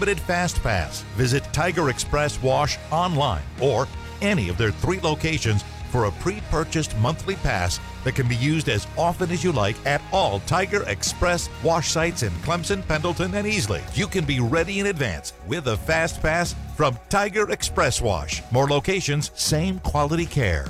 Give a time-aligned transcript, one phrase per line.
[0.00, 1.02] Limited Fast Pass.
[1.14, 3.86] Visit Tiger Express Wash online or
[4.22, 8.70] any of their three locations for a pre purchased monthly pass that can be used
[8.70, 13.46] as often as you like at all Tiger Express wash sites in Clemson, Pendleton, and
[13.46, 13.82] Easley.
[13.94, 18.40] You can be ready in advance with a fast pass from Tiger Express Wash.
[18.50, 20.66] More locations, same quality care.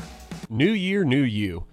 [0.48, 1.66] New year, new you.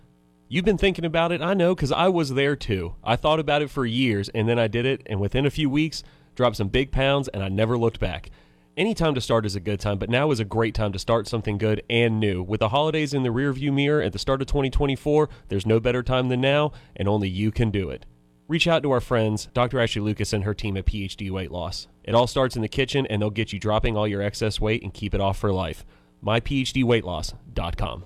[0.48, 2.94] You've been thinking about it, I know, because I was there too.
[3.04, 5.72] I thought about it for years, and then I did it, and within a few
[5.72, 6.04] weeks,
[6.38, 8.30] dropped some big pounds, and I never looked back.
[8.78, 11.00] Any time to start is a good time, but now is a great time to
[11.00, 12.44] start something good and new.
[12.44, 16.04] With the holidays in the rearview mirror at the start of 2024, there's no better
[16.04, 18.06] time than now, and only you can do it.
[18.48, 19.80] Reach out to our friends, Dr.
[19.80, 21.88] Ashley Lucas and her team at PhD Weight Loss.
[22.04, 24.84] It all starts in the kitchen, and they'll get you dropping all your excess weight
[24.84, 25.84] and keep it off for life.
[26.24, 28.06] MyPhDWeightLoss.com.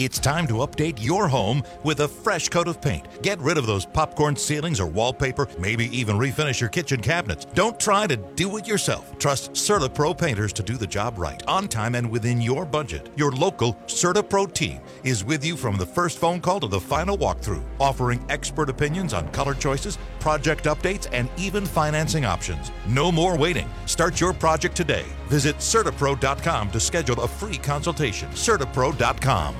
[0.00, 3.04] It's time to update your home with a fresh coat of paint.
[3.20, 7.46] Get rid of those popcorn ceilings or wallpaper, maybe even refinish your kitchen cabinets.
[7.46, 9.18] Don't try to do it yourself.
[9.18, 13.10] Trust CertaPro painters to do the job right, on time and within your budget.
[13.16, 17.18] Your local CertaPro team is with you from the first phone call to the final
[17.18, 22.70] walkthrough, offering expert opinions on color choices, project updates, and even financing options.
[22.86, 23.68] No more waiting.
[23.86, 25.06] Start your project today.
[25.26, 28.28] Visit CertaPro.com to schedule a free consultation.
[28.28, 29.56] CertaPro.com.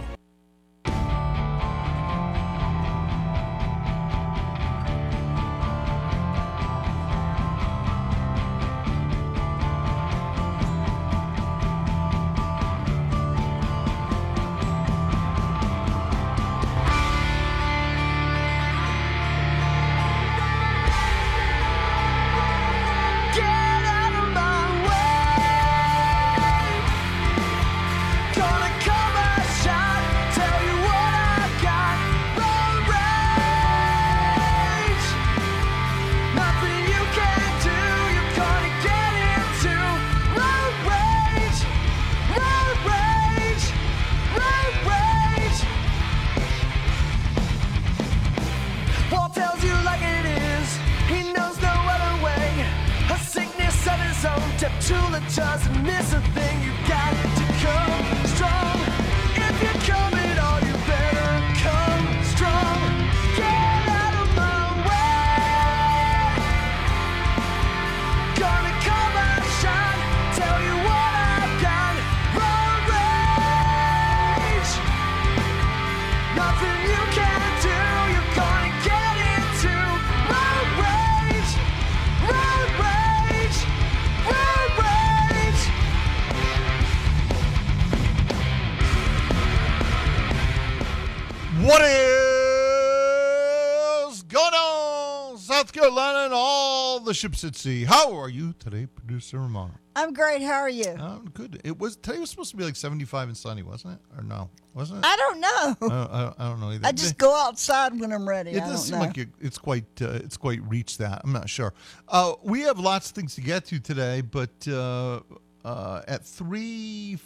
[95.82, 97.84] Carolina and all the ships at sea?
[97.84, 99.72] How are you today, producer Ramon?
[99.94, 100.42] I'm great.
[100.42, 100.88] How are you?
[100.98, 101.60] I'm good.
[101.62, 104.00] It was today was supposed to be like 75 and sunny, wasn't it?
[104.18, 105.06] Or no, wasn't it?
[105.06, 105.48] I don't know.
[105.48, 106.86] I, don't- I, don't- know either.
[106.86, 108.50] I just go outside when I'm ready.
[108.50, 109.00] It does don't seem know.
[109.04, 111.20] like it, it's quite uh, it's quite reached that.
[111.22, 111.72] I'm not sure.
[112.08, 115.20] Uh, we have lots of things to get to today, but uh,
[115.64, 117.18] uh, at three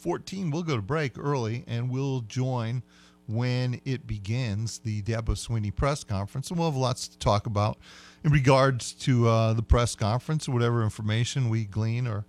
[0.00, 2.82] fourteen we'll go to break early, and we'll join
[3.26, 7.78] when it begins the Dabo Swinney press conference, and we'll have lots to talk about
[8.24, 12.24] in regards to uh, the press conference, whatever information we glean or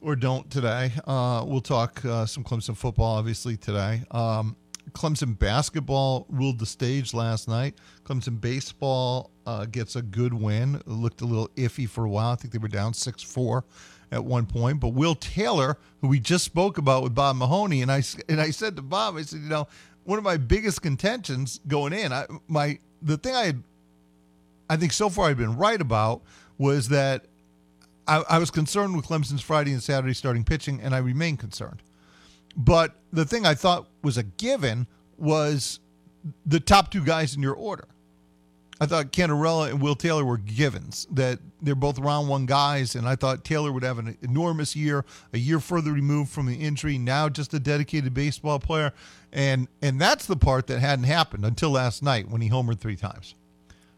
[0.00, 0.92] or don't today.
[1.06, 4.02] Uh, we'll talk uh, some Clemson football, obviously, today.
[4.12, 4.56] Um,
[4.92, 7.76] Clemson basketball ruled the stage last night.
[8.04, 10.76] Clemson baseball uh, gets a good win.
[10.76, 12.32] It looked a little iffy for a while.
[12.32, 13.64] I think they were down 6 4
[14.12, 14.80] at one point.
[14.80, 18.50] But Will Taylor, who we just spoke about with Bob Mahoney, and I, and I
[18.50, 19.68] said to Bob, I said, you know,
[20.08, 23.62] one of my biggest contentions going in, I, my the thing I had,
[24.70, 26.22] I think so far I've been right about
[26.56, 27.26] was that
[28.06, 31.82] I, I was concerned with Clemson's Friday and Saturday starting pitching, and I remain concerned.
[32.56, 34.86] But the thing I thought was a given
[35.18, 35.78] was
[36.46, 37.84] the top two guys in your order.
[38.80, 43.08] I thought Cantarella and Will Taylor were givens, that they're both round one guys, and
[43.08, 46.96] I thought Taylor would have an enormous year, a year further removed from the injury,
[46.96, 48.92] now just a dedicated baseball player.
[49.32, 52.96] And and that's the part that hadn't happened until last night when he homered three
[52.96, 53.34] times.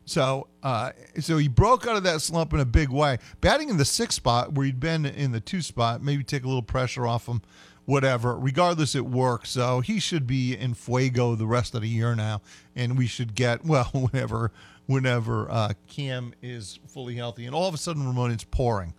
[0.07, 0.91] So, uh,
[1.21, 3.19] so he broke out of that slump in a big way.
[3.41, 6.49] Batting in the sixth spot where he'd been in the two spot, maybe take a
[6.49, 7.43] little pressure off him,
[7.91, 8.39] whatever.
[8.39, 9.51] Regardless, it works.
[9.51, 12.41] So he should be in fuego the rest of the year now,
[12.77, 14.53] and we should get well whenever
[14.87, 17.47] whenever uh, Cam is fully healthy.
[17.47, 18.95] And all of a sudden, Ramon, it's pouring.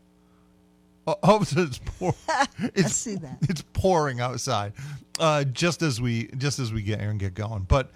[1.07, 2.15] All of a sudden, it's pouring.
[2.75, 3.37] It's, see that.
[3.41, 4.73] It's pouring outside,
[5.19, 7.63] uh, just as we just as we get here and get going.
[7.63, 7.91] But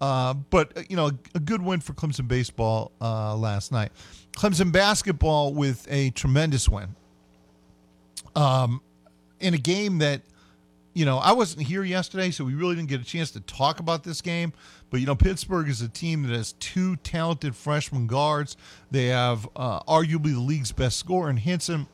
[0.00, 3.92] uh, but uh, you know, a good win for Clemson baseball uh, last night.
[4.36, 6.94] Clemson basketball with a tremendous win.
[8.36, 8.80] Um,
[9.40, 10.22] in a game that
[10.92, 13.80] you know, I wasn't here yesterday, so we really didn't get a chance to talk
[13.80, 14.52] about this game.
[14.90, 18.56] But you know, Pittsburgh is a team that has two talented freshman guards.
[18.90, 21.86] They have uh, arguably the league's best scorer in Hinson.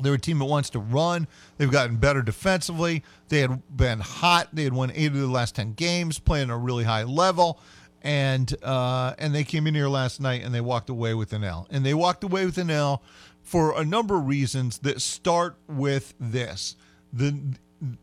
[0.00, 1.26] They're a team that wants to run.
[1.56, 3.02] They've gotten better defensively.
[3.28, 4.48] They had been hot.
[4.52, 7.60] They had won eight of the last ten games, playing a really high level,
[8.02, 11.44] and uh, and they came in here last night and they walked away with an
[11.44, 11.66] L.
[11.68, 13.02] And they walked away with an L
[13.42, 16.76] for a number of reasons that start with this.
[17.12, 17.36] The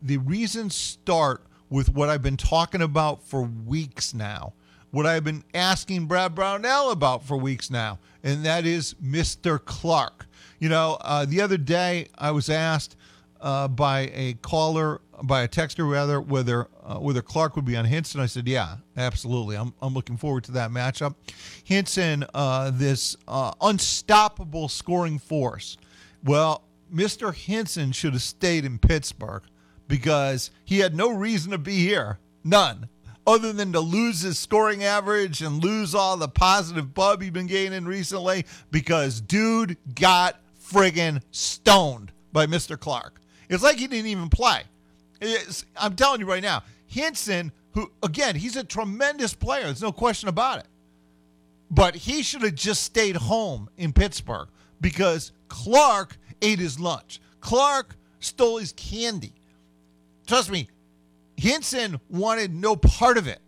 [0.02, 4.52] the reasons start with what I've been talking about for weeks now.
[4.90, 9.62] What I've been asking Brad Brownell about for weeks now, and that is Mr.
[9.62, 10.26] Clark.
[10.58, 12.96] You know, uh, the other day I was asked
[13.40, 17.84] uh, by a caller, by a texter rather, whether uh, whether Clark would be on
[17.84, 18.20] Hinson.
[18.20, 19.56] I said, yeah, absolutely.
[19.56, 21.14] I'm, I'm looking forward to that matchup.
[21.64, 25.76] Hinson, uh, this uh, unstoppable scoring force.
[26.24, 26.62] Well,
[26.94, 27.34] Mr.
[27.34, 29.42] Hinson should have stayed in Pittsburgh
[29.88, 32.18] because he had no reason to be here.
[32.44, 32.88] None.
[33.26, 37.48] Other than to lose his scoring average and lose all the positive bub he'd been
[37.48, 42.78] gaining recently because dude got friggin' stoned by Mr.
[42.78, 43.20] Clark.
[43.48, 44.62] It's like he didn't even play.
[45.20, 49.64] It's, I'm telling you right now, Hinson, who, again, he's a tremendous player.
[49.64, 50.66] There's no question about it.
[51.70, 54.48] But he should have just stayed home in Pittsburgh
[54.80, 57.20] because Clark ate his lunch.
[57.40, 59.32] Clark stole his candy.
[60.26, 60.68] Trust me,
[61.36, 63.40] Hinson wanted no part of it.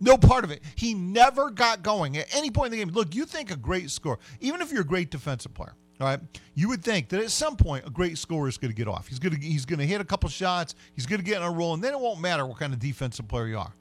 [0.00, 0.62] No part of it.
[0.76, 2.94] He never got going at any point in the game.
[2.94, 6.20] Look, you think a great score, even if you're a great defensive player, all right,
[6.54, 9.08] you would think that at some point a great scorer is going to get off.
[9.08, 10.74] He's going to he's going to hit a couple shots.
[10.94, 12.78] He's going to get in a roll, and then it won't matter what kind of
[12.78, 13.74] defensive player you are.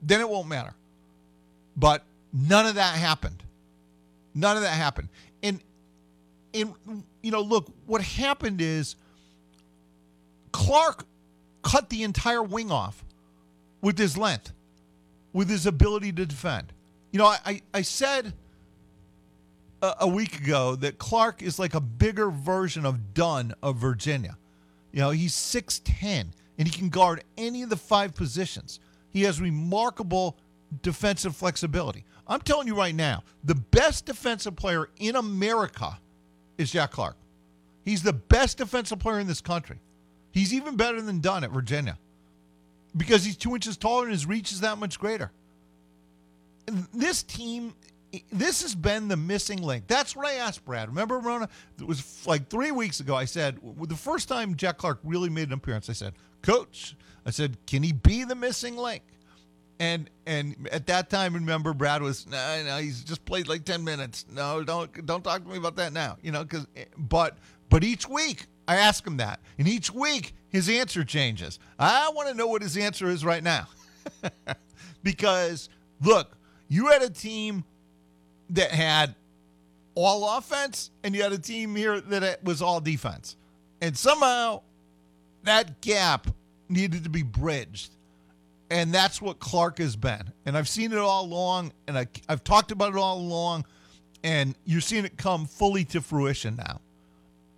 [0.00, 0.74] Then it won't matter.
[1.76, 3.42] But none of that happened.
[4.34, 5.08] None of that happened.
[5.42, 5.60] And
[6.54, 6.72] and
[7.22, 8.94] you know, look, what happened is
[10.54, 11.04] Clark
[11.62, 13.04] cut the entire wing off
[13.82, 14.52] with his length,
[15.32, 16.72] with his ability to defend.
[17.10, 18.32] You know, I, I, said
[19.82, 24.38] a, a week ago that Clark is like a bigger version of Dunn of Virginia.
[24.92, 28.78] You know, he's 6'10 and he can guard any of the five positions.
[29.10, 30.38] He has remarkable
[30.82, 32.04] defensive flexibility.
[32.28, 35.98] I'm telling you right now, the best defensive player in America
[36.58, 37.16] is Jack Clark.
[37.84, 39.80] He's the best defensive player in this country.
[40.34, 41.96] He's even better than Dunn at Virginia
[42.96, 45.30] because he's two inches taller and his reach is that much greater.
[46.92, 47.72] This team,
[48.32, 49.86] this has been the missing link.
[49.86, 50.88] That's what I asked Brad.
[50.88, 51.48] Remember, Rona?
[51.80, 53.14] It was like three weeks ago.
[53.14, 57.30] I said, the first time Jack Clark really made an appearance, I said, Coach, I
[57.30, 59.04] said, can he be the missing link?
[59.78, 63.82] And and at that time, remember, Brad was no, no, he's just played like ten
[63.82, 64.24] minutes.
[64.32, 66.16] No, don't don't talk to me about that now.
[66.22, 67.38] You know, because eh, but
[67.70, 71.58] but each week I ask him that, and each week his answer changes.
[71.78, 73.68] I want to know what his answer is right now,
[75.02, 75.68] because
[76.02, 76.36] look,
[76.68, 77.64] you had a team
[78.50, 79.14] that had
[79.94, 83.36] all offense, and you had a team here that was all defense,
[83.80, 84.62] and somehow
[85.42, 86.26] that gap
[86.68, 87.90] needed to be bridged
[88.70, 90.32] and that's what Clark has been.
[90.46, 93.66] And I've seen it all along, and I, I've talked about it all along,
[94.22, 96.80] and you're seeing it come fully to fruition now.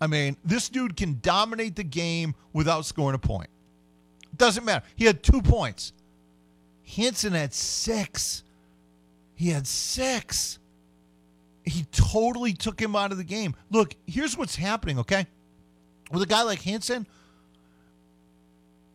[0.00, 3.48] I mean, this dude can dominate the game without scoring a point.
[4.36, 4.84] Doesn't matter.
[4.94, 5.92] He had two points.
[6.82, 8.42] Hinson had six.
[9.34, 10.58] He had six.
[11.64, 13.56] He totally took him out of the game.
[13.70, 15.26] Look, here's what's happening, okay?
[16.10, 17.06] With a guy like Hinson,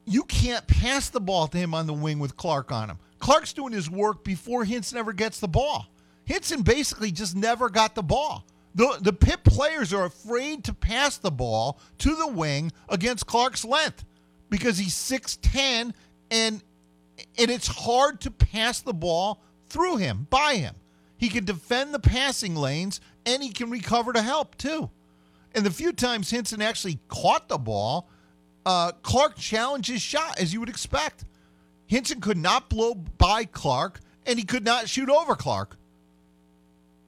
[0.06, 2.98] you can't pass the ball to him on the wing with Clark on him.
[3.20, 5.88] Clark's doing his work before Hinson ever gets the ball.
[6.26, 8.46] Hinson basically just never got the ball.
[8.74, 13.66] The, the Pitt players are afraid to pass the ball to the wing against Clark's
[13.66, 14.06] length
[14.50, 15.94] because he's 6'10
[16.30, 16.64] and
[17.38, 20.76] and it's hard to pass the ball through him, by him.
[21.18, 24.90] He can defend the passing lanes and he can recover to help too.
[25.54, 28.10] And the few times Hinson actually caught the ball,
[28.66, 31.26] uh, Clark challenged his shot, as you would expect.
[31.88, 35.78] Hinson could not blow by Clark, and he could not shoot over Clark.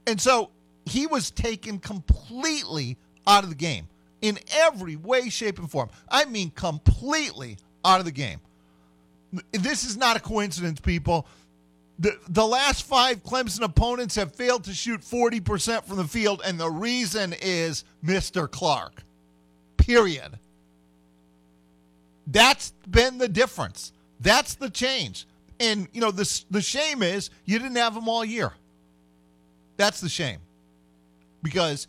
[0.06, 0.52] And so
[0.86, 3.88] he was taken completely out of the game
[4.22, 5.90] in every way, shape, and form.
[6.10, 8.40] I mean, completely out of the game.
[9.52, 11.28] This is not a coincidence, people.
[12.00, 16.60] The, the last five Clemson opponents have failed to shoot 40% from the field, and
[16.60, 18.50] the reason is Mr.
[18.50, 19.04] Clark.
[19.78, 20.40] Period.
[22.28, 23.92] That's been the difference.
[24.20, 25.28] That's the change.
[25.60, 28.54] And, you know, the, the shame is you didn't have him all year.
[29.78, 30.40] That's the shame.
[31.44, 31.88] Because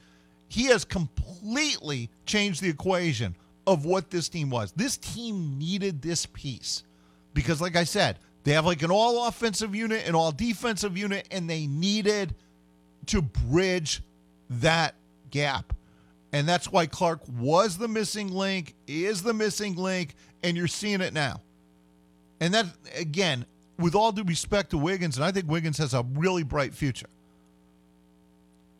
[0.48, 3.34] he has completely changed the equation
[3.66, 4.72] of what this team was.
[4.72, 6.82] This team needed this piece.
[7.32, 11.26] Because, like I said, they have like an all offensive unit, an all defensive unit,
[11.30, 12.34] and they needed
[13.06, 14.02] to bridge
[14.50, 14.94] that
[15.30, 15.72] gap.
[16.32, 21.00] And that's why Clark was the missing link, is the missing link, and you're seeing
[21.00, 21.40] it now.
[22.40, 23.46] And that, again,
[23.78, 27.08] with all due respect to Wiggins, and I think Wiggins has a really bright future,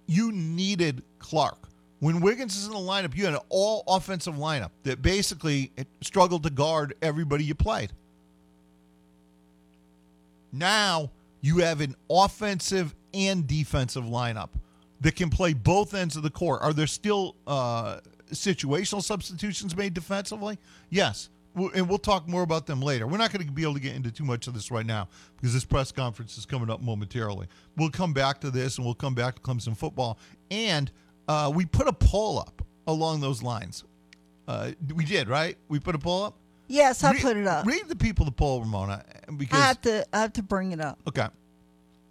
[0.07, 1.59] you needed Clark.
[2.01, 6.43] When Wiggins is in the lineup, you had an all offensive lineup that basically struggled
[6.43, 7.93] to guard everybody you played.
[10.53, 14.51] Now you have an offensive and defensive lineup
[15.01, 16.63] that can play both ends of the court.
[16.63, 20.59] Are there still uh, situational substitutions made defensively?
[20.91, 21.29] Yes.
[21.55, 23.07] And we'll talk more about them later.
[23.07, 25.09] We're not going to be able to get into too much of this right now
[25.37, 27.47] because this press conference is coming up momentarily.
[27.77, 30.19] We'll come back to this and we'll come back to Clemson football.
[30.51, 30.91] And
[31.29, 33.85] uh, we put a poll up along those lines.
[34.49, 35.57] Uh, we did, right?
[35.69, 36.35] We put a poll up?
[36.67, 37.67] Yes, I Read- put it up.
[37.67, 39.05] Read the people the poll, Ramona,
[39.37, 40.99] because I have to I have to bring it up.
[41.07, 41.27] Okay.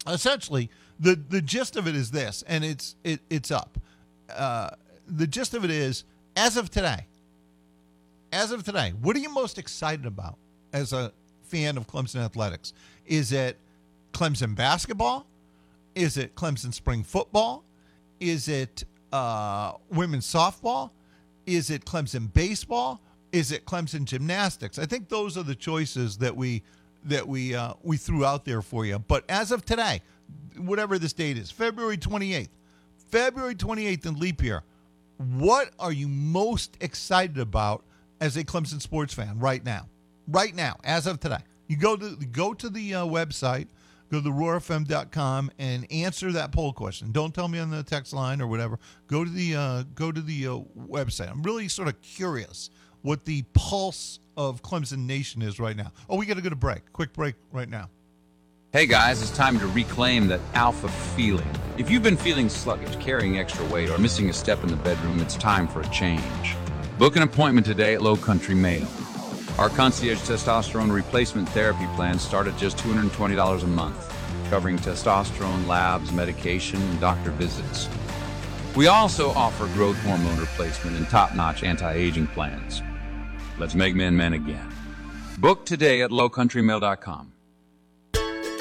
[0.08, 0.70] Essentially,
[1.00, 3.78] the the gist of it is this, and it's it it's up.
[4.30, 4.70] Uh,
[5.08, 6.04] the gist of it is,
[6.36, 7.08] as of today,
[8.34, 10.38] as of today, what are you most excited about
[10.74, 11.14] as a
[11.44, 12.74] fan of Clemson athletics?
[13.06, 13.58] Is it
[14.12, 15.28] Clemson basketball?
[15.94, 17.64] Is it Clemson spring football?
[18.20, 20.90] Is it uh, women's softball?
[21.46, 23.02] Is it Clemson baseball?
[23.32, 24.80] Is it Clemson gymnastics?
[24.80, 26.64] I think those are the choices that we
[27.06, 28.98] that we uh, we threw out there for you.
[28.98, 30.02] But as of today,
[30.58, 32.50] whatever this date is, February 28th,
[33.12, 34.64] February 28th in leap year,
[35.18, 37.84] what are you most excited about
[38.24, 39.90] as a Clemson sports fan right now?
[40.30, 43.68] Right now, as of today, you go to go to the uh, website,
[44.10, 47.12] go to roarfm.com and answer that poll question.
[47.12, 48.80] Don't tell me on the text line or whatever.
[49.08, 51.30] Go to the uh, go to the uh, website.
[51.30, 52.70] I'm really sort of curious
[53.02, 55.92] what the pulse of Clemson Nation is right now.
[56.10, 56.94] Oh, we got to go to break.
[56.94, 57.90] Quick break right now.
[58.72, 61.48] Hey guys, it's time to reclaim that alpha feeling.
[61.78, 65.20] If you've been feeling sluggish, carrying extra weight, or missing a step in the bedroom,
[65.20, 66.56] it's time for a change.
[67.04, 68.88] Book an appointment today at Low Country Male.
[69.58, 74.16] Our concierge testosterone replacement therapy plans start at just $220 a month,
[74.50, 77.90] covering testosterone labs, medication, and doctor visits.
[78.74, 82.82] We also offer growth hormone replacement and top notch anti aging plans.
[83.60, 84.74] Let's make men men again.
[85.40, 87.33] Book today at lowcountrymale.com.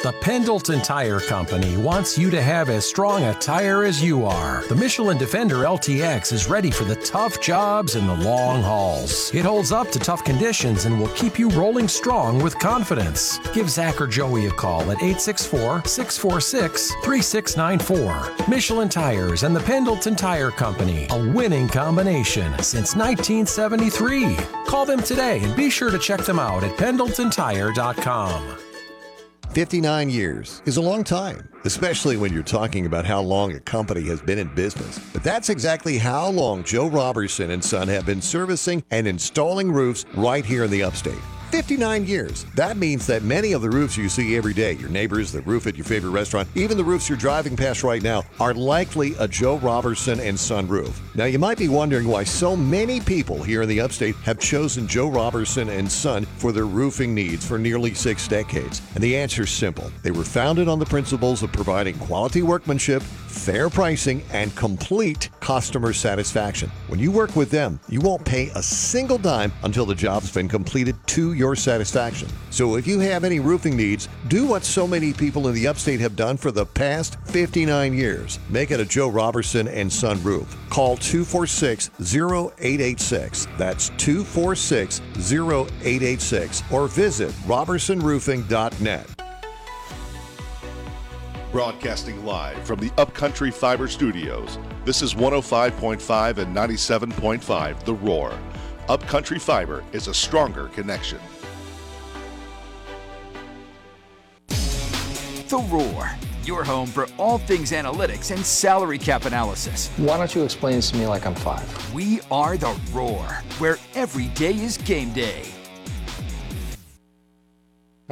[0.02, 4.66] The Pendleton Tire Company wants you to have as strong a tire as you are.
[4.66, 9.32] The Michelin Defender LTX is ready for the tough jobs and the long hauls.
[9.32, 13.38] It holds up to tough conditions and will keep you rolling strong with confidence.
[13.54, 18.48] Give Zach or Joey a call at 864 646 3694.
[18.48, 24.34] Michelin Tires and the Pendleton Tire Company, a winning combination since 1973.
[24.66, 28.71] Call them today and be sure to check them out at pendletontire.com.
[29.52, 34.00] 59 years is a long time, especially when you're talking about how long a company
[34.04, 34.98] has been in business.
[35.12, 40.06] But that's exactly how long Joe Robertson and Son have been servicing and installing roofs
[40.14, 41.20] right here in the upstate.
[41.52, 42.46] 59 years.
[42.54, 45.66] That means that many of the roofs you see every day, your neighbors, the roof
[45.66, 49.28] at your favorite restaurant, even the roofs you're driving past right now, are likely a
[49.28, 50.98] Joe Robertson and Son roof.
[51.14, 54.88] Now, you might be wondering why so many people here in the upstate have chosen
[54.88, 58.80] Joe Robertson and Son for their roofing needs for nearly six decades.
[58.94, 59.92] And the answer is simple.
[60.02, 63.02] They were founded on the principles of providing quality workmanship,
[63.32, 66.70] fair pricing, and complete customer satisfaction.
[66.88, 70.48] When you work with them, you won't pay a single dime until the job's been
[70.48, 72.28] completed to your satisfaction.
[72.50, 76.00] So if you have any roofing needs, do what so many people in the upstate
[76.00, 78.38] have done for the past 59 years.
[78.50, 80.56] Make it a Joe Robertson and Son roof.
[80.68, 83.48] Call 246 0886.
[83.56, 89.21] That's 246 0886 or visit robertsonroofing.net.
[91.52, 94.58] Broadcasting live from the Upcountry Fiber Studios.
[94.86, 98.32] This is 105.5 and 97.5 The Roar.
[98.88, 101.20] Upcountry Fiber is a stronger connection.
[104.48, 106.10] The Roar,
[106.44, 109.90] your home for all things analytics and salary cap analysis.
[109.98, 111.92] Why don't you explain this to me like I'm five?
[111.92, 113.26] We are The Roar,
[113.58, 115.42] where every day is game day.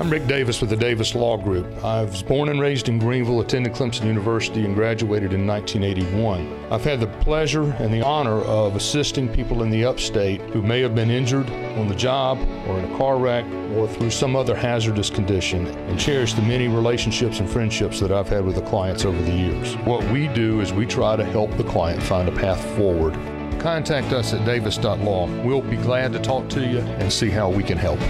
[0.00, 1.85] I'm Rick Davis with the Davis Law Group.
[1.85, 6.73] I was born and raised in Greenville, attended Clemson University, and graduated in 1981.
[6.73, 10.80] I've had the pleasure and the honor of assisting people in the upstate who may
[10.80, 14.57] have been injured on the job or in a car wreck or through some other
[14.57, 19.04] hazardous condition and cherish the many relationships and friendships that I've had with the clients
[19.04, 19.75] over the years.
[19.85, 23.12] What we do is we try to help the client find a path forward.
[23.61, 25.26] Contact us at davis.law.
[25.45, 28.00] We'll be glad to talk to you and see how we can help.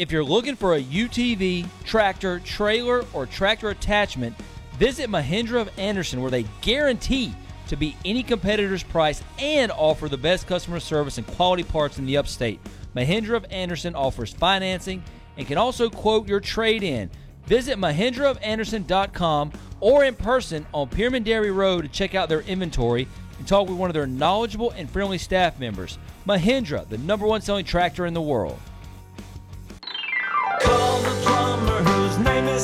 [0.00, 4.34] If you're looking for a UTV, tractor, trailer, or tractor attachment,
[4.78, 7.34] visit Mahindra of Anderson where they guarantee
[7.68, 12.06] to beat any competitor's price and offer the best customer service and quality parts in
[12.06, 12.60] the upstate.
[12.96, 15.04] Mahindra of Anderson offers financing
[15.36, 17.10] and can also quote your trade in.
[17.44, 23.46] Visit MahindraofAnderson.com or in person on Pearman Dairy Road to check out their inventory and
[23.46, 25.98] talk with one of their knowledgeable and friendly staff members.
[26.26, 28.58] Mahindra, the number one selling tractor in the world.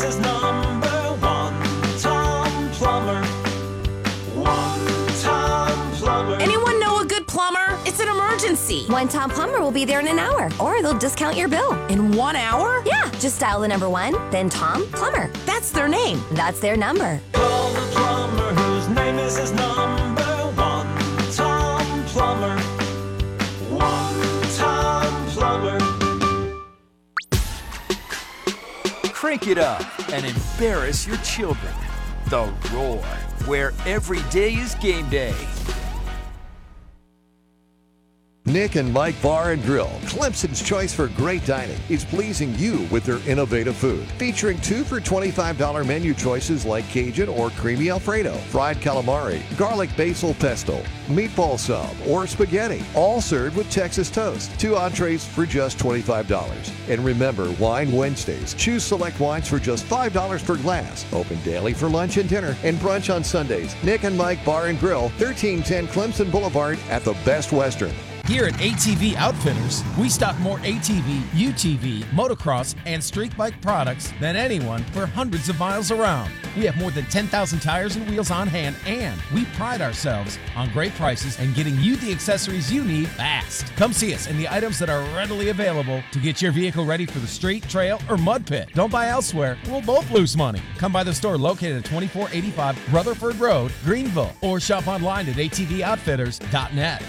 [0.02, 0.88] Is number
[1.20, 1.54] one.
[1.98, 3.24] Tom Plumber.
[4.34, 6.36] One Tom Plumber.
[6.36, 7.78] Anyone know a good plumber?
[7.86, 8.84] It's an emergency.
[8.86, 11.72] One Tom Plumber will be there in an hour, or they'll discount your bill.
[11.86, 12.82] In one hour?
[12.84, 15.30] Yeah, just dial the number one, then Tom Plumber.
[15.46, 16.20] That's their name.
[16.32, 17.20] That's their number.
[17.32, 19.75] Call the plumber whose name is his number
[29.26, 31.74] Crank it up and embarrass your children.
[32.30, 33.02] The Roar,
[33.46, 35.34] where every day is game day.
[38.46, 43.02] Nick and Mike Bar and Grill, Clemson's choice for great dining, is pleasing you with
[43.02, 44.06] their innovative food.
[44.18, 50.32] Featuring two for $25 menu choices like Cajun or creamy Alfredo, fried calamari, garlic basil
[50.34, 54.56] pesto, meatball sub, or spaghetti, all served with Texas toast.
[54.60, 56.70] Two entrees for just $25.
[56.88, 58.54] And remember, Wine Wednesdays.
[58.54, 61.04] Choose select wines for just $5 per glass.
[61.12, 63.74] Open daily for lunch and dinner and brunch on Sundays.
[63.82, 67.92] Nick and Mike Bar and Grill, 1310 Clemson Boulevard at the Best Western.
[68.26, 74.34] Here at ATV Outfitters, we stock more ATV, UTV, motocross, and street bike products than
[74.34, 76.32] anyone for hundreds of miles around.
[76.56, 80.72] We have more than 10,000 tires and wheels on hand, and we pride ourselves on
[80.72, 83.64] great prices and getting you the accessories you need fast.
[83.76, 87.06] Come see us and the items that are readily available to get your vehicle ready
[87.06, 88.70] for the street, trail, or mud pit.
[88.74, 90.60] Don't buy elsewhere, we'll both lose money.
[90.78, 97.02] Come by the store located at 2485 Rutherford Road, Greenville, or shop online at atvoutfitters.net.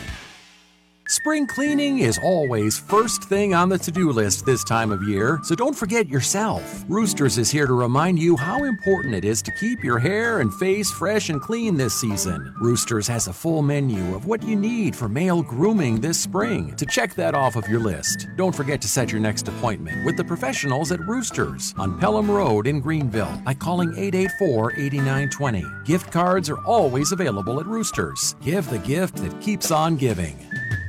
[1.09, 5.39] Spring cleaning is always first thing on the to do list this time of year,
[5.41, 6.83] so don't forget yourself.
[6.89, 10.53] Roosters is here to remind you how important it is to keep your hair and
[10.55, 12.53] face fresh and clean this season.
[12.59, 16.75] Roosters has a full menu of what you need for male grooming this spring.
[16.75, 20.17] To check that off of your list, don't forget to set your next appointment with
[20.17, 25.63] the professionals at Roosters on Pelham Road in Greenville by calling 884 8920.
[25.85, 28.35] Gift cards are always available at Roosters.
[28.41, 30.37] Give the gift that keeps on giving.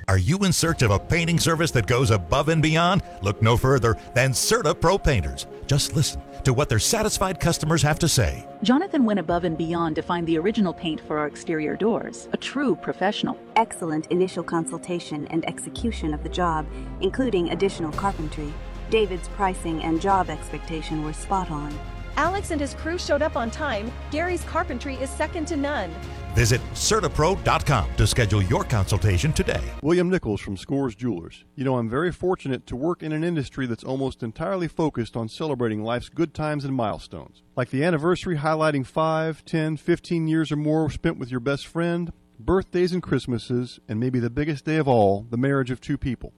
[0.09, 3.03] Are you in search of a painting service that goes above and beyond?
[3.21, 5.47] Look no further than Certa Pro Painters.
[5.67, 8.49] Just listen to what their satisfied customers have to say.
[8.63, 12.39] Jonathan went above and beyond to find the original paint for our exterior doors, a
[12.39, 13.39] true professional.
[13.57, 16.65] Excellent initial consultation and execution of the job,
[17.03, 18.55] including additional carpentry.
[18.89, 21.79] David's pricing and job expectation were spot on.
[22.17, 23.93] Alex and his crew showed up on time.
[24.11, 25.95] Gary's carpentry is second to none.
[26.39, 29.61] Visit CertaPro.com to schedule your consultation today.
[29.83, 31.45] William Nichols from Scores Jewelers.
[31.57, 35.29] You know, I'm very fortunate to work in an industry that's almost entirely focused on
[35.29, 37.43] celebrating life's good times and milestones.
[37.57, 42.13] Like the anniversary highlighting 5, 10, 15 years or more spent with your best friend,
[42.39, 46.33] birthdays and Christmases, and maybe the biggest day of all, the marriage of two people.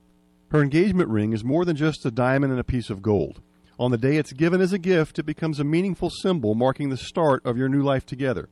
[0.49, 3.43] Her engagement ring is more than just a diamond and a piece of gold.
[3.77, 6.97] On the day it's given as a gift, it becomes a meaningful symbol marking the
[6.97, 8.49] start of your new life together.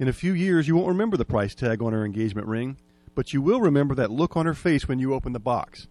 [0.00, 2.78] In a few years, you won't remember the price tag on her engagement ring,
[3.14, 5.88] but you will remember that look on her face when you open the box.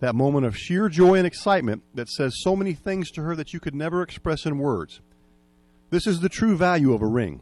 [0.00, 3.54] That moment of sheer joy and excitement that says so many things to her that
[3.54, 5.00] you could never express in words.
[5.88, 7.40] This is the true value of a ring.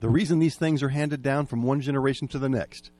[0.00, 2.90] The reason these things are handed down from one generation to the next.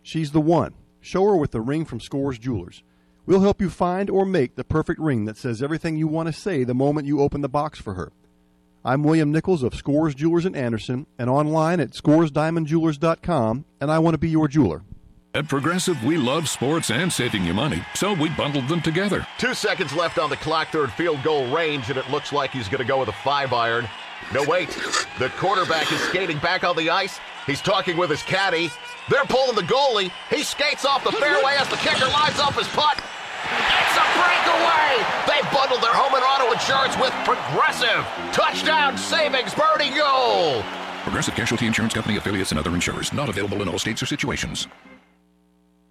[0.00, 0.74] She's the one.
[1.00, 2.84] Show her with the ring from Scores Jewelers.
[3.26, 6.32] We'll help you find or make the perfect ring that says everything you want to
[6.32, 8.12] say the moment you open the box for her.
[8.86, 14.12] I'm William Nichols of Scores Jewelers in Anderson and online at scoresdiamondjewelers.com, and I want
[14.12, 14.82] to be your jeweler.
[15.32, 19.26] At Progressive, we love sports and saving you money, so we bundled them together.
[19.38, 22.68] Two seconds left on the clock, third field goal range, and it looks like he's
[22.68, 23.88] going to go with a five iron.
[24.34, 24.68] No, wait.
[25.18, 27.18] The quarterback is skating back on the ice.
[27.46, 28.70] He's talking with his caddy.
[29.08, 30.12] They're pulling the goalie.
[30.28, 33.02] He skates off the fairway as the kicker lines up his putt.
[33.50, 35.04] It's a breakaway!
[35.28, 38.04] They bundled their home and auto insurance with Progressive.
[38.32, 40.62] Touchdown savings birdie goal!
[41.02, 43.12] Progressive Casualty Insurance Company affiliates and other insurers.
[43.12, 44.68] Not available in all states or situations.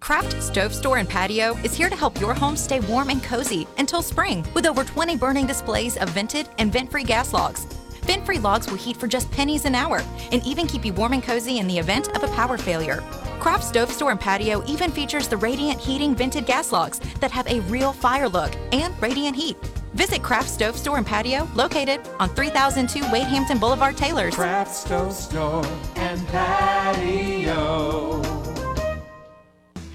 [0.00, 3.66] Craft Stove Store and Patio is here to help your home stay warm and cozy
[3.78, 7.66] until spring with over 20 burning displays of vented and vent free gas logs.
[8.04, 11.14] Vent free logs will heat for just pennies an hour and even keep you warm
[11.14, 13.02] and cozy in the event of a power failure.
[13.40, 17.46] Craft Stove Store and Patio even features the Radiant Heating vented gas logs that have
[17.46, 19.56] a real fire look and radiant heat.
[19.94, 24.34] Visit Craft Stove Store and Patio located on 3002 Wade Hampton Boulevard, Taylor's.
[24.34, 25.64] Craft Stove Store
[25.96, 28.33] and Patio.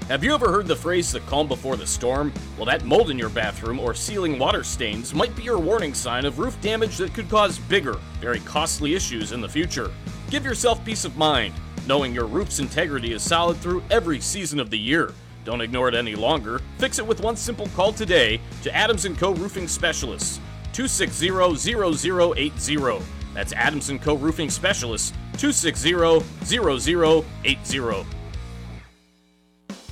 [0.09, 2.33] Have you ever heard the phrase the calm before the storm?
[2.57, 6.25] Well, that mold in your bathroom or ceiling water stains might be your warning sign
[6.25, 9.91] of roof damage that could cause bigger, very costly issues in the future.
[10.31, 11.53] Give yourself peace of mind,
[11.85, 15.13] knowing your roof's integrity is solid through every season of the year.
[15.45, 16.59] Don't ignore it any longer.
[16.79, 19.35] Fix it with one simple call today to Adams & Co.
[19.35, 20.39] Roofing Specialists,
[20.73, 23.03] 260-0080.
[23.35, 24.15] That's Adams & Co.
[24.15, 28.05] Roofing Specialists, 260-0080.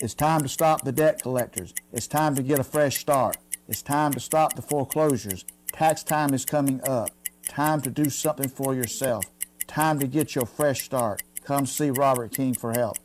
[0.00, 1.74] It's time to stop the debt collectors.
[1.92, 3.36] It's time to get a fresh start.
[3.66, 5.44] It's time to stop the foreclosures.
[5.72, 7.10] Tax time is coming up.
[7.48, 9.24] Time to do something for yourself.
[9.66, 11.24] Time to get your fresh start.
[11.42, 12.98] Come see Robert King for help.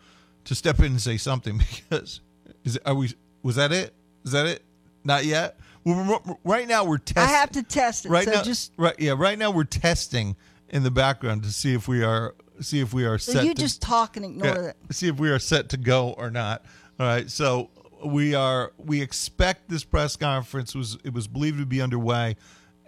[0.46, 1.58] to step in and say something
[1.90, 2.22] because
[2.64, 3.12] is it, are we
[3.42, 3.96] was that it?
[4.24, 4.62] Is that it?
[5.04, 5.58] Not yet.
[5.84, 7.24] Well, we're- right now we're testing.
[7.24, 8.10] I have to test it.
[8.10, 9.16] Right so now, just right yeah.
[9.18, 10.36] Right now we're testing
[10.70, 13.46] in the background to see if we are see if we are so set.
[13.46, 14.78] you to- just talk and ignore yeah, it.
[14.92, 16.66] See if we are set to go or not.
[17.00, 17.30] All right.
[17.30, 17.70] So
[18.06, 18.74] we are.
[18.78, 20.98] We expect this press conference was.
[21.04, 22.36] It was believed to be underway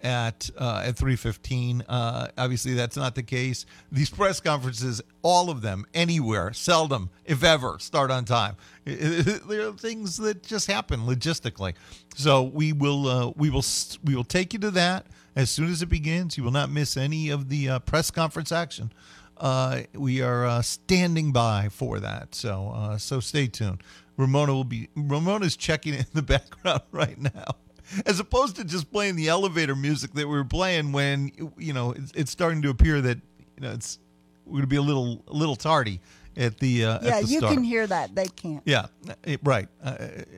[0.03, 1.83] at uh, at three fifteen.
[1.87, 3.65] Uh, obviously, that's not the case.
[3.91, 8.55] These press conferences, all of them, anywhere, seldom, if ever, start on time.
[8.85, 11.73] There are things that just happen logistically.
[12.15, 13.07] So we will.
[13.07, 13.65] Uh, we will.
[14.03, 16.37] We will take you to that as soon as it begins.
[16.37, 18.91] You will not miss any of the uh, press conference action
[19.93, 22.35] we are uh, standing by for that.
[22.35, 23.81] So uh, so stay tuned.
[24.17, 27.55] Ramona will be Ramona's checking in the background right now,
[28.05, 31.91] as opposed to just playing the elevator music that we were playing when you know
[31.91, 33.17] it's, it's starting to appear that
[33.55, 33.99] you know it's
[34.45, 35.99] we're going to be a little a little tardy
[36.35, 37.53] at the uh, yeah, at the you start.
[37.53, 38.13] can hear that.
[38.15, 38.61] They can't.
[38.65, 38.87] Yeah,
[39.23, 39.95] it- right, uh,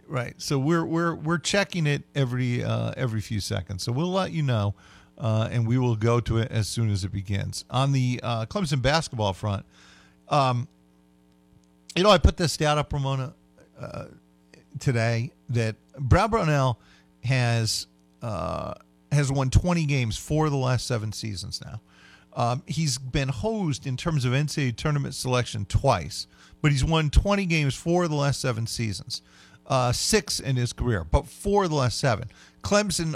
[0.07, 0.33] right.
[0.37, 3.83] So we're we're we're checking it every uh, every few seconds.
[3.83, 4.75] So we'll let you know,
[5.17, 7.65] uh, and we will go to it as soon as it begins.
[7.69, 9.65] On the uh, Clemson basketball front,
[10.29, 10.67] um,
[11.95, 13.33] you know, I put this stat up, Ramona,
[13.79, 14.05] uh,
[14.79, 16.79] today that Brad Brownell
[17.23, 17.87] has
[18.21, 18.73] uh,
[19.11, 21.79] has won 20 games for the last seven seasons now.
[22.33, 26.27] Um, he's been hosed in terms of NCAA tournament selection twice,
[26.61, 29.21] but he's won 20 games for the last seven seasons.
[29.67, 32.29] uh, six in his career, but four of the last seven.
[32.63, 33.15] Clemson,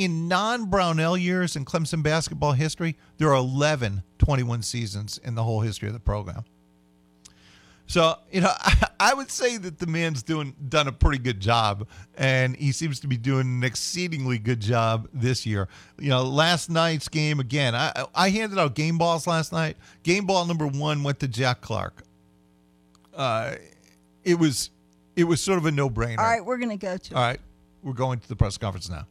[0.00, 5.42] in non Brownell years in Clemson basketball history, there are 11 21 seasons in the
[5.42, 6.44] whole history of the program.
[7.86, 11.38] So, you know, I, I would say that the man's doing done a pretty good
[11.38, 11.86] job,
[12.16, 15.68] and he seems to be doing an exceedingly good job this year.
[15.98, 17.74] You know, last night's game again.
[17.74, 19.76] I I handed out game balls last night.
[20.02, 22.04] Game ball number one went to Jack Clark.
[23.14, 23.56] Uh,
[24.24, 24.70] it was
[25.14, 26.18] it was sort of a no brainer.
[26.18, 27.14] All right, we're going to go to.
[27.14, 27.40] All right,
[27.82, 29.06] we're going to the press conference now.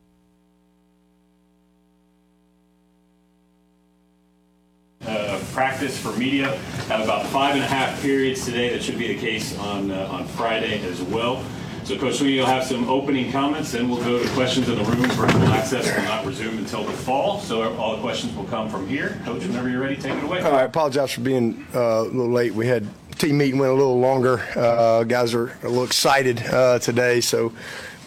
[5.40, 6.58] Uh, practice for media.
[6.88, 8.70] Have about five and a half periods today.
[8.70, 11.44] That should be the case on uh, on Friday as well.
[11.84, 14.84] So, Coach Swinney will have some opening comments, then we'll go to questions in the
[14.84, 15.02] room.
[15.12, 18.88] Virtual access will not resume until the fall, so all the questions will come from
[18.88, 19.20] here.
[19.26, 20.42] Coach, whenever you're ready, take it away.
[20.42, 22.54] All right, apologize for being uh, a little late.
[22.54, 24.40] We had team meeting went a little longer.
[24.56, 27.54] Uh, guys are a little excited uh, today, so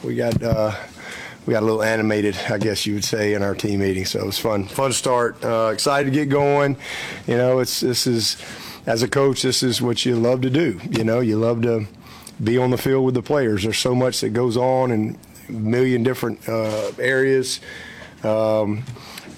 [0.05, 0.77] we got uh,
[1.47, 4.05] we got a little animated, I guess you would say, in our team meeting.
[4.05, 5.43] So it was fun, fun start.
[5.45, 6.77] Uh, excited to get going.
[7.27, 8.37] You know, it's this is
[8.87, 10.81] as a coach, this is what you love to do.
[10.91, 11.87] You know, you love to
[12.43, 13.63] be on the field with the players.
[13.63, 17.61] There's so much that goes on in a million different uh, areas.
[18.23, 18.85] Um,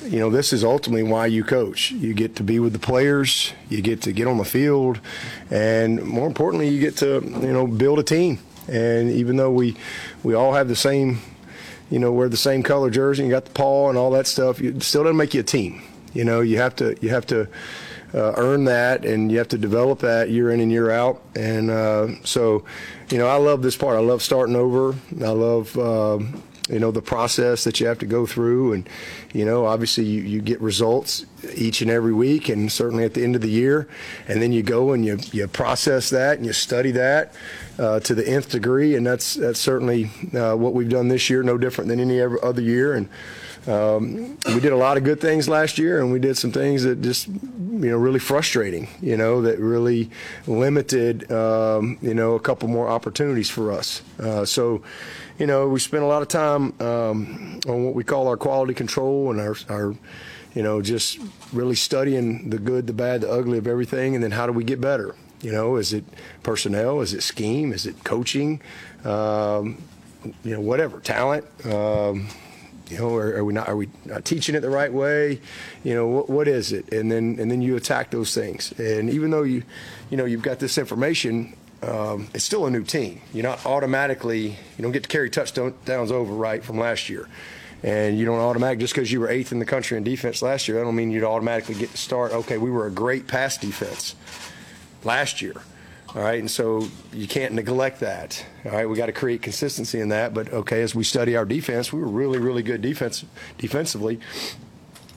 [0.03, 1.91] you know, this is ultimately why you coach.
[1.91, 5.01] You get to be with the players, you get to get on the field,
[5.51, 8.39] and more importantly, you get to you know build a team.
[8.69, 9.77] And even though we
[10.23, 11.21] we all have the same,
[11.91, 14.61] you know, wear the same color jersey, you got the paw and all that stuff,
[14.61, 15.83] it still doesn't make you a team.
[16.13, 17.49] You know, you have to you have to
[18.15, 21.21] uh, earn that, and you have to develop that year in and year out.
[21.35, 22.65] And uh, so,
[23.11, 23.97] you know, I love this part.
[23.97, 24.95] I love starting over.
[25.21, 25.77] I love.
[25.79, 28.89] Um, you know the process that you have to go through and
[29.35, 33.23] you know obviously you, you get results each and every week and certainly at the
[33.23, 33.87] end of the year
[34.29, 37.35] and then you go and you, you process that and you study that
[37.79, 41.43] uh, to the nth degree and that's that's certainly uh, what we've done this year
[41.43, 43.09] no different than any other year and
[43.67, 46.83] um, we did a lot of good things last year, and we did some things
[46.83, 48.89] that just, you know, really frustrating.
[49.01, 50.11] You know, that really
[50.47, 54.03] limited, um, you know, a couple more opportunities for us.
[54.19, 54.83] Uh, so,
[55.39, 58.75] you know, we spent a lot of time um, on what we call our quality
[58.75, 59.95] control and our, our,
[60.55, 61.19] you know, just
[61.53, 64.65] really studying the good, the bad, the ugly of everything, and then how do we
[64.65, 65.15] get better?
[65.43, 66.05] You know, is it
[66.43, 67.01] personnel?
[67.01, 67.73] Is it scheme?
[67.73, 68.61] Is it coaching?
[69.05, 69.83] Um,
[70.43, 71.45] you know, whatever talent.
[71.67, 72.29] Um,
[72.89, 75.41] you know, are, are, we not are we not teaching it the right way?
[75.83, 76.93] You know, what, what is it?
[76.93, 78.73] And then and then you attack those things.
[78.79, 79.63] And even though you,
[80.11, 83.21] you know, you've got this information, um, it's still a new team.
[83.33, 87.29] You're not automatically you don't get to carry touchdowns over right from last year.
[87.83, 90.69] And you don't automatically just because you were eighth in the country in defense last
[90.69, 92.33] year, I don't mean you'd automatically get to start.
[92.33, 94.15] Okay, we were a great pass defense
[95.05, 95.55] last year.
[96.15, 98.45] All right, and so you can't neglect that.
[98.65, 100.33] All right, we got to create consistency in that.
[100.33, 103.25] But okay, as we study our defense, we were really, really good defense
[103.59, 104.21] defensively.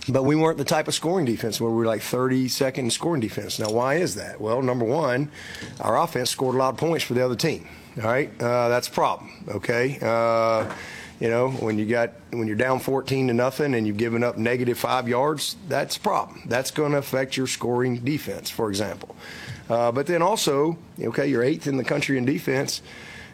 [0.10, 3.22] But we weren't the type of scoring defense where we were like 32nd in scoring
[3.22, 3.60] defense.
[3.60, 4.40] Now, why is that?
[4.40, 5.30] Well, number one,
[5.82, 7.68] our offense scored a lot of points for the other team.
[7.98, 9.32] All right, uh, that's a problem.
[9.50, 10.00] Okay.
[10.02, 10.74] Uh,
[11.20, 14.38] you know, when you got when you're down 14 to nothing and you've given up
[14.38, 16.44] negative five yards, that's a problem.
[16.46, 19.16] That's going to affect your scoring defense, for example.
[19.70, 22.82] Uh, but then also, okay, you're eighth in the country in defense.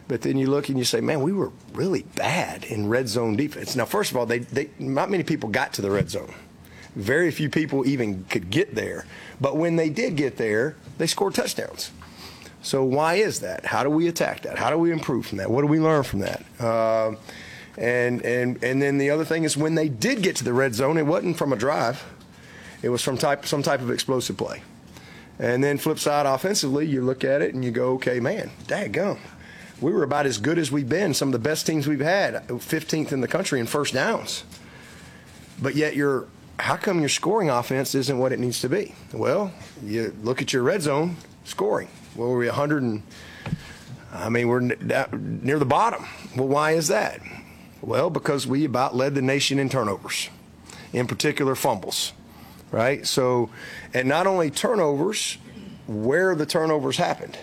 [0.08, 3.36] But then you look and you say, man, we were really bad in red zone
[3.36, 3.76] defense.
[3.76, 6.34] Now, first of all, they, they not many people got to the red zone.
[6.96, 9.06] Very few people even could get there.
[9.40, 11.92] But when they did get there, they scored touchdowns.
[12.62, 13.66] So why is that?
[13.66, 14.58] How do we attack that?
[14.58, 15.50] How do we improve from that?
[15.50, 16.46] What do we learn from that?
[16.60, 17.16] Uh,
[17.78, 20.76] and and and then the other thing is when they did get to the red
[20.76, 22.04] zone, it wasn't from a drive.
[22.82, 24.62] It was from type some type of explosive play.
[25.40, 29.20] And then flip side offensively, you look at it and you go, okay, man, daggum.
[29.82, 32.48] We were about as good as we've been, some of the best teams we've had,
[32.48, 34.44] 15th in the country in first downs.
[35.62, 36.28] But yet you're
[36.60, 38.94] how come your scoring offense isn't what it needs to be?
[39.12, 39.52] Well,
[39.84, 41.88] you look at your red zone scoring.
[42.16, 43.04] Well, we're 100 and
[44.14, 46.06] I mean, we're near the bottom.
[46.38, 47.20] Well, why is that?
[47.82, 50.30] Well, because we about led the nation in turnovers,
[50.94, 52.14] in particular fumbles
[52.74, 53.06] right?
[53.06, 53.52] So,
[53.94, 55.38] and not only turnovers,
[55.88, 57.38] where the turnovers happened.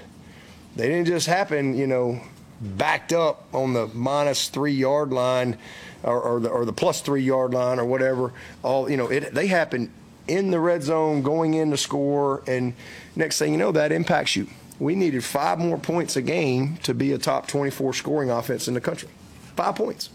[0.76, 2.20] They didn't just happen, you know,
[2.60, 5.56] backed up on the minus three yard line
[6.02, 8.32] or, or, the, or the plus three yard line or whatever.
[8.62, 9.92] All, you know, it, they happen
[10.26, 12.42] in the red zone going in to score.
[12.46, 12.74] And
[13.14, 14.48] next thing you know, that impacts you.
[14.78, 18.74] We needed five more points a game to be a top 24 scoring offense in
[18.74, 19.10] the country.
[19.54, 20.08] Five points.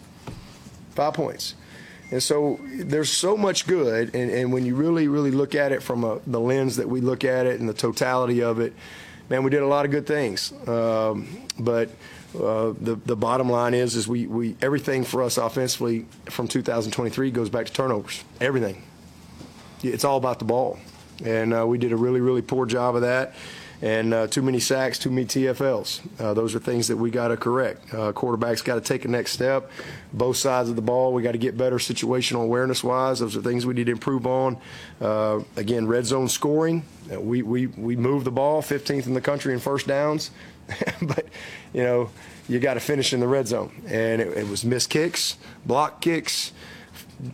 [0.92, 1.54] Five points.
[2.12, 5.82] And so there's so much good, and, and when you really, really look at it
[5.82, 8.74] from a, the lens that we look at it and the totality of it,
[9.30, 10.54] man, we did a lot of good things.
[10.68, 11.90] Um, but
[12.36, 17.32] uh, the the bottom line is is we, we everything for us offensively from 2023
[17.32, 18.24] goes back to turnovers.
[18.42, 18.84] Everything.
[19.82, 20.80] It's all about the ball,
[21.24, 23.34] and uh, we did a really really poor job of that.
[23.82, 26.20] And uh, too many sacks, too many TFLs.
[26.20, 27.94] Uh, those are things that we got to correct.
[27.94, 29.70] Uh, quarterbacks got to take a next step.
[30.14, 33.20] Both sides of the ball, we got to get better situational awareness wise.
[33.20, 34.58] Those are things we need to improve on.
[35.02, 36.84] Uh, again, red zone scoring.
[37.12, 40.32] Uh, we, we, we move the ball 15th in the country in first downs.
[41.02, 41.26] but,
[41.74, 42.10] you know,
[42.48, 43.84] you got to finish in the red zone.
[43.88, 46.54] And it, it was missed kicks, block kicks,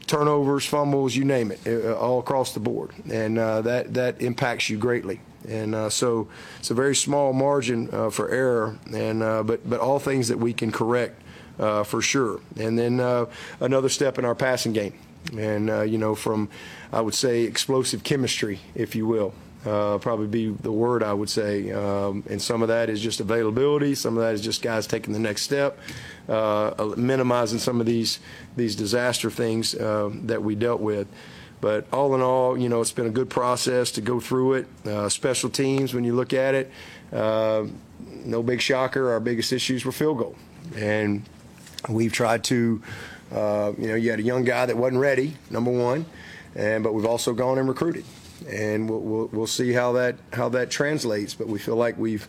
[0.07, 2.91] turnovers, fumbles, you name it, uh, all across the board.
[3.11, 5.21] And uh, that, that impacts you greatly.
[5.47, 6.27] And uh, so
[6.59, 10.37] it's a very small margin uh, for error, and uh, but but all things that
[10.37, 11.21] we can correct
[11.59, 12.39] uh, for sure.
[12.59, 13.25] And then uh,
[13.59, 14.93] another step in our passing game,
[15.37, 16.49] and uh, you know from
[16.93, 19.33] I would say explosive chemistry, if you will.
[19.63, 23.93] Probably be the word I would say, um, and some of that is just availability.
[23.93, 25.77] Some of that is just guys taking the next step,
[26.97, 28.19] minimizing some of these
[28.55, 31.07] these disaster things uh, that we dealt with.
[31.61, 34.67] But all in all, you know, it's been a good process to go through it.
[34.85, 36.71] Uh, special teams, when you look at it,
[37.13, 37.65] uh,
[38.25, 39.11] no big shocker.
[39.11, 40.35] Our biggest issues were field goal,
[40.75, 41.23] and
[41.87, 42.81] we've tried to,
[43.31, 46.05] uh, you know, you had a young guy that wasn't ready, number one,
[46.55, 48.05] and but we've also gone and recruited,
[48.49, 51.35] and we'll, we'll, we'll see how that how that translates.
[51.35, 52.27] But we feel like we've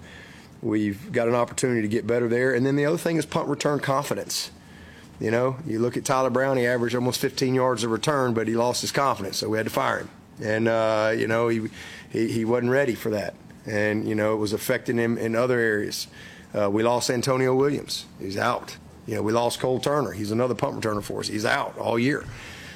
[0.63, 2.55] we've got an opportunity to get better there.
[2.55, 4.51] And then the other thing is punt return confidence.
[5.23, 8.49] You know, you look at Tyler Brown, he averaged almost 15 yards of return, but
[8.49, 10.11] he lost his confidence, so we had to fire him.
[10.43, 11.69] And, uh, you know, he,
[12.11, 13.35] he, he wasn't ready for that.
[13.65, 16.09] And, you know, it was affecting him in other areas.
[16.53, 18.05] Uh, we lost Antonio Williams.
[18.19, 18.77] He's out.
[19.07, 20.11] You know, we lost Cole Turner.
[20.11, 21.29] He's another punt returner for us.
[21.29, 22.25] He's out all year.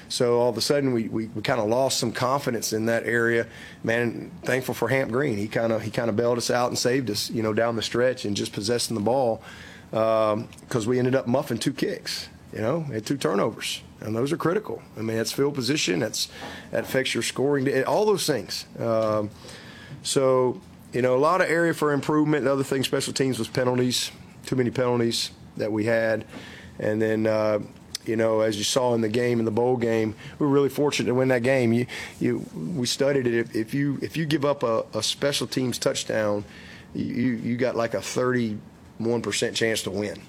[0.09, 3.07] So all of a sudden, we, we, we kind of lost some confidence in that
[3.07, 3.49] area.
[3.83, 5.37] Man, thankful for Hamp Greene.
[5.37, 7.75] He kind of he kind of bailed us out and saved us, you know, down
[7.75, 9.43] the stretch and just possessing the ball
[9.91, 12.29] because um, we ended up muffing two kicks.
[12.57, 14.83] You know, had two turnovers, and those are critical.
[14.97, 16.29] I mean, that's field position, that's
[16.71, 18.65] that affects your scoring, all those things.
[18.79, 19.29] Um,
[20.03, 20.59] so,
[20.95, 22.45] you know, a lot of area for improvement.
[22.45, 24.11] The other thing, special teams was penalties.
[24.47, 26.25] Too many penalties that we had,
[26.79, 27.27] and then.
[27.27, 27.61] Uh,
[28.07, 30.69] you know, as you saw in the game, in the bowl game, we were really
[30.69, 31.73] fortunate to win that game.
[31.73, 31.87] You,
[32.21, 33.35] you, we studied it.
[33.35, 36.45] If, if you if you give up a, a special teams touchdown,
[36.95, 40.23] you you got like a 31 percent chance to win.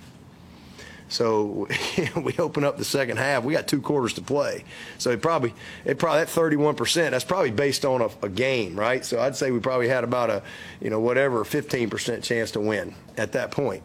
[1.09, 1.67] So
[2.15, 3.43] we open up the second half.
[3.43, 4.63] We got two quarters to play.
[4.97, 5.53] So it probably,
[5.85, 7.11] it probably that 31 percent.
[7.11, 9.03] That's probably based on a, a, game, right?
[9.05, 10.43] So I'd say we probably had about a,
[10.81, 13.83] you know, whatever 15 percent chance to win at that point.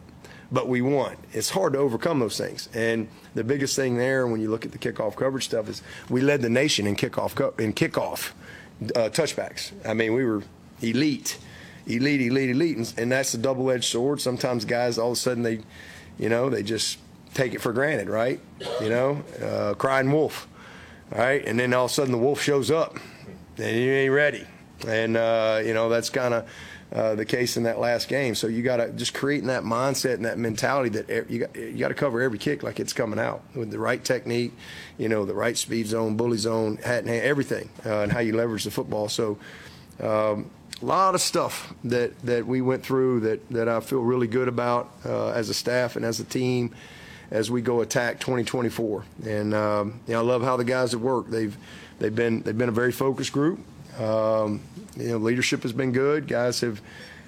[0.51, 1.15] But we won.
[1.31, 2.69] It's hard to overcome those things.
[2.75, 6.21] And the biggest thing there, when you look at the kickoff coverage stuff, is we
[6.21, 8.33] led the nation in kickoff in kickoff
[8.95, 9.71] uh, touchbacks.
[9.83, 10.43] I mean, we were
[10.81, 11.39] elite,
[11.87, 14.21] elite, elite, elite, and, and that's a double-edged sword.
[14.21, 15.61] Sometimes guys, all of a sudden, they,
[16.19, 16.99] you know, they just
[17.33, 18.39] take it for granted, right?
[18.81, 20.47] You know, uh, crying wolf,
[21.09, 21.45] right?
[21.45, 22.97] And then all of a sudden the wolf shows up,
[23.57, 24.45] and you ain't ready.
[24.87, 26.49] And uh, you know that's kind of
[26.91, 28.35] uh, the case in that last game.
[28.35, 31.77] So you got to just creating that mindset and that mentality that you got you
[31.77, 34.53] got to cover every kick like it's coming out with the right technique,
[34.97, 38.19] you know, the right speed zone, bully zone, hat and hand, everything, uh, and how
[38.19, 39.09] you leverage the football.
[39.09, 39.37] So.
[39.99, 40.49] Um,
[40.81, 44.49] a lot of stuff that, that we went through that, that I feel really good
[44.49, 46.73] about uh, as a staff and as a team
[47.33, 49.03] as we go attack 2024.
[49.25, 51.31] And um, you know, I love how the guys have worked.
[51.31, 51.57] They've
[51.99, 53.59] they've been they've been a very focused group.
[53.99, 54.61] Um,
[54.95, 56.27] you know, leadership has been good.
[56.27, 56.79] Guys have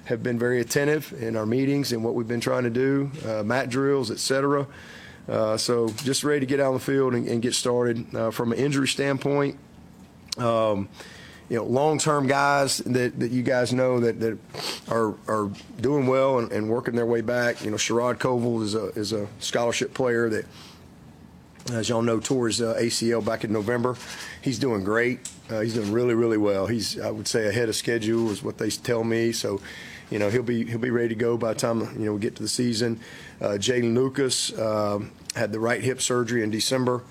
[0.04, 3.42] have been very attentive in our meetings and what we've been trying to do, uh,
[3.42, 4.68] mat drills, etc.
[5.28, 8.14] Uh, so just ready to get out on the field and, and get started.
[8.14, 9.58] Uh, from an injury standpoint,
[10.38, 10.88] um,
[11.48, 14.38] you know, long-term guys that, that you guys know that, that
[14.88, 17.64] are are doing well and, and working their way back.
[17.64, 20.46] You know, Sherrod Covil is a is a scholarship player that,
[21.72, 23.96] as y'all know, tore his uh, ACL back in November.
[24.42, 25.30] He's doing great.
[25.48, 26.66] Uh, he's doing really really well.
[26.66, 29.30] He's I would say ahead of schedule is what they tell me.
[29.30, 29.60] So,
[30.10, 32.20] you know, he'll be he'll be ready to go by the time you know we
[32.20, 32.98] get to the season.
[33.40, 37.02] Uh, Jaden Lucas um, had the right hip surgery in December.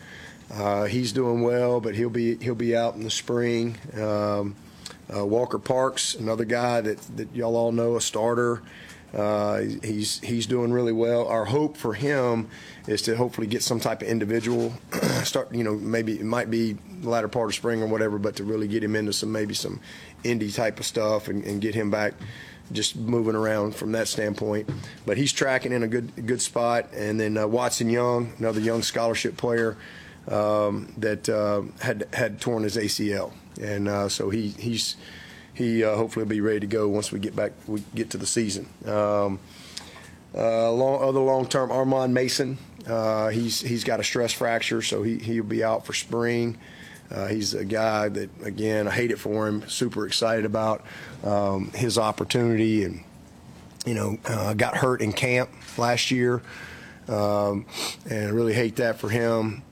[0.54, 3.78] Uh, he's doing well, but he'll be he'll be out in the spring.
[4.00, 4.56] Um,
[5.14, 8.62] uh, Walker Parks, another guy that, that y'all all know, a starter.
[9.14, 11.28] Uh, he's he's doing really well.
[11.28, 12.50] Our hope for him
[12.86, 14.74] is to hopefully get some type of individual
[15.24, 15.54] start.
[15.54, 18.44] You know, maybe it might be the latter part of spring or whatever, but to
[18.44, 19.80] really get him into some maybe some
[20.24, 22.14] indie type of stuff and, and get him back
[22.72, 24.70] just moving around from that standpoint.
[25.06, 26.90] But he's tracking in a good good spot.
[26.94, 29.78] And then uh, Watson Young, another young scholarship player
[30.28, 34.96] um, that uh, had had torn his ACL, and uh, so he he's
[35.54, 38.18] he uh, hopefully will be ready to go once we get back we get to
[38.18, 38.68] the season.
[38.86, 39.40] Um,
[40.36, 42.58] uh, long, other long term, Armand Mason.
[42.88, 46.58] Uh, he's he's got a stress fracture, so he he'll be out for spring.
[47.12, 49.68] Uh, he's a guy that again I hate it for him.
[49.70, 50.84] Super excited about
[51.24, 53.04] um, his opportunity, and
[53.86, 54.18] you know
[54.56, 56.42] got hurt in camp last year,
[57.08, 57.66] um,
[58.10, 59.64] and I really hate that for him.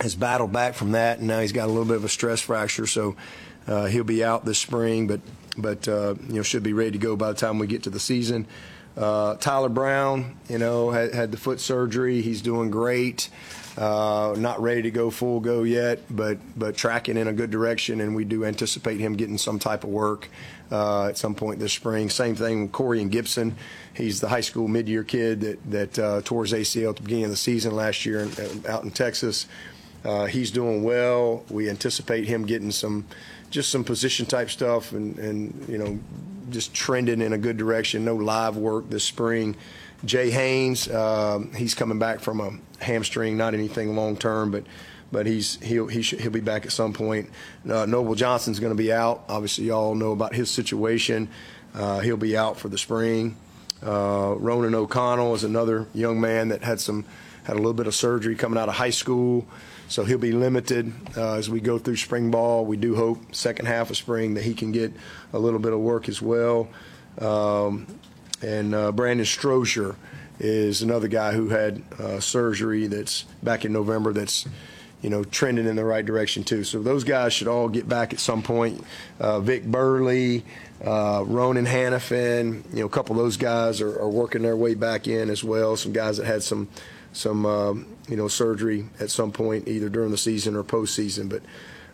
[0.00, 2.40] Has battled back from that, and now he's got a little bit of a stress
[2.40, 3.16] fracture, so
[3.66, 5.20] uh, he'll be out this spring, but
[5.56, 7.90] but uh, you know should be ready to go by the time we get to
[7.90, 8.46] the season.
[8.96, 12.20] Uh, Tyler Brown, you know, had, had, the foot surgery.
[12.20, 13.30] He's doing great.
[13.76, 18.00] Uh, not ready to go full go yet, but but tracking in a good direction,
[18.00, 20.28] and we do anticipate him getting some type of work
[20.72, 22.10] uh, at some point this spring.
[22.10, 23.52] Same thing with Corian Gipson.
[23.94, 27.26] He's the high school mid-year kid that that uh, tore his ACL at the beginning
[27.26, 29.46] of the season last year in, out in Texas.
[30.04, 31.44] Uh, he's doing well.
[31.50, 33.06] We anticipate him getting some
[33.50, 35.98] just some position type stuff and, and you know
[36.50, 38.04] just trending in a good direction.
[38.04, 39.56] No live work this spring.
[40.04, 44.64] Jay Haynes, uh, he's coming back from a hamstring, not anything long term, but
[45.10, 47.30] but he's he'll he should, he'll be back at some point.
[47.68, 49.24] Uh, Noble Johnson's going to be out.
[49.28, 51.28] Obviously, y'all know about his situation.
[51.74, 53.36] Uh, he'll be out for the spring.
[53.84, 57.04] Uh, Ronan O'Connell is another young man that had some
[57.44, 59.46] had a little bit of surgery coming out of high school.
[59.88, 62.66] So he'll be limited uh, as we go through spring ball.
[62.66, 64.92] We do hope second half of spring that he can get
[65.32, 66.68] a little bit of work as well.
[67.18, 67.86] Um,
[68.42, 69.96] and uh, Brandon Strozier
[70.38, 74.46] is another guy who had uh, surgery that's back in November that's
[75.02, 76.64] you know trending in the right direction too.
[76.64, 78.84] So those guys should all get back at some point.
[79.18, 80.44] Uh, Vic Burley,
[80.84, 84.74] uh, Ronan Hanafin, you know a couple of those guys are, are working their way
[84.74, 85.76] back in as well.
[85.76, 86.68] Some guys that had some
[87.12, 91.28] some um, you know surgery at some point either during the season or postseason.
[91.28, 91.42] But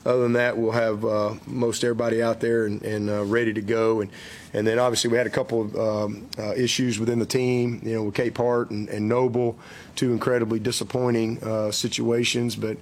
[0.05, 3.63] other than that, we'll have uh, most everybody out there and, and uh, ready to
[3.63, 4.01] go.
[4.01, 4.11] And
[4.53, 7.95] and then obviously we had a couple of um, uh, issues within the team, you
[7.95, 9.59] know, with Capehart and, and Noble,
[9.97, 12.77] two incredibly disappointing uh, situations, but.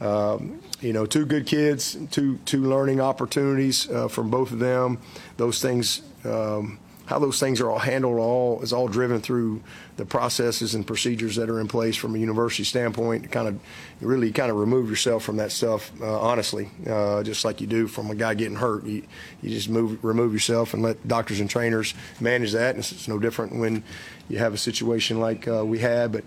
[0.00, 4.98] Um, you know, two good kids, two two learning opportunities uh, from both of them.
[5.36, 6.80] Those things um,
[7.12, 9.62] how those things are all handled all is all driven through
[9.98, 13.30] the processes and procedures that are in place from a university standpoint.
[13.30, 13.60] Kind of
[14.00, 17.86] really kind of remove yourself from that stuff, uh, honestly, uh, just like you do
[17.86, 18.86] from a guy getting hurt.
[18.86, 19.02] You,
[19.42, 22.70] you just move remove yourself and let doctors and trainers manage that.
[22.70, 23.84] And it's, it's no different when
[24.30, 26.24] you have a situation like uh, we had, but.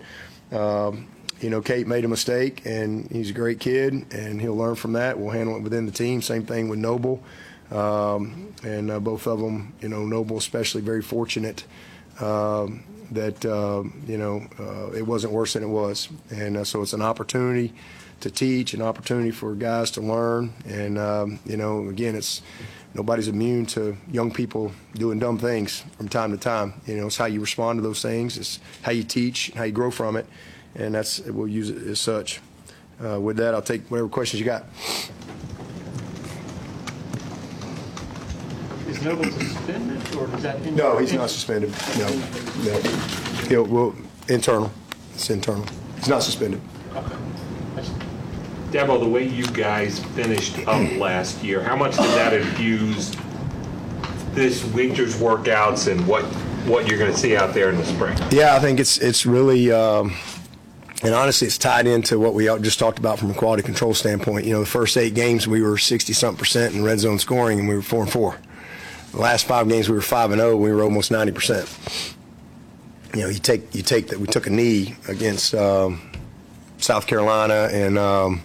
[0.56, 1.08] Um,
[1.38, 4.94] you know, Kate made a mistake, and he's a great kid, and he'll learn from
[4.94, 5.18] that.
[5.18, 6.22] We'll handle it within the team.
[6.22, 7.22] Same thing with Noble.
[7.70, 11.64] Um, and uh, both of them, you know, Noble especially very fortunate
[12.20, 16.08] um, that, uh, you know, uh, it wasn't worse than it was.
[16.30, 17.72] And uh, so it's an opportunity
[18.20, 20.52] to teach, an opportunity for guys to learn.
[20.66, 22.42] And, um, you know, again, it's
[22.94, 26.80] nobody's immune to young people doing dumb things from time to time.
[26.86, 29.72] You know, it's how you respond to those things, it's how you teach, how you
[29.72, 30.26] grow from it.
[30.74, 32.40] And that's, we'll use it as such.
[33.02, 34.64] Uh, with that, I'll take whatever questions you got.
[38.88, 40.64] Is Noble suspended, or is that?
[40.72, 41.70] No, he's not suspended.
[41.98, 42.08] No,
[42.64, 42.78] no.
[43.48, 43.94] He'll, well,
[44.28, 44.70] internal.
[45.14, 45.66] It's internal.
[45.96, 46.60] He's not suspended.
[48.70, 53.16] Dabo, the way you guys finished up last year, how much did that infuse
[54.32, 56.24] this winter's workouts and what
[56.66, 58.16] what you're going to see out there in the spring?
[58.30, 59.72] Yeah, I think it's it's really.
[59.72, 60.14] Um,
[61.02, 64.46] and honestly, it's tied into what we just talked about from a quality control standpoint.
[64.46, 67.58] You know, the first eight games we were 60 something percent in red zone scoring,
[67.58, 68.38] and we were four and four.
[69.16, 70.54] The last five games we were five and zero.
[70.58, 72.14] We were almost 90 percent.
[73.14, 76.02] You know, you take you take that we took a knee against um,
[76.76, 78.42] South Carolina and um,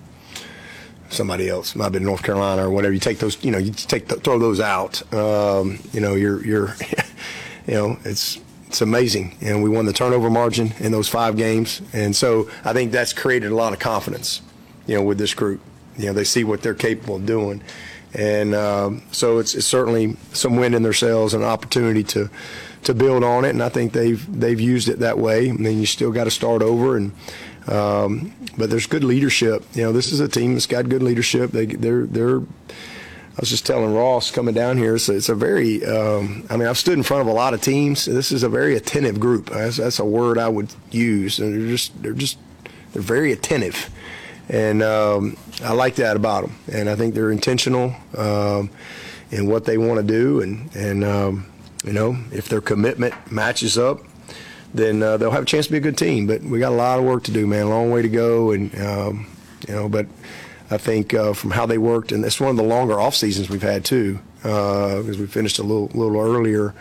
[1.10, 1.76] somebody else.
[1.76, 2.94] Might have been North Carolina or whatever.
[2.94, 3.44] You take those.
[3.44, 5.14] You know, you take the, throw those out.
[5.14, 6.74] Um, you know, you're you're.
[7.68, 9.36] you know, it's it's amazing.
[9.42, 11.82] And we won the turnover margin in those five games.
[11.92, 14.42] And so I think that's created a lot of confidence,
[14.88, 15.60] you know, with this group.
[15.98, 17.62] You know, they see what they're capable of doing.
[18.14, 22.30] And um, so it's, it's certainly some wind in their sails and an opportunity to
[22.84, 23.50] to build on it.
[23.50, 25.50] And I think they've they've used it that way.
[25.50, 26.98] I mean, you still got to start over.
[26.98, 27.12] And
[27.68, 29.64] um, but there's good leadership.
[29.74, 31.52] You know, this is a team that's got good leadership.
[31.52, 32.42] They they're they're
[33.32, 36.58] I was just telling Ross coming down here, it's a, it's a very, um, I
[36.58, 38.04] mean, I've stood in front of a lot of teams.
[38.04, 39.52] This is a very attentive group.
[39.52, 41.40] That's, that's a word I would use.
[41.40, 42.38] And they're just, they're just,
[42.92, 43.90] they're very attentive.
[44.50, 46.56] And um, I like that about them.
[46.72, 48.70] And I think they're intentional um,
[49.32, 50.42] in what they want to do.
[50.42, 51.46] And, and um,
[51.84, 54.00] you know, if their commitment matches up,
[54.74, 56.28] then uh, they'll have a chance to be a good team.
[56.28, 57.68] But we got a lot of work to do, man.
[57.68, 58.52] A long way to go.
[58.52, 59.28] And, um,
[59.68, 60.08] you know, but
[60.70, 63.50] I think uh, from how they worked, and it's one of the longer off seasons
[63.50, 64.20] we've had too.
[64.42, 66.74] because we finished a little little earlier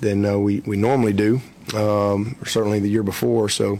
[0.00, 1.40] than uh, we we normally do,
[1.74, 3.48] um, or certainly the year before.
[3.48, 3.78] So.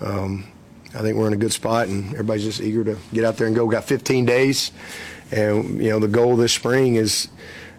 [0.00, 0.51] Um,
[0.94, 3.46] I think we're in a good spot, and everybody's just eager to get out there
[3.46, 3.66] and go.
[3.66, 4.72] Got 15 days,
[5.30, 7.28] and you know the goal this spring is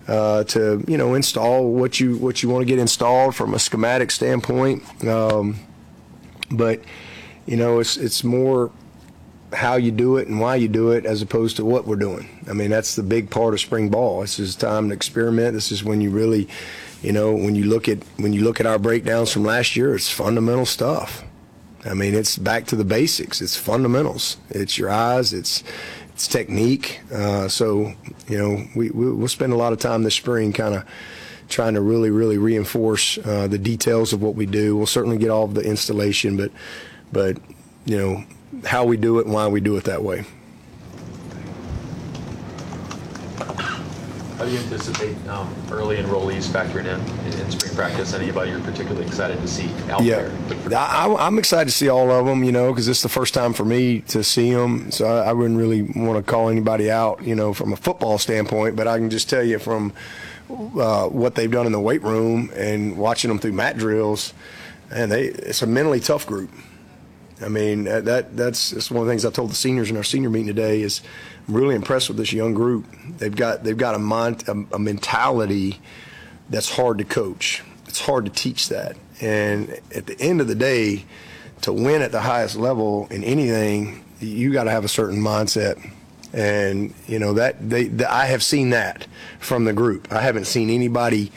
[0.07, 3.59] uh, to you know install what you what you want to get installed from a
[3.59, 4.83] schematic standpoint.
[5.05, 5.59] Um,
[6.51, 6.81] but
[7.45, 8.71] you know it's it's more
[9.53, 12.27] how you do it and why you do it as opposed to what we're doing.
[12.49, 14.21] I mean that's the big part of spring ball.
[14.21, 15.53] This is time to experiment.
[15.53, 16.47] This is when you really,
[17.01, 19.95] you know, when you look at when you look at our breakdowns from last year,
[19.95, 21.23] it's fundamental stuff.
[21.85, 23.41] I mean, it's back to the basics.
[23.41, 24.37] It's fundamentals.
[24.49, 25.33] It's your eyes.
[25.33, 25.63] It's
[26.13, 27.01] it's technique.
[27.11, 27.93] Uh, so
[28.27, 30.85] you know, we, we will spend a lot of time this spring, kind of
[31.49, 34.77] trying to really, really reinforce uh, the details of what we do.
[34.77, 36.51] We'll certainly get all of the installation, but
[37.11, 37.37] but
[37.85, 38.23] you know
[38.65, 40.25] how we do it and why we do it that way.
[44.43, 48.13] How do you anticipate um, early enrollees factoring in in spring practice?
[48.13, 50.27] Anybody you're particularly excited to see out yeah.
[50.67, 50.77] there?
[50.77, 53.53] I, I'm excited to see all of them, you know, because it's the first time
[53.53, 54.91] for me to see them.
[54.91, 58.17] So I, I wouldn't really want to call anybody out, you know, from a football
[58.17, 58.75] standpoint.
[58.75, 59.93] But I can just tell you from
[60.49, 64.33] uh, what they've done in the weight room and watching them through mat drills,
[64.91, 66.49] and they it's a mentally tough group.
[67.41, 69.97] I mean, that, that that's, that's one of the things I told the seniors in
[69.97, 71.01] our senior meeting today is
[71.47, 72.85] I'm really impressed with this young group.
[73.17, 75.79] They've got they've got a mind a, a mentality
[76.49, 77.63] that's hard to coach.
[77.87, 78.95] It's hard to teach that.
[79.21, 81.05] And at the end of the day,
[81.61, 85.89] to win at the highest level in anything, you got to have a certain mindset.
[86.33, 89.05] And you know that they, th I have seen that
[89.39, 90.11] from the group.
[90.11, 91.31] I haven't seen anybody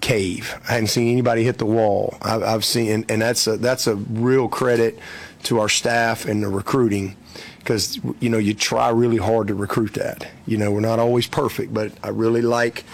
[0.00, 0.54] cave.
[0.68, 2.16] I haven't seen anybody hit the wall.
[2.22, 4.98] I've, I've seen, and that's a that's a real credit
[5.44, 7.16] to our staff and the recruiting
[7.58, 10.26] because you know you try really hard to recruit that.
[10.46, 12.84] You know we're not always perfect, but I really like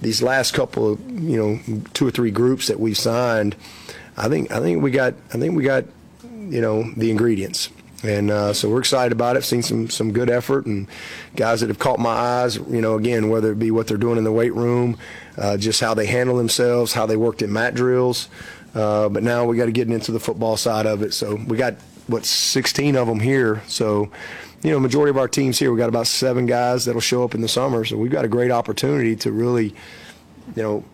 [0.00, 3.56] these last couple of you know two or three groups that we've signed.
[4.16, 5.84] I think I think we got I think we got
[6.22, 7.70] you know the ingredients.
[8.02, 9.44] And uh, so we're excited about it.
[9.44, 10.88] Seen some some good effort and
[11.36, 12.56] guys that have caught my eyes.
[12.56, 14.96] You know, again, whether it be what they're doing in the weight room,
[15.36, 18.28] uh, just how they handle themselves, how they worked in mat drills.
[18.74, 21.12] Uh, but now we got to get into the football side of it.
[21.12, 21.74] So we got
[22.10, 23.62] what 16 of them here.
[23.66, 24.10] So
[24.62, 27.34] you know, majority of our teams here, we got about seven guys that'll show up
[27.34, 27.84] in the summer.
[27.84, 29.74] So we've got a great opportunity to really,
[30.54, 30.84] you know,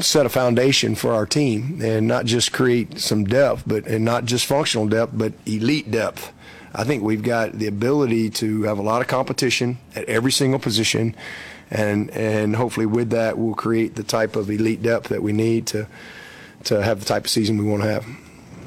[0.00, 4.24] set a foundation for our team and not just create some depth, but and not
[4.24, 6.32] just functional depth, but elite depth.
[6.74, 10.60] I think we've got the ability to have a lot of competition at every single
[10.60, 11.16] position,
[11.70, 15.66] and and hopefully with that we'll create the type of elite depth that we need
[15.68, 15.86] to
[16.64, 18.06] to have the type of season we want to have.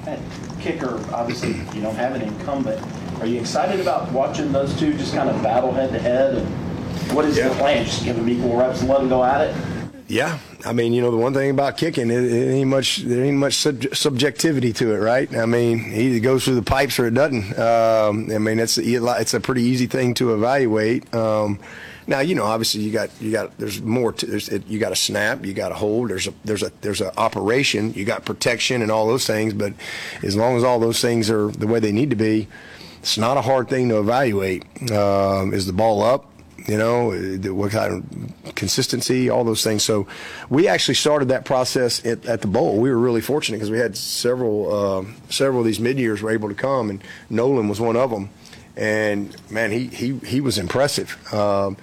[0.08, 0.20] At
[0.60, 2.82] kicker, obviously, you don't have an incumbent.
[3.20, 6.36] Are you excited about watching those two just kind of battle head to head?
[6.36, 6.48] And
[7.16, 7.86] what is the plan?
[7.86, 9.56] Just give them equal reps and let them go at it?
[10.08, 12.98] Yeah, I mean, you know, the one thing about kicking, it, it ain't much.
[12.98, 15.34] There ain't much sub- subjectivity to it, right?
[15.34, 17.58] I mean, it either goes through the pipes or it doesn't.
[17.58, 21.14] Um, I mean, it's it's a pretty easy thing to evaluate.
[21.14, 21.60] Um,
[22.08, 24.14] now, you know, obviously, you got you got there's more.
[24.14, 26.10] To, there's it, you got a snap, you got a hold.
[26.10, 27.94] There's a there's a there's a operation.
[27.94, 29.54] You got protection and all those things.
[29.54, 29.74] But
[30.24, 32.48] as long as all those things are the way they need to be,
[33.00, 34.64] it's not a hard thing to evaluate.
[34.92, 36.26] Um, is the ball up?
[36.68, 38.04] you know, uh, what kind
[38.46, 39.84] of consistency, all those things.
[39.84, 40.08] So
[40.50, 42.80] we actually started that process at, at the bowl.
[42.80, 46.32] We were really fortunate because we had several uh, several of these mid years were
[46.32, 48.30] able to come, and Nolan was one of them.
[48.82, 51.16] And man, he he he was impressive.
[51.32, 51.78] Um,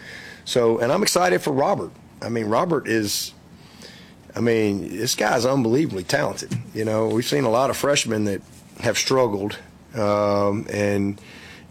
[0.45, 1.93] so, and I'm excited for Robert.
[2.21, 3.33] I mean, Robert is.
[4.35, 6.57] I mean, this guy's unbelievably talented.
[6.75, 8.43] You know, we've seen a lot of freshmen that
[8.81, 9.59] have struggled,
[9.95, 11.21] um, and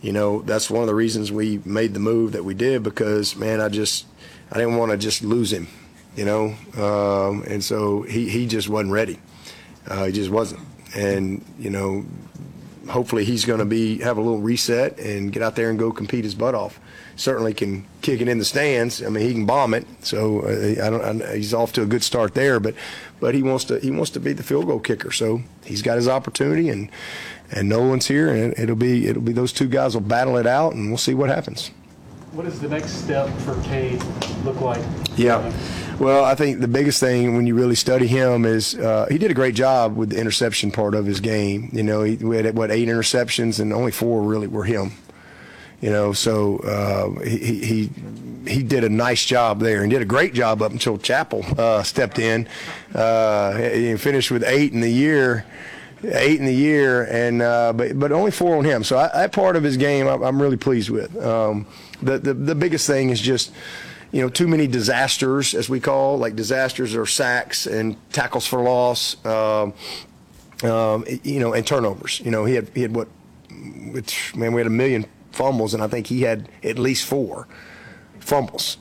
[0.01, 3.36] you know that's one of the reasons we made the move that we did because
[3.36, 4.05] man i just
[4.51, 5.67] i didn't want to just lose him
[6.15, 9.19] you know um, and so he, he just wasn't ready
[9.88, 10.61] uh, he just wasn't
[10.95, 12.05] and you know
[12.89, 15.91] hopefully he's going to be have a little reset and get out there and go
[15.91, 16.79] compete his butt off.
[17.15, 19.01] Certainly can kick it in the stands.
[19.03, 19.85] I mean he can bomb it.
[20.01, 22.75] So uh, I don't, I, he's off to a good start there but
[23.19, 25.11] but he wants to he wants to be the field goal kicker.
[25.11, 26.89] So he's got his opportunity and
[27.51, 30.73] and Nolan's here, and it'll be it'll be those two guys will battle it out,
[30.73, 31.71] and we'll see what happens.
[32.38, 33.99] What does the next step for Cade
[34.45, 34.83] look like?
[35.15, 35.51] Yeah.
[35.99, 39.31] Well, I think the biggest thing when you really study him is uh, he did
[39.31, 41.71] a great job with the interception part of his game.
[41.73, 44.91] You know, he we had what eight interceptions, and only four really were him.
[45.81, 47.89] You know, so uh, he, he
[48.47, 51.81] he did a nice job there and did a great job up until Chapel uh,
[51.81, 52.47] stepped in.
[52.93, 55.43] Uh, he finished with eight in the year
[56.03, 58.83] eight in the year, and uh, but but only four on him.
[58.83, 61.17] So I, that part of his game, I'm, I'm really pleased with.
[61.17, 61.65] Um,
[62.01, 63.51] the, the the biggest thing is just
[64.11, 68.61] you know, too many disasters, as we call, like disasters or sacks and tackles for
[68.61, 69.73] loss, um,
[70.63, 72.21] um, you know, and turnovers.
[72.23, 73.09] You know, he had he had what,
[73.91, 77.47] which man, we had a million fumbles, and I think he had at least four
[78.19, 78.77] fumbles.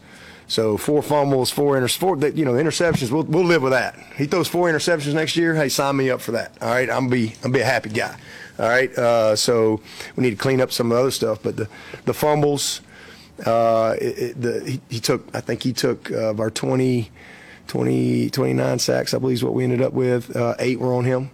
[0.49, 3.11] So four fumbles, four inter, four that you know interceptions.
[3.11, 3.97] We'll we'll live with that.
[4.17, 5.57] He throws four interceptions next year.
[5.57, 6.57] Hey, sign me up for that.
[6.63, 8.17] All right, I'm be I'm be a happy guy.
[8.59, 8.97] All right.
[8.97, 9.81] Uh, so
[10.15, 11.69] we need to clean up some of the other stuff, but the
[12.05, 12.81] the fumbles.
[13.45, 15.27] Uh, it, the, he, he took.
[15.35, 17.11] I think he took uh, of our 20,
[17.67, 19.15] 20, 29 sacks.
[19.15, 20.35] I believe is what we ended up with.
[20.35, 21.31] Uh, eight were on him.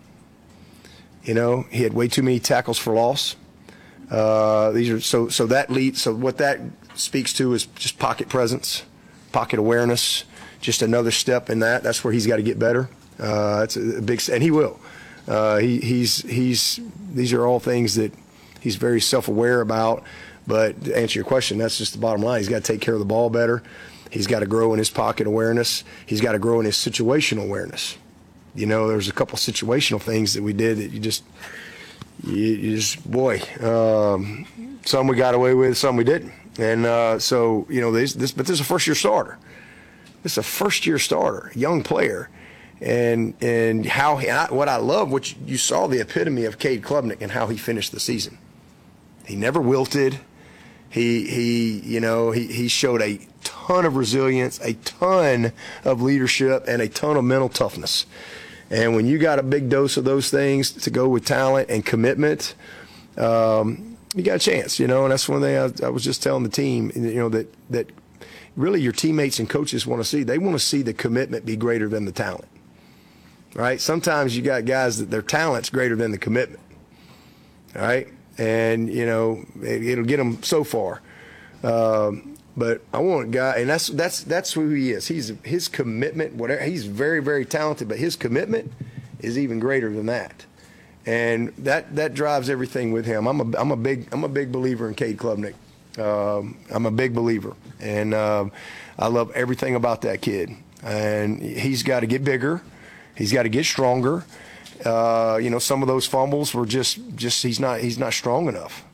[1.22, 3.36] You know, he had way too many tackles for loss.
[4.10, 6.02] Uh, these are so so that leads.
[6.02, 6.60] So what that
[6.94, 8.84] speaks to is just pocket presence
[9.32, 10.24] pocket awareness,
[10.60, 11.82] just another step in that.
[11.82, 12.88] That's where he's got to get better.
[13.18, 14.78] Uh, that's a big, and he will.
[15.26, 16.78] Uh, he, he's he's
[17.12, 18.12] these are all things that
[18.60, 20.04] he's very self-aware about.
[20.46, 22.40] But to answer your question, that's just the bottom line.
[22.40, 23.62] He's got to take care of the ball better.
[24.10, 25.84] He's got to grow in his pocket awareness.
[26.04, 27.96] He's got to grow in his situational awareness.
[28.54, 31.24] You know, there's a couple situational things that we did that you just,
[32.22, 34.46] you, you just, boy, um,
[34.84, 36.32] some we got away with, some we didn't.
[36.58, 39.38] And uh, so, you know, this, this, but this is a first year starter.
[40.22, 42.28] This is a first year starter, young player.
[42.80, 46.82] And and how and I, what I love, which you saw the epitome of Cade
[46.82, 48.38] Klubnik and how he finished the season.
[49.24, 50.18] He never wilted.
[50.92, 55.52] He he you know he he showed a ton of resilience, a ton
[55.84, 58.04] of leadership, and a ton of mental toughness.
[58.70, 61.84] And when you got a big dose of those things to go with talent and
[61.84, 62.54] commitment,
[63.16, 66.22] um, you got a chance, you know, and that's one thing I, I, was just
[66.22, 67.90] telling the team, you know, that that
[68.56, 70.22] really your teammates and coaches want to see.
[70.22, 72.48] They want to see the commitment be greater than the talent,
[73.54, 73.80] right?
[73.80, 76.62] Sometimes you got guys that their talent's greater than the commitment,
[77.74, 78.08] all right,
[78.38, 81.00] and you know it, will get them so far.
[81.62, 85.08] Um, but I want guy, and that's that's that's who he is.
[85.08, 86.62] He's his commitment, whatever.
[86.62, 88.72] He's very very talented, but his commitment
[89.20, 90.44] is even greater than that
[91.06, 93.26] and that that drives everything with him.
[93.26, 95.54] I'm a I'm a big I'm a big believer in Cade Klubnik.
[95.98, 98.52] Um, I'm a big believer, and um,
[98.98, 100.50] I love everything about that kid.
[100.82, 102.62] And he's got to get bigger.
[103.14, 104.24] He's got to get stronger.
[104.84, 108.48] Uh, you know, some of those fumbles were just just he's not he's not strong
[108.48, 108.84] enough.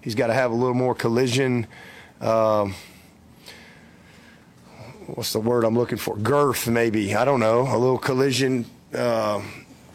[0.00, 1.66] He's got to have a little more collision.
[2.20, 2.74] Um,
[5.06, 6.16] what's the word I'm looking for?
[6.16, 7.14] Girth, maybe.
[7.14, 7.62] I don't know.
[7.62, 8.66] A little collision.
[8.94, 9.42] Uh,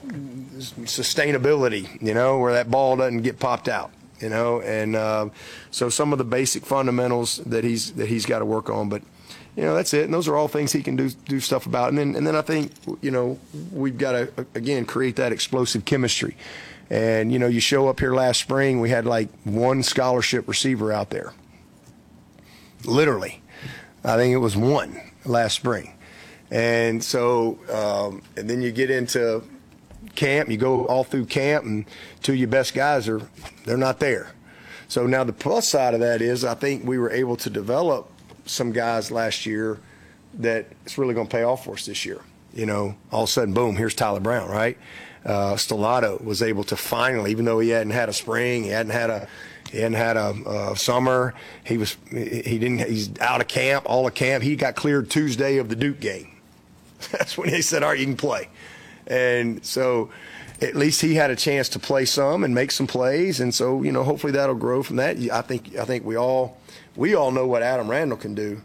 [0.06, 5.30] sustainability, you know, where that ball doesn't get popped out, you know, and uh,
[5.72, 9.02] so some of the basic fundamentals that he's that he's got to work on, but
[9.56, 11.90] you know that's it, and those are all things he can do do stuff about,
[11.90, 13.40] and then and then I think you know
[13.72, 16.36] we've got to again create that explosive chemistry,
[16.90, 20.92] and you know you show up here last spring, we had like one scholarship receiver
[20.92, 21.34] out there,
[22.86, 23.42] literally,
[24.04, 25.94] I think it was one last spring.
[26.52, 29.44] And so, um, and then you get into
[30.16, 30.50] camp.
[30.50, 31.86] You go all through camp, and
[32.22, 33.22] two of your best guys are
[33.66, 34.32] they're not there.
[34.88, 38.12] So now the plus side of that is I think we were able to develop
[38.46, 39.80] some guys last year
[40.36, 42.22] that it's really going to pay off for us this year.
[42.54, 44.78] You know, all of a sudden, boom, here's Tyler Brown, right?
[45.26, 48.92] Uh, Stellato was able to finally, even though he hadn't had a spring, he hadn't
[48.92, 49.28] had a
[49.72, 51.34] he hadn't had a, a, summer.
[51.64, 54.44] He was he didn't he's out of camp, all of camp.
[54.44, 56.36] He got cleared Tuesday of the Duke game.
[57.12, 58.50] That's when they said, "All right, you can play."
[59.08, 60.10] And so
[60.64, 63.40] at least he had a chance to play some and make some plays.
[63.40, 65.18] And so, you know, hopefully that'll grow from that.
[65.32, 66.58] I think, I think we all,
[66.96, 68.62] we all know what Adam Randall can do.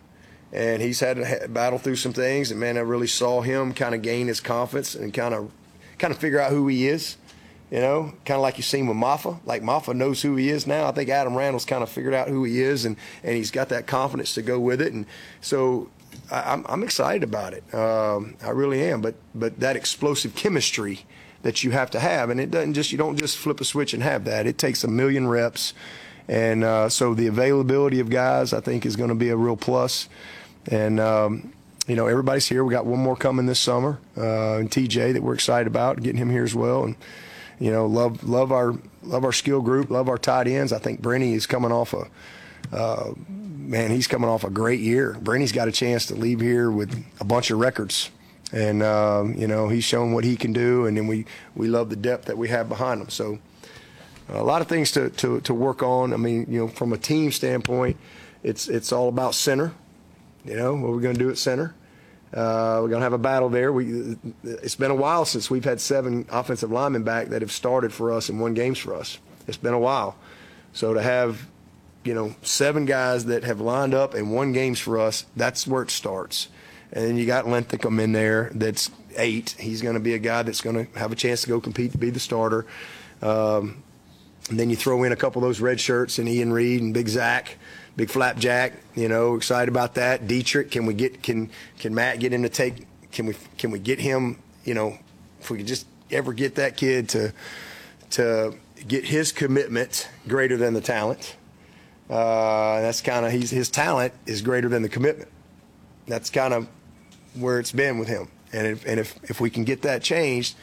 [0.52, 2.50] And he's had to battle through some things.
[2.50, 5.50] And man, I really saw him kind of gain his confidence and kind of,
[5.98, 7.16] kind of figure out who he is.
[7.70, 9.40] You know, kind of like you've seen with Mafah.
[9.44, 10.88] Like Mafah knows who he is now.
[10.88, 13.68] I think Adam Randall's kind of figured out who he is, and, and he's got
[13.68, 14.94] that confidence to go with it.
[14.94, 15.04] And
[15.42, 15.90] so
[16.30, 17.74] I, am I'm excited about it.
[17.74, 19.00] Um, I really am.
[19.00, 21.04] But but that explosive chemistry
[21.42, 23.94] that you have to have, and it doesn't just you don't just flip a switch
[23.94, 24.46] and have that.
[24.46, 25.74] It takes a million reps,
[26.28, 29.56] and uh, so the availability of guys I think is going to be a real
[29.56, 30.08] plus.
[30.70, 31.52] And um,
[31.86, 32.64] you know everybody's here.
[32.64, 36.18] We got one more coming this summer, uh, and TJ that we're excited about getting
[36.18, 36.84] him here as well.
[36.84, 36.96] And
[37.58, 40.72] you know love love our love our skill group, love our tight ends.
[40.72, 42.08] I think Brenny is coming off a
[42.72, 43.12] uh,
[43.68, 45.16] man, he's coming off a great year.
[45.22, 48.10] Brenny's got a chance to leave here with a bunch of records.
[48.50, 51.90] And, um, you know, he's shown what he can do, and then we, we love
[51.90, 53.10] the depth that we have behind him.
[53.10, 53.38] So,
[54.28, 56.12] a lot of things to, to, to work on.
[56.12, 57.96] I mean, you know, from a team standpoint,
[58.42, 59.72] it's, it's all about center.
[60.44, 61.74] You know, what we're going to do at center.
[62.32, 63.72] Uh, we're going to have a battle there.
[63.72, 67.92] We, it's been a while since we've had seven offensive linemen back that have started
[67.92, 69.18] for us and won games for us.
[69.46, 70.16] It's been a while.
[70.72, 71.46] So to have
[72.08, 75.26] you know, seven guys that have lined up and won games for us.
[75.36, 76.48] That's where it starts.
[76.90, 79.54] And then you got Linthicum in there that's eight.
[79.58, 81.92] He's going to be a guy that's going to have a chance to go compete
[81.92, 82.64] to be the starter.
[83.20, 83.82] Um,
[84.48, 86.94] and then you throw in a couple of those red shirts and Ian Reed and
[86.94, 87.56] Big Zach,
[87.96, 88.72] Big Flapjack.
[88.94, 90.26] You know, excited about that.
[90.26, 92.86] Dietrick, can we get can can Matt get him to take?
[93.12, 94.38] Can we can we get him?
[94.64, 94.98] You know,
[95.40, 97.32] if we could just ever get that kid to
[98.10, 98.54] to
[98.86, 101.36] get his commitment greater than the talent.
[102.08, 105.28] Uh, that's kind of his talent is greater than the commitment.
[106.06, 106.66] That's kind of
[107.34, 108.28] where it's been with him.
[108.52, 110.56] And if, and if if we can get that changed,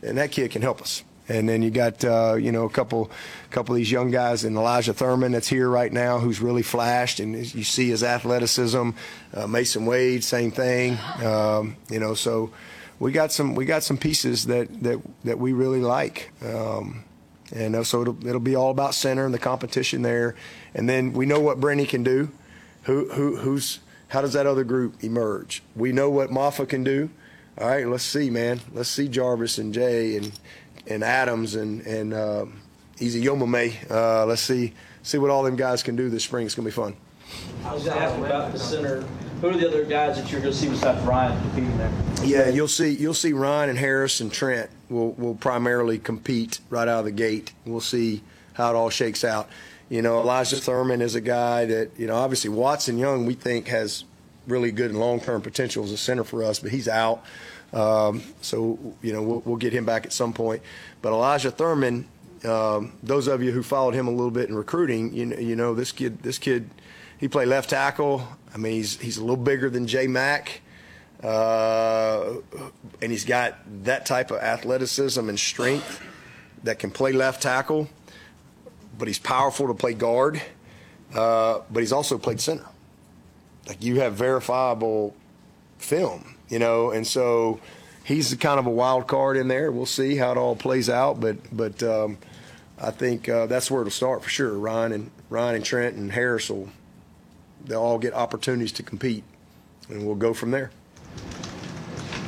[0.00, 1.02] then that kid can help us.
[1.32, 3.10] And then you got uh, you know a couple
[3.50, 7.20] couple of these young guys and Elijah Thurman that's here right now who's really flashed
[7.20, 8.90] and you see his athleticism.
[9.32, 10.98] Uh, Mason Wade, same thing.
[11.24, 12.50] Um, you know, so
[12.98, 16.30] we got some we got some pieces that that that we really like.
[16.44, 17.04] Um,
[17.50, 20.34] and uh, so it'll, it'll be all about center and the competition there.
[20.74, 22.30] And then we know what Brenny can do.
[22.84, 25.62] Who, who, who's, how does that other group emerge?
[25.76, 27.10] We know what Mafah can do.
[27.58, 28.62] All right, let's see, man.
[28.72, 30.32] Let's see Jarvis and Jay and,
[30.86, 32.46] and Adams and, and uh,
[32.98, 33.90] Easy Yomame.
[33.90, 34.72] Uh, let's see,
[35.02, 36.46] see what all them guys can do this spring.
[36.46, 36.96] It's going to be fun.
[37.64, 39.02] I was asking about the center.
[39.40, 41.92] Who are the other guys that you're going to see besides Ryan competing there?
[42.22, 46.86] Yeah, you'll see you'll see Ryan and Harris and Trent will will primarily compete right
[46.86, 47.52] out of the gate.
[47.64, 48.22] We'll see
[48.52, 49.48] how it all shakes out.
[49.88, 53.66] You know, Elijah Thurman is a guy that you know obviously Watson Young we think
[53.68, 54.04] has
[54.46, 57.24] really good and long term potential as a center for us, but he's out.
[57.72, 60.62] Um, so you know we'll, we'll get him back at some point.
[61.00, 62.06] But Elijah Thurman,
[62.44, 65.56] um, those of you who followed him a little bit in recruiting, you know, you
[65.56, 66.68] know this kid this kid
[67.18, 68.26] he played left tackle.
[68.54, 70.60] I mean, he's he's a little bigger than J Mac,
[71.22, 72.34] uh,
[73.00, 76.02] and he's got that type of athleticism and strength
[76.64, 77.88] that can play left tackle.
[78.98, 80.42] But he's powerful to play guard.
[81.14, 82.66] Uh, but he's also played center.
[83.68, 85.14] Like you have verifiable
[85.78, 87.60] film, you know, and so
[88.04, 89.72] he's kind of a wild card in there.
[89.72, 92.18] We'll see how it all plays out, but but um,
[92.78, 94.52] I think uh, that's where it'll start for sure.
[94.52, 96.68] Ryan and Ryan and Trent and Harris will
[97.64, 99.24] they'll all get opportunities to compete,
[99.88, 100.70] and we'll go from there.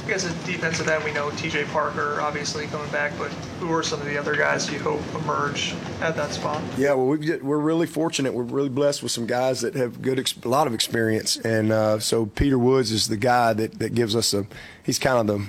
[0.05, 3.83] I guess at defensive end, we know TJ Parker obviously coming back, but who are
[3.83, 6.63] some of the other guys you hope emerge at that spot?
[6.77, 8.35] Yeah, well, we we're really fortunate.
[8.35, 12.01] We're really blessed with some guys that have good, a lot of experience, and uh,
[12.01, 14.47] so Peter Woods is the guy that, that gives us a.
[14.83, 15.47] He's kind of the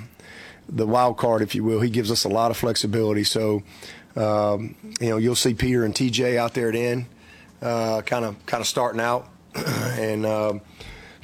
[0.70, 1.82] the wild card, if you will.
[1.82, 3.24] He gives us a lot of flexibility.
[3.24, 3.62] So,
[4.16, 7.04] um, you know, you'll see Peter and TJ out there at end,
[7.60, 10.24] kind of kind of starting out, and.
[10.24, 10.62] Um,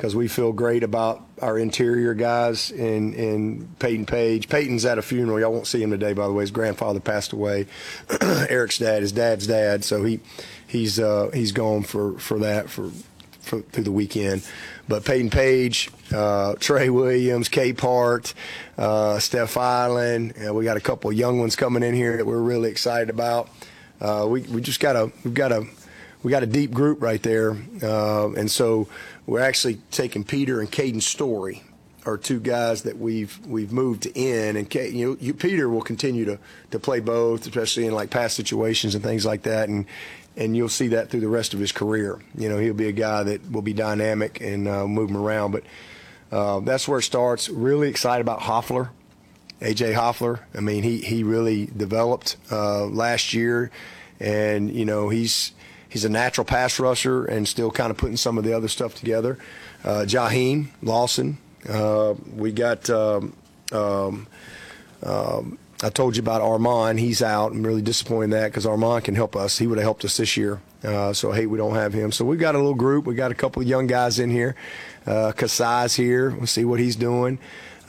[0.03, 4.49] because we feel great about our interior guys in Peyton Page.
[4.49, 5.39] Peyton's at a funeral.
[5.39, 6.43] Y'all won't see him today, by the way.
[6.43, 7.69] His grandfather passed away.
[8.21, 9.85] Eric's dad, his dad's dad.
[9.85, 10.19] So he
[10.67, 12.91] he's uh, he's gone for for that for,
[13.43, 14.45] for through the weekend.
[14.89, 18.35] But Peyton Page, uh, Trey Williams, Capehart,
[18.79, 20.49] uh, Stephiylan.
[20.49, 23.51] Uh, we got a couple young ones coming in here that we're really excited about.
[24.01, 25.65] Uh, we we just got a we've got a
[26.23, 28.89] we got a deep group right there, uh, and so
[29.27, 31.62] we're actually taking Peter and Caden Story,
[32.05, 36.25] are two guys that we've we've moved in, and Kay, you you, Peter will continue
[36.25, 36.39] to
[36.73, 39.87] to play both, especially in like past situations and things like that, and
[40.37, 42.18] and you'll see that through the rest of his career.
[42.37, 45.53] You know, he'll be a guy that will be dynamic and uh, move him around,
[45.53, 45.64] but
[46.33, 47.49] uh, that's where it starts.
[47.49, 48.91] Really excited about Hoffler.
[49.61, 50.41] AJ Hoffler.
[50.55, 53.70] I mean, he he really developed uh, last year,
[54.18, 55.53] and you know he's
[55.93, 58.95] he's a natural pass rusher and still kind of putting some of the other stuff
[58.95, 59.38] together.
[59.84, 61.38] Uh, Jahiem Lawson.
[61.68, 62.88] Uh, we got.
[62.88, 63.34] Um,
[63.72, 64.26] um,
[65.03, 67.01] um, I told you about Armand.
[67.01, 67.53] He's out.
[67.53, 69.59] I'm really disappointed in that because Armand can help us.
[69.59, 70.61] He would have helped us this year.
[70.84, 72.12] Uh, so hate we don't have him.
[72.12, 73.05] So we've got a little group.
[73.05, 74.55] We got a couple of young guys in here.
[75.07, 76.30] Uh, Kasai's here.
[76.30, 77.38] We'll see what he's doing.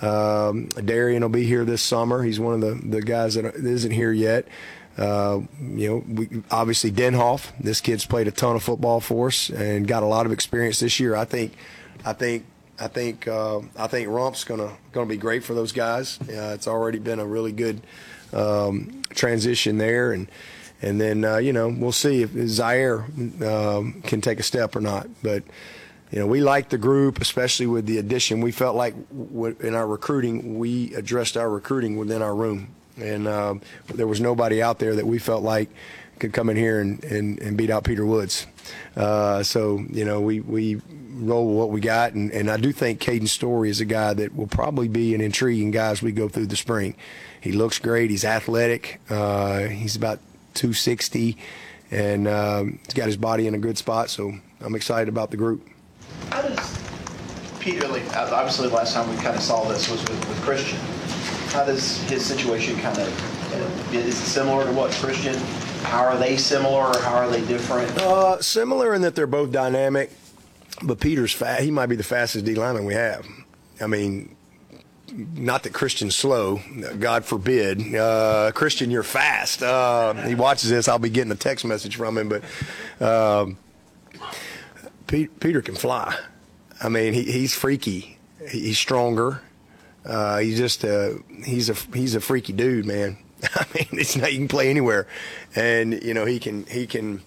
[0.02, 2.24] Um, Darian will be here this summer.
[2.24, 4.48] He's one of the, the guys that isn't here yet.
[4.98, 7.52] Uh, you know, we, obviously Denhoff.
[7.60, 10.80] This kid's played a ton of football for us and got a lot of experience
[10.80, 11.16] this year.
[11.16, 11.54] I think,
[12.06, 12.46] I think,
[12.80, 16.20] I think, uh, I think Rumph's gonna gonna be great for those guys.
[16.22, 17.82] Uh, it's already been a really good
[18.34, 20.28] um, transition there, and
[20.82, 23.06] and then uh, you know we'll see if Zaire
[23.46, 25.44] um, can take a step or not, but
[26.14, 28.40] you know, we liked the group, especially with the addition.
[28.42, 32.68] We felt like in our recruiting, we addressed our recruiting within our room.
[32.98, 33.62] And um,
[33.94, 35.70] there was nobody out there that we felt like
[36.20, 38.46] could come in here and, and, and beat out Peter Woods.
[38.96, 40.80] Uh, so, you know, we, we
[41.14, 42.14] roll with what we got.
[42.14, 45.22] And, and I do think Caden Story is a guy that will probably be an
[45.22, 46.96] intriguing guy as we go through the spring.
[47.42, 48.10] He looks great.
[48.10, 49.02] He's athletic.
[49.10, 50.20] Uh, he's about
[50.54, 51.38] 260
[51.92, 54.10] and um, he's got his body in a good spot.
[54.10, 55.68] So I'm excited about the group.
[56.30, 56.80] How does
[57.60, 60.80] Peter, obviously last time we kind of saw this was with, with Christian.
[61.54, 65.36] How does his situation kind of, is it similar to what Christian,
[65.84, 67.96] how are they similar or how are they different?
[68.00, 70.10] Uh, similar in that they're both dynamic,
[70.82, 71.62] but Peter's fat.
[71.62, 73.28] He might be the fastest D lineman we have.
[73.80, 74.36] I mean,
[75.12, 76.60] not that Christian's slow,
[77.00, 77.94] God forbid.
[77.96, 79.62] Uh, Christian, you're fast.
[79.62, 80.88] Uh, he watches this.
[80.88, 82.44] I'll be getting a text message from him, but
[83.00, 83.58] um,
[85.06, 86.18] Pete, Peter can fly.
[86.82, 88.18] I mean, he, he's freaky.
[88.50, 89.42] He, he's stronger.
[90.06, 93.18] Uh, he's just a he's a he's a freaky dude, man.
[93.56, 95.08] I mean, it's not, he can play anywhere,
[95.56, 97.22] and you know he can he can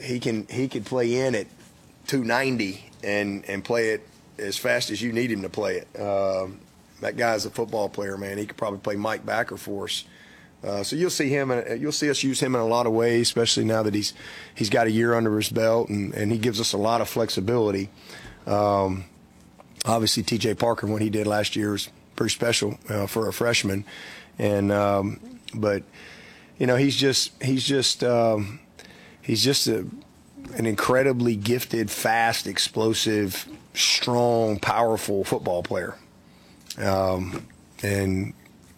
[0.00, 1.46] he can he could play in at
[2.06, 4.06] 290 and and play it
[4.38, 6.00] as fast as you need him to play it.
[6.00, 6.60] Um,
[7.00, 8.38] that guy's a football player, man.
[8.38, 10.04] He could probably play Mike Backer for us.
[10.62, 12.92] Uh, so you'll see him, and you'll see us use him in a lot of
[12.92, 14.12] ways, especially now that he's
[14.54, 17.08] he's got a year under his belt, and, and he gives us a lot of
[17.08, 17.88] flexibility.
[18.46, 19.04] Um,
[19.84, 20.54] obviously, T.J.
[20.54, 23.84] Parker, when he did last year was pretty special uh, for a freshman,
[24.38, 25.20] and um,
[25.54, 25.82] but
[26.58, 28.60] you know he's just he's just um,
[29.22, 29.86] he's just a,
[30.54, 35.96] an incredibly gifted, fast, explosive, strong, powerful football player,
[36.78, 37.46] um,
[37.82, 38.34] and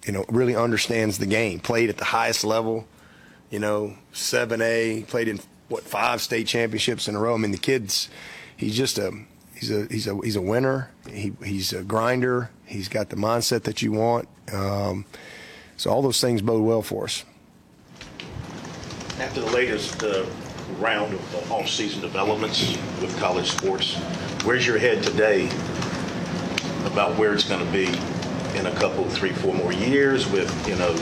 [0.06, 1.58] you know really understands the game.
[1.58, 2.86] Played at the highest level,
[3.50, 5.04] you know, seven A.
[5.08, 7.34] Played in what five state championships in a row.
[7.34, 8.08] I mean, the kid's
[8.56, 9.12] he's just a
[9.62, 10.90] he's a he's a he's a winner.
[11.08, 12.50] He he's a grinder.
[12.66, 14.28] He's got the mindset that you want.
[14.52, 15.04] Um,
[15.76, 17.24] so all those things bode well for us.
[19.20, 20.26] After the latest uh,
[20.78, 23.94] round of off-season developments with college sports,
[24.44, 25.46] where's your head today
[26.86, 27.86] about where it's going to be
[28.58, 30.92] in a couple, three, four more years with, you know,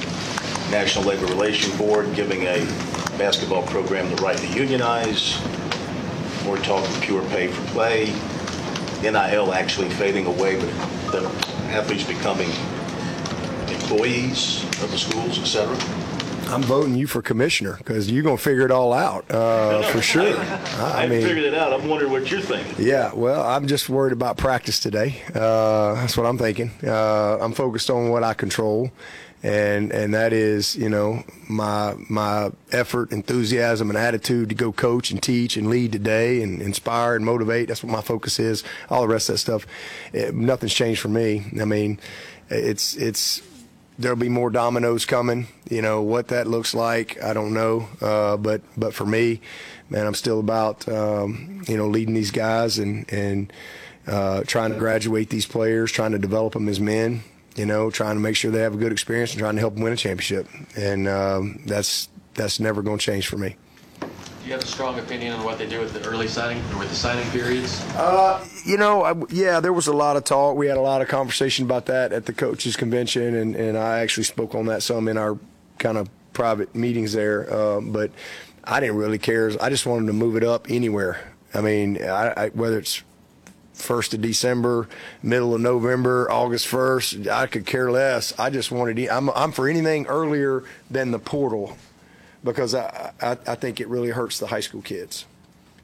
[0.71, 2.59] National Labor Relations Board giving a
[3.17, 5.41] basketball program the right to unionize,
[6.45, 8.13] more talking pure pay for play,
[9.03, 10.71] NIL actually fading away, but
[11.13, 11.31] the
[11.73, 12.51] athletes becoming
[13.69, 16.10] employees of the schools, et cetera?
[16.51, 20.23] I'm voting you for commissioner because you're gonna figure it all out uh, for sure.
[20.23, 21.73] I, haven't figured it out.
[21.73, 22.85] I'm wondering what you're thinking.
[22.85, 25.23] Yeah, well, I'm just worried about practice today.
[25.35, 26.73] Uh, that's what I'm thinking.
[26.85, 28.91] Uh, I'm focused on what I control,
[29.43, 35.13] and and that is, you know, my my effort, enthusiasm, and attitude to go coach
[35.13, 37.69] and teach and lead today and inspire and motivate.
[37.69, 38.65] That's what my focus is.
[38.89, 39.67] All the rest of that stuff,
[40.13, 41.47] it, nothing's changed for me.
[41.61, 42.01] I mean,
[42.51, 43.41] it's it's
[44.01, 45.47] there'll be more dominoes coming.
[45.69, 47.89] You know what that looks like, I don't know.
[48.01, 49.41] Uh, but but for me,
[49.89, 53.53] man, I'm still about um, you know leading these guys and and
[54.07, 57.23] uh, trying to graduate these players, trying to develop them as men.
[57.57, 59.75] You know, trying to make sure they have a good experience and trying to help
[59.75, 60.49] them win a championship.
[60.77, 63.57] And um, that's that's never going to change for me.
[64.41, 66.79] Do you have a strong opinion on what they do with the early signing or
[66.79, 67.85] with the signing periods?
[67.95, 70.57] Uh, you know, I, yeah, there was a lot of talk.
[70.57, 73.99] We had a lot of conversation about that at the coaches convention, and, and I
[73.99, 75.39] actually spoke on that some in our
[75.79, 77.53] kind of private meetings there.
[77.53, 78.13] Uh, but
[78.65, 79.53] I didn't really care.
[79.61, 81.35] I just wanted to move it up anywhere.
[81.53, 83.03] I mean, I, I, whether it's
[83.75, 84.89] first of December,
[85.23, 88.39] middle of November, August first, I could care less.
[88.39, 89.07] I just wanted.
[89.07, 91.77] I'm I'm for anything earlier than the portal
[92.43, 95.27] because I, I, I think it really hurts the high school kids.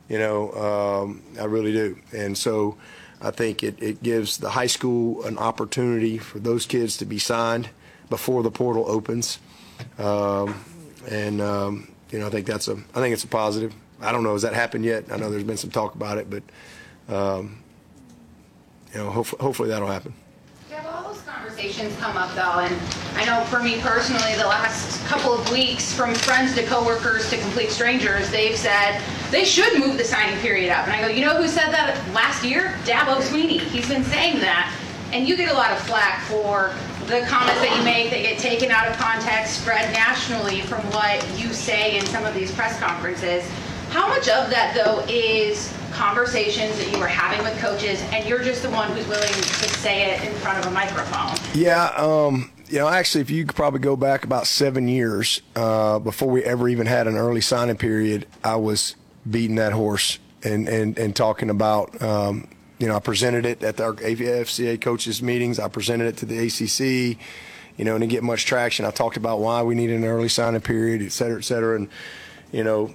[0.09, 1.99] You know, um, I really do.
[2.13, 2.77] And so
[3.21, 7.19] I think it, it gives the high school an opportunity for those kids to be
[7.19, 7.71] signed
[8.09, 9.39] before the portal opens.
[9.99, 10.65] Um,
[11.09, 13.75] and, um, you know, I think that's a, I think it's a positive.
[14.01, 15.05] I don't know, has that happened yet?
[15.11, 16.43] I know there's been some talk about it, but,
[17.09, 17.59] um,
[18.93, 20.15] you know, hopefully, hopefully that'll happen
[21.57, 22.75] conversations come up though, and
[23.17, 27.39] I know for me personally, the last couple of weeks, from friends to coworkers to
[27.39, 29.01] complete strangers, they've said
[29.31, 30.87] they should move the signing period up.
[30.87, 32.75] And I go, you know who said that last year?
[32.85, 33.59] Dabo Swinney.
[33.59, 34.71] He's been saying that.
[35.13, 36.75] And you get a lot of flack for
[37.07, 41.27] the comments that you make that get taken out of context, spread nationally from what
[41.39, 43.49] you say in some of these press conferences.
[43.89, 48.43] How much of that, though, is conversations that you were having with coaches, and you're
[48.43, 51.35] just the one who's willing to say it in front of a microphone?
[51.55, 55.99] Yeah, um, you know, actually, if you could probably go back about seven years uh,
[55.99, 58.95] before we ever even had an early signing period, I was
[59.29, 62.01] beating that horse and and and talking about.
[62.03, 65.59] Um, you know, I presented it at our FCA coaches meetings.
[65.59, 67.19] I presented it to the ACC.
[67.79, 68.87] You know, and didn't get much traction.
[68.87, 71.77] I talked about why we needed an early signing period, et cetera, et cetera.
[71.77, 71.89] And
[72.51, 72.95] you know,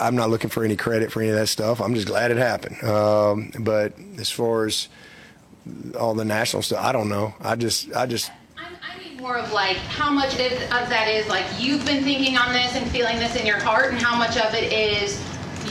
[0.00, 1.80] I'm not looking for any credit for any of that stuff.
[1.80, 2.82] I'm just glad it happened.
[2.82, 4.88] Um, but as far as
[5.98, 7.34] all the national stuff, I don't know.
[7.40, 8.30] I just, I just.
[8.56, 12.04] I, I mean more of like how much of of that is like you've been
[12.04, 15.22] thinking on this and feeling this in your heart, and how much of it is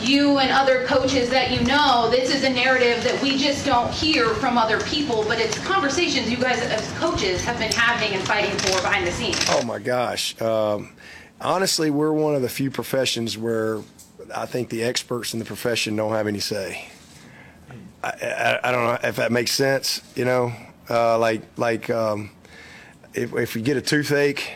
[0.02, 3.92] you and other coaches that you know this is a narrative that we just don't
[3.92, 8.26] hear from other people, but it's conversations you guys as coaches have been having and
[8.26, 9.44] fighting for behind the scenes.
[9.50, 10.40] Oh my gosh.
[10.42, 10.94] Um,
[11.42, 13.82] honestly, we're one of the few professions where
[14.36, 16.88] I think the experts in the profession don't have any say.
[18.04, 20.02] I, I, I don't know if that makes sense.
[20.16, 20.54] You know,
[20.90, 22.32] uh, like like um,
[23.14, 24.54] if if you get a toothache,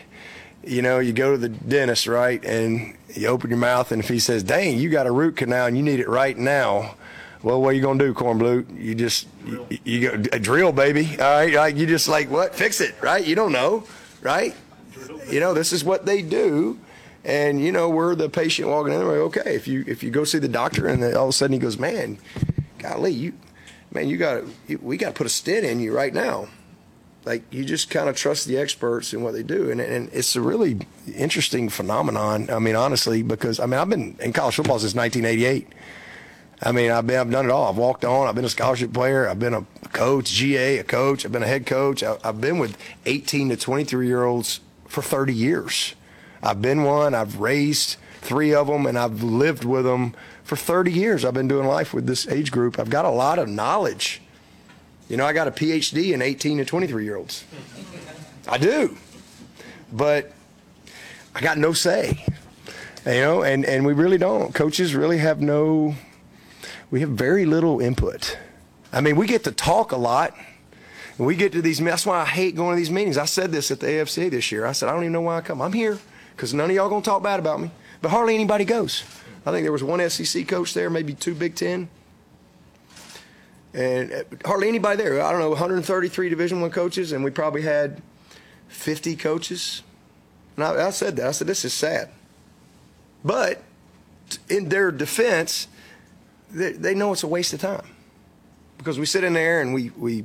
[0.62, 4.08] you know, you go to the dentist, right, and you open your mouth, and if
[4.08, 6.94] he says, "Dang, you got a root canal and you need it right now,"
[7.42, 8.82] well, what are you gonna do, Cornblue?
[8.82, 11.10] You just you, you go a drill, baby.
[11.20, 12.54] All right, like you just like what?
[12.54, 13.24] Fix it, right?
[13.24, 13.84] You don't know,
[14.22, 14.54] right?
[15.30, 16.78] You know, this is what they do.
[17.24, 19.00] And you know, we're the patient walking in.
[19.00, 21.32] We're like, okay, if you if you go see the doctor, and all of a
[21.32, 22.18] sudden he goes, man,
[22.78, 23.32] golly, you,
[23.92, 24.44] man, you got
[24.82, 26.48] we got to put a stent in you right now.
[27.24, 30.36] Like you just kind of trust the experts and what they do, and and it's
[30.36, 30.80] a really
[31.14, 32.50] interesting phenomenon.
[32.50, 35.68] I mean, honestly, because I mean, I've been in college football since 1988.
[36.62, 37.70] I mean, I've been I've done it all.
[37.70, 38.28] I've walked on.
[38.28, 39.26] I've been a scholarship player.
[39.26, 39.64] I've been a
[39.94, 41.24] coach, GA, a coach.
[41.24, 42.02] I've been a head coach.
[42.02, 45.94] I, I've been with 18 to 23 year olds for 30 years.
[46.44, 47.14] I've been one.
[47.14, 50.14] I've raised three of them, and I've lived with them
[50.44, 51.24] for 30 years.
[51.24, 52.78] I've been doing life with this age group.
[52.78, 54.20] I've got a lot of knowledge.
[55.08, 57.44] You know, I got a PhD in 18 to 23 year olds.
[58.46, 58.96] I do,
[59.90, 60.32] but
[61.34, 62.22] I got no say.
[63.06, 64.54] You know, and and we really don't.
[64.54, 65.94] Coaches really have no.
[66.90, 68.38] We have very little input.
[68.92, 70.34] I mean, we get to talk a lot.
[71.16, 71.78] We get to these.
[71.80, 73.16] That's why I hate going to these meetings.
[73.16, 74.66] I said this at the AFC this year.
[74.66, 75.62] I said I don't even know why I come.
[75.62, 75.98] I'm here
[76.36, 77.70] because none of y'all gonna talk bad about me.
[78.02, 79.04] But hardly anybody goes.
[79.46, 81.88] I think there was one SEC coach there, maybe two Big Ten,
[83.74, 85.22] and uh, hardly anybody there.
[85.22, 88.00] I don't know, 133 Division One coaches, and we probably had
[88.68, 89.82] 50 coaches.
[90.56, 91.26] And I, I said that.
[91.26, 92.10] I said this is sad.
[93.24, 93.62] But
[94.48, 95.68] in their defense,
[96.50, 97.86] they, they know it's a waste of time
[98.78, 100.24] because we sit in there and we, we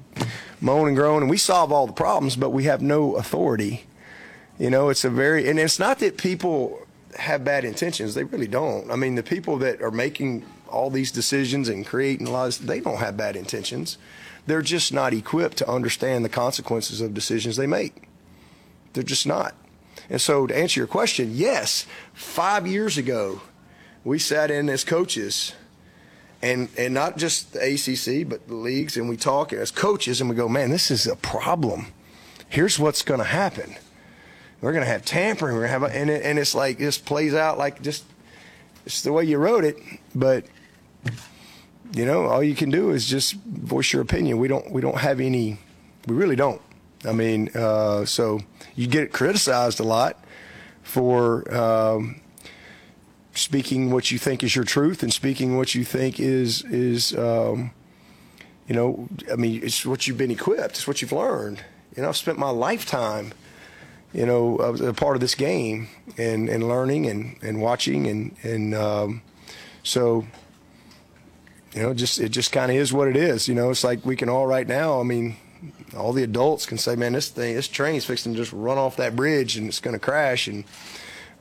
[0.61, 3.85] moan and groan and we solve all the problems, but we have no authority.
[4.59, 6.85] You know, it's a very, and it's not that people
[7.17, 8.13] have bad intentions.
[8.13, 8.91] They really don't.
[8.91, 12.97] I mean, the people that are making all these decisions and creating laws, they don't
[12.97, 13.97] have bad intentions.
[14.45, 18.03] They're just not equipped to understand the consequences of decisions they make.
[18.93, 19.55] They're just not.
[20.09, 23.41] And so, to answer your question, yes, five years ago,
[24.03, 25.53] we sat in as coaches
[26.41, 30.29] and and not just the ACC, but the leagues, and we talk as coaches, and
[30.29, 31.87] we go, man, this is a problem.
[32.47, 33.75] Here's what's going to happen.
[34.61, 35.55] We're going to have tampering.
[35.55, 38.03] We're going to have, and it, and it's like this plays out like just
[38.85, 39.77] it's the way you wrote it,
[40.15, 40.45] but
[41.93, 44.37] you know, all you can do is just voice your opinion.
[44.37, 45.57] We don't we don't have any.
[46.07, 46.61] We really don't.
[47.05, 48.41] I mean, uh, so
[48.75, 50.23] you get criticized a lot
[50.83, 51.53] for.
[51.53, 52.21] Um,
[53.35, 57.71] speaking what you think is your truth and speaking what you think is is um,
[58.67, 61.63] you know I mean it's what you've been equipped it's what you've learned
[61.95, 63.33] you know I've spent my lifetime
[64.13, 65.87] you know a part of this game
[66.17, 69.21] and and learning and and watching and and um,
[69.83, 70.25] so
[71.73, 74.05] you know just it just kind of is what it is you know it's like
[74.05, 75.35] we can all right now I mean
[75.95, 78.95] all the adults can say man this thing this train's fixing to just run off
[78.97, 80.63] that bridge and it's going to crash and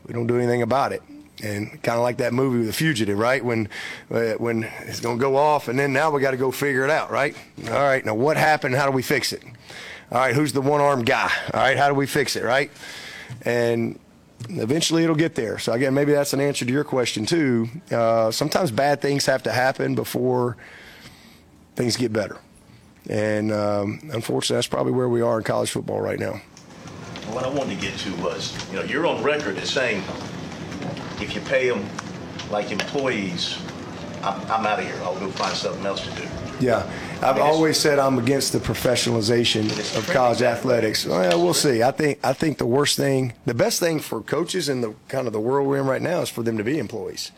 [0.06, 1.02] we don't do anything about it
[1.42, 3.44] and kind of like that movie The Fugitive, right?
[3.44, 3.68] When
[4.10, 6.84] uh, when it's going to go off, and then now we got to go figure
[6.84, 7.36] it out, right?
[7.66, 8.74] All right, now what happened?
[8.74, 9.42] How do we fix it?
[10.10, 11.30] All right, who's the one-armed guy?
[11.52, 12.70] All right, how do we fix it, right?
[13.42, 13.98] And
[14.48, 15.58] eventually it'll get there.
[15.58, 17.68] So again, maybe that's an answer to your question too.
[17.90, 20.56] Uh, sometimes bad things have to happen before
[21.76, 22.38] things get better,
[23.10, 26.40] and um, unfortunately, that's probably where we are in college football right now.
[27.32, 30.02] What I wanted to get to was, you know, you're on record as saying
[31.20, 31.86] if you pay them
[32.50, 33.58] like employees,
[34.22, 34.96] I'm, I'm out of here.
[35.02, 36.26] I'll go find something else to do.
[36.60, 36.90] Yeah,
[37.22, 41.06] I've always said I'm against the professionalization of college athletics.
[41.06, 41.84] Well, we'll see.
[41.84, 45.28] I think I think the worst thing, the best thing for coaches in the kind
[45.28, 47.30] of the world we're in right now is for them to be employees.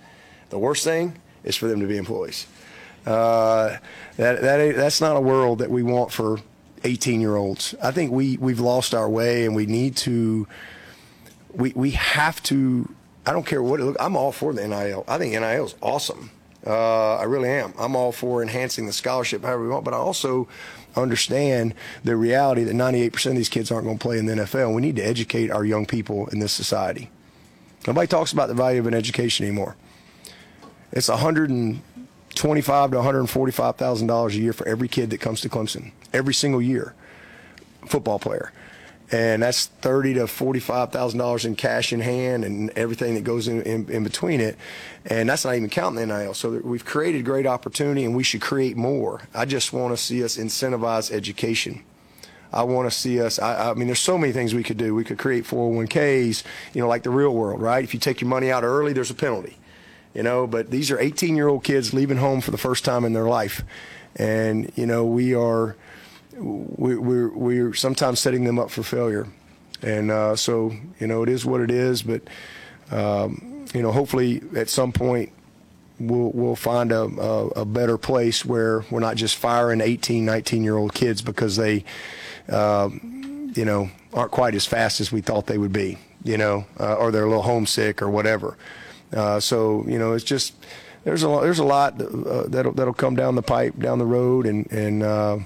[0.48, 2.46] The worst thing is for them to be employees.
[3.04, 3.76] Uh,
[4.16, 6.38] that that that's not a world that we want for
[6.84, 7.74] 18 year olds.
[7.82, 10.46] I think we we've lost our way, and we need to.
[11.52, 12.88] We we have to.
[13.26, 13.96] I don't care what it look.
[14.00, 15.04] I'm all for the NIL.
[15.06, 16.30] I think NIL is awesome.
[16.66, 17.72] Uh, I really am.
[17.78, 20.46] I'm all for enhancing the scholarship however we want, but I also
[20.96, 24.74] understand the reality that 98% of these kids aren't going to play in the NFL.
[24.74, 27.10] We need to educate our young people in this society.
[27.86, 29.76] Nobody talks about the value of an education anymore.
[30.92, 35.92] It's 125 to 145 thousand dollars a year for every kid that comes to Clemson
[36.12, 36.94] every single year,
[37.86, 38.52] football player.
[39.12, 43.48] And that's thirty to forty-five thousand dollars in cash in hand and everything that goes
[43.48, 44.56] in, in, in between it,
[45.06, 46.34] and that's not even counting the NIL.
[46.34, 49.22] So we've created great opportunity, and we should create more.
[49.34, 51.82] I just want to see us incentivize education.
[52.52, 53.38] I want to see us.
[53.38, 54.94] I, I mean, there's so many things we could do.
[54.94, 56.42] We could create 401ks,
[56.72, 57.82] you know, like the real world, right?
[57.82, 59.56] If you take your money out early, there's a penalty,
[60.14, 60.46] you know.
[60.46, 63.26] But these are 18 year old kids leaving home for the first time in their
[63.26, 63.64] life,
[64.14, 65.76] and you know, we are
[66.40, 69.26] we, we're we're sometimes setting them up for failure,
[69.82, 72.02] and uh, so you know, it is what it is.
[72.02, 72.22] But
[72.90, 75.32] um, you know, hopefully at some point
[75.98, 80.64] we'll we'll find a, a, a better place where we're not just firing 18, 19
[80.64, 81.84] year old kids because they,
[82.48, 82.88] uh,
[83.54, 86.94] you know, aren't quite as fast as we thought they would be, you know, uh,
[86.94, 88.56] or they're a little homesick or whatever.
[89.12, 90.54] Uh, so you know, it's just
[91.04, 94.46] there's a there's a lot uh, that'll that'll come down the pipe down the road,
[94.46, 95.38] and and uh,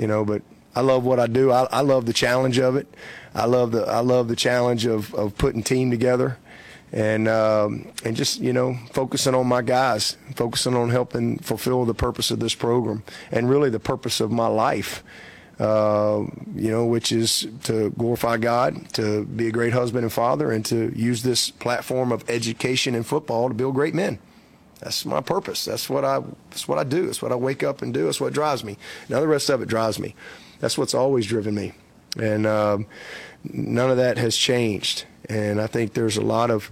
[0.00, 0.40] you know, but
[0.74, 1.52] I love what I do.
[1.52, 2.88] I, I love the challenge of it.
[3.34, 6.38] I love the I love the challenge of of putting team together
[6.92, 11.94] and um, and just you know focusing on my guys, focusing on helping fulfill the
[11.94, 15.04] purpose of this program, and really the purpose of my life.
[15.58, 16.24] Uh,
[16.54, 20.64] you know, which is to glorify God, to be a great husband and father, and
[20.64, 24.18] to use this platform of education and football to build great men.
[24.80, 25.64] That's my purpose.
[25.64, 26.20] That's what I.
[26.50, 27.06] That's what I do.
[27.06, 28.04] That's what I wake up and do.
[28.04, 28.76] That's what drives me.
[29.08, 30.14] Now the rest of it drives me.
[30.60, 31.72] That's what's always driven me,
[32.18, 32.86] and um,
[33.44, 35.04] none of that has changed.
[35.28, 36.70] And I think there's a lot of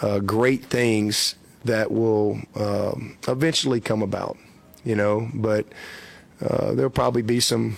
[0.00, 1.34] uh, great things
[1.64, 4.36] that will um, eventually come about,
[4.84, 5.28] you know.
[5.34, 5.66] But
[6.40, 7.76] uh, there'll probably be some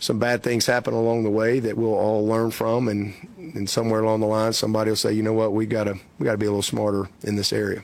[0.00, 4.00] some bad things happen along the way that we'll all learn from, and, and somewhere
[4.00, 6.50] along the line, somebody will say, you know what, we gotta we gotta be a
[6.50, 7.82] little smarter in this area.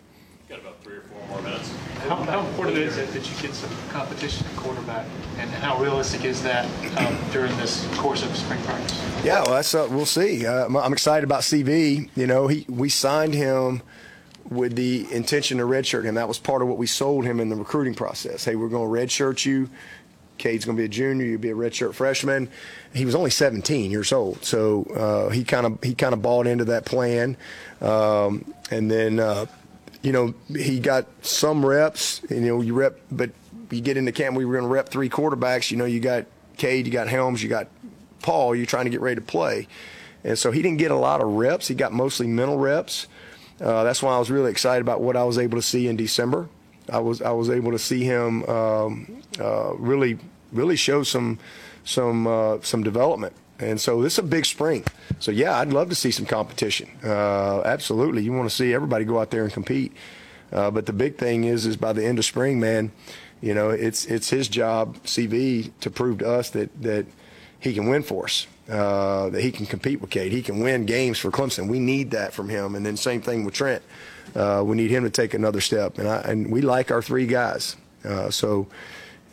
[1.35, 1.75] More minutes.
[2.07, 5.05] How, how important is it that you get some competition at quarterback,
[5.39, 6.65] and how realistic is that
[6.97, 9.03] um, during this course of spring practice?
[9.25, 10.47] Yeah, well, that's uh, we'll see.
[10.47, 12.09] Uh, I'm- I'm excited about CV.
[12.15, 13.83] You know, he we signed him
[14.49, 16.15] with the intention to redshirt him.
[16.15, 18.45] That was part of what we sold him in the recruiting process.
[18.45, 19.69] Hey, we're going to redshirt you.
[20.39, 21.27] Cade's going to be a junior.
[21.27, 22.49] You'll be a redshirt freshman.
[22.93, 26.47] He was only 17 years old, so uh, he kind of he kind of bought
[26.47, 27.37] into that plan,
[27.81, 29.19] um, and then.
[29.19, 29.47] Uh,
[30.05, 32.21] you know, he got some reps.
[32.29, 33.31] You know, you rep, but
[33.71, 34.37] you get into camp.
[34.37, 35.71] We were going to rep three quarterbacks.
[35.71, 36.27] You know, you got
[36.59, 37.69] Cade, you got Helms, you got
[38.21, 38.55] Paul.
[38.55, 39.67] You're trying to get ready to play,
[40.23, 41.69] and so he didn't get a lot of reps.
[41.69, 43.07] He got mostly mental reps.
[43.61, 45.97] Uh, that's why I was really excited about what I was able to see in
[45.97, 46.49] December.
[46.93, 50.19] I was I was able to see him um, uh, really
[50.53, 51.39] really show some
[51.85, 53.35] some uh, some development.
[53.65, 54.85] And so this is a big spring.
[55.19, 56.91] So yeah, I'd love to see some competition.
[57.03, 59.93] Uh, absolutely, you want to see everybody go out there and compete.
[60.53, 62.93] Uh, but the big thing is, is by the end of spring, man,
[63.41, 67.07] you know, it's it's his job, CV, to prove to us that that
[67.61, 70.85] he can win for us, uh, that he can compete with Cade, he can win
[70.87, 71.69] games for Clemson.
[71.69, 72.75] We need that from him.
[72.75, 73.83] And then same thing with Trent.
[74.35, 75.99] Uh, we need him to take another step.
[75.99, 77.77] And I, and we like our three guys.
[78.05, 78.67] Uh, so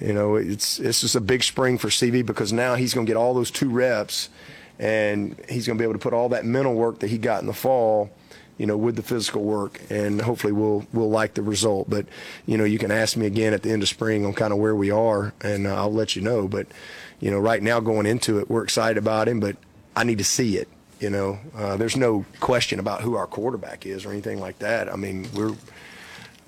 [0.02, 3.10] you know, it's it's just a big spring for CV because now he's going to
[3.10, 4.30] get all those two reps,
[4.80, 7.42] and he's going to be able to put all that mental work that he got
[7.42, 8.10] in the fall,
[8.58, 11.90] you know, with the physical work, and hopefully we'll we'll like the result.
[11.90, 12.08] But
[12.48, 14.58] you know, you can ask me again at the end of spring on kind of
[14.58, 16.48] where we are, and uh, I'll let you know.
[16.48, 16.68] But
[17.20, 19.56] you know, right now going into it, we're excited about him, but
[19.96, 20.68] I need to see it.
[21.00, 24.92] You know, uh, there's no question about who our quarterback is or anything like that.
[24.92, 25.56] I mean, we're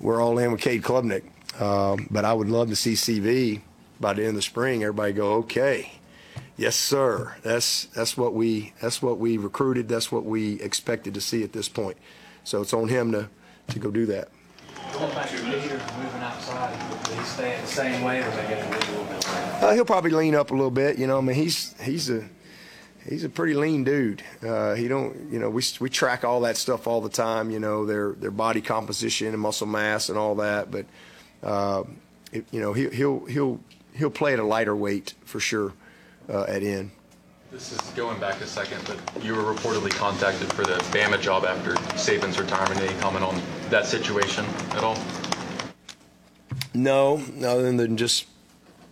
[0.00, 1.22] we're all in with Cade Klubnik.
[1.60, 3.60] Um, but I would love to see CV
[4.00, 4.82] by the end of the spring.
[4.82, 5.92] Everybody go, okay,
[6.56, 7.36] yes, sir.
[7.42, 9.88] That's that's what we that's what we recruited.
[9.88, 11.96] That's what we expected to see at this point.
[12.44, 13.28] So it's on him to
[13.68, 14.28] to go do that.
[19.60, 20.98] Uh, he'll probably lean up a little bit.
[20.98, 22.24] You know, I mean, he's he's a
[23.08, 24.22] he's a pretty lean dude.
[24.42, 27.50] Uh, he don't, you know, we we track all that stuff all the time.
[27.50, 30.70] You know, their their body composition and muscle mass and all that.
[30.70, 30.86] But
[31.44, 31.84] uh,
[32.32, 33.60] it, you know, he, he'll he'll
[33.94, 35.72] he'll play at a lighter weight for sure
[36.28, 36.90] uh, at end.
[37.52, 41.44] This is going back a second, but you were reportedly contacted for the Bama job
[41.44, 42.80] after Saban's retirement.
[42.80, 43.40] Any comment on
[43.70, 44.98] that situation at all?
[46.74, 48.26] No, other than just,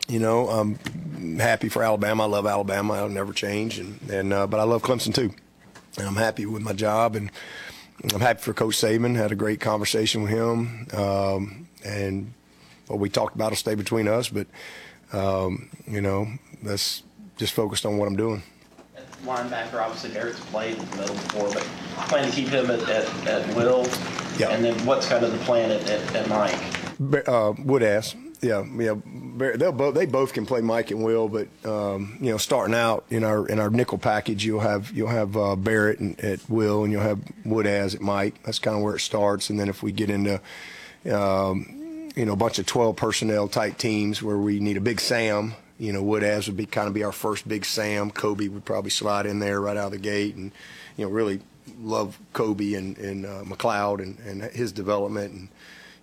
[0.06, 0.78] you know, I'm
[1.40, 2.22] happy for Alabama.
[2.22, 2.94] I love Alabama.
[2.94, 3.80] I'll never change.
[3.80, 5.34] And, and uh, but I love Clemson too.
[5.98, 7.16] And I'm happy with my job.
[7.16, 7.32] And
[8.14, 9.16] I'm happy for Coach Saban.
[9.16, 10.86] Had a great conversation with him.
[10.92, 12.32] Um, and
[12.92, 14.28] what we talked about will stay between us.
[14.28, 14.46] But,
[15.12, 16.28] um, you know,
[16.62, 17.02] that's
[17.36, 18.42] just focused on what I'm doing.
[19.24, 19.80] linebacker.
[19.80, 21.62] Obviously, Barrett's played in the middle before, but
[22.08, 23.86] plan to keep him at, at, at will.
[24.38, 24.50] Yeah.
[24.50, 26.54] And then what's kind of the plan at, at, at Mike?
[27.28, 28.14] uh, Woodaz.
[28.42, 28.94] yeah, yeah.
[29.56, 33.04] They'll both they both can play Mike and Will, but um, you know, starting out
[33.08, 36.84] in our in our nickel package, you'll have you'll have uh, Barrett and, at Will,
[36.84, 38.42] and you'll have Woodaz at Mike.
[38.44, 40.40] That's kind of where it starts, and then if we get into
[41.10, 41.81] um,
[42.16, 45.54] you know a bunch of twelve personnel type teams where we need a big Sam,
[45.78, 48.10] you know, Woodaz would be kind of be our first big Sam.
[48.10, 50.52] Kobe would probably slide in there right out of the gate, and
[50.96, 51.40] you know, really
[51.80, 55.48] love Kobe and and uh, McCloud and, and his development and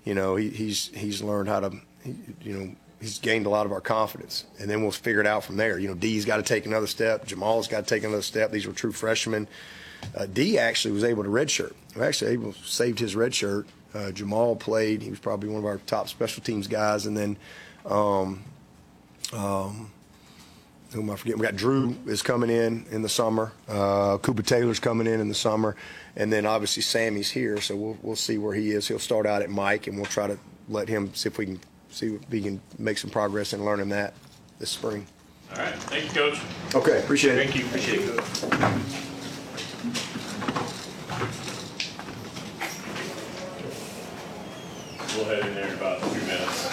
[0.09, 1.71] you know, he, he's he's learned how to,
[2.41, 5.43] you know, he's gained a lot of our confidence, and then we'll figure it out
[5.43, 5.77] from there.
[5.77, 7.25] You know, D's got to take another step.
[7.25, 8.51] Jamal's got to take another step.
[8.51, 9.47] These were true freshmen.
[10.15, 11.73] Uh, D actually was able to redshirt.
[11.95, 13.67] We actually able saved his red shirt.
[13.93, 15.01] Uh, Jamal played.
[15.01, 17.37] He was probably one of our top special teams guys, and then.
[17.85, 18.43] Um,
[19.33, 19.91] um,
[20.91, 21.39] who am I forgetting?
[21.39, 23.51] We got Drew is coming in in the summer.
[23.67, 25.75] Uh, Cooper Taylor's coming in in the summer,
[26.15, 28.87] and then obviously Sammy's here, so we'll we'll see where he is.
[28.87, 30.37] He'll start out at Mike, and we'll try to
[30.67, 31.59] let him see if we can
[31.91, 34.13] see if we can make some progress in learning that
[34.57, 35.05] this spring.
[35.51, 35.75] All right.
[35.75, 36.39] Thank you, Coach.
[36.75, 37.43] Okay, appreciate it.
[37.43, 37.65] Thank you.
[37.65, 39.08] Appreciate it.
[45.29, 46.69] Head in there in about two minutes.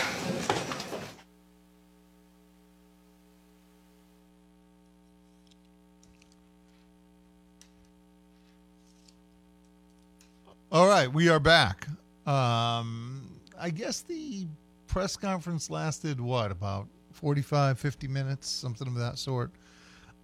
[10.73, 11.87] All right, we are back.
[12.27, 13.29] Um,
[13.59, 14.47] I guess the
[14.87, 19.51] press conference lasted what about 45 50 minutes something of that sort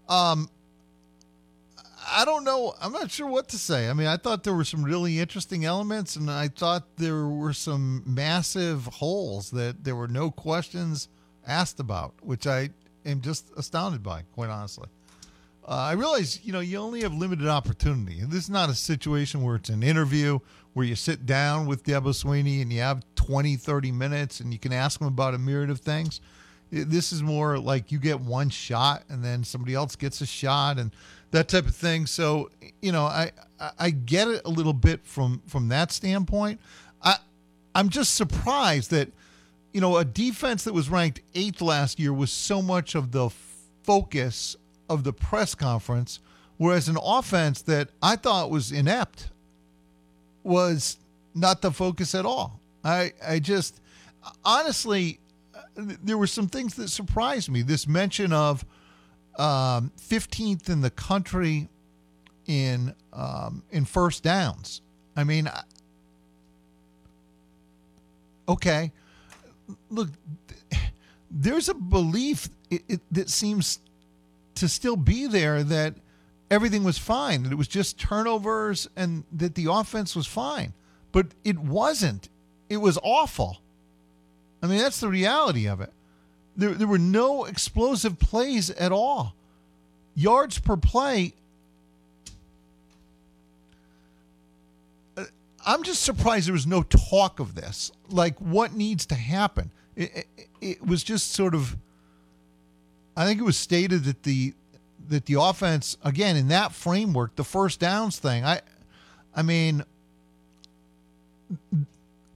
[0.09, 0.49] um
[2.13, 4.65] i don't know i'm not sure what to say i mean i thought there were
[4.65, 10.09] some really interesting elements and i thought there were some massive holes that there were
[10.09, 11.09] no questions
[11.47, 12.69] asked about which i
[13.05, 14.89] am just astounded by quite honestly
[15.65, 18.21] uh, I realize, you know, you only have limited opportunity.
[18.25, 20.41] This is not a situation where it's an interview
[20.73, 24.59] where you sit down with Dabo Swinney and you have 20, 30 minutes and you
[24.59, 26.21] can ask him about a myriad of things.
[26.71, 30.79] This is more like you get one shot and then somebody else gets a shot
[30.79, 30.91] and
[31.33, 32.07] that type of thing.
[32.07, 32.51] So,
[32.81, 33.33] you know, I
[33.79, 36.61] I- get it a little bit from from that standpoint.
[37.03, 37.17] I
[37.75, 39.11] I'm just surprised that
[39.73, 43.31] you know, a defense that was ranked eighth last year was so much of the
[43.83, 44.55] focus
[44.89, 46.21] of the press conference,
[46.59, 49.31] whereas an offense that I thought was inept
[50.43, 50.99] was
[51.35, 52.61] not the focus at all.
[52.85, 53.81] I I just
[54.45, 55.21] honestly
[55.55, 55.61] uh,
[56.03, 57.63] there were some things that surprised me.
[57.63, 58.65] This mention of
[59.39, 61.69] um, 15th in the country
[62.47, 64.83] in um, in first downs.
[65.17, 65.51] I mean,
[68.49, 68.93] okay,
[69.91, 70.09] look,
[71.31, 73.81] there's a belief it, it, that seems
[74.55, 75.95] to still be there that
[76.51, 80.75] everything was fine, that it was just turnovers and that the offense was fine.
[81.11, 82.29] But it wasn't.
[82.69, 83.61] It was awful.
[84.63, 85.93] I mean, that's the reality of it.
[86.57, 89.35] There, there were no explosive plays at all.
[90.15, 91.33] Yards per play.
[95.17, 95.25] uh,
[95.65, 97.91] I'm just surprised there was no talk of this.
[98.09, 99.71] Like, what needs to happen?
[99.97, 101.77] It, it, it was just sort of.
[103.17, 104.55] I think it was stated that the
[105.09, 108.45] that the offense again in that framework, the first downs thing.
[108.45, 108.61] I,
[109.35, 109.85] I mean,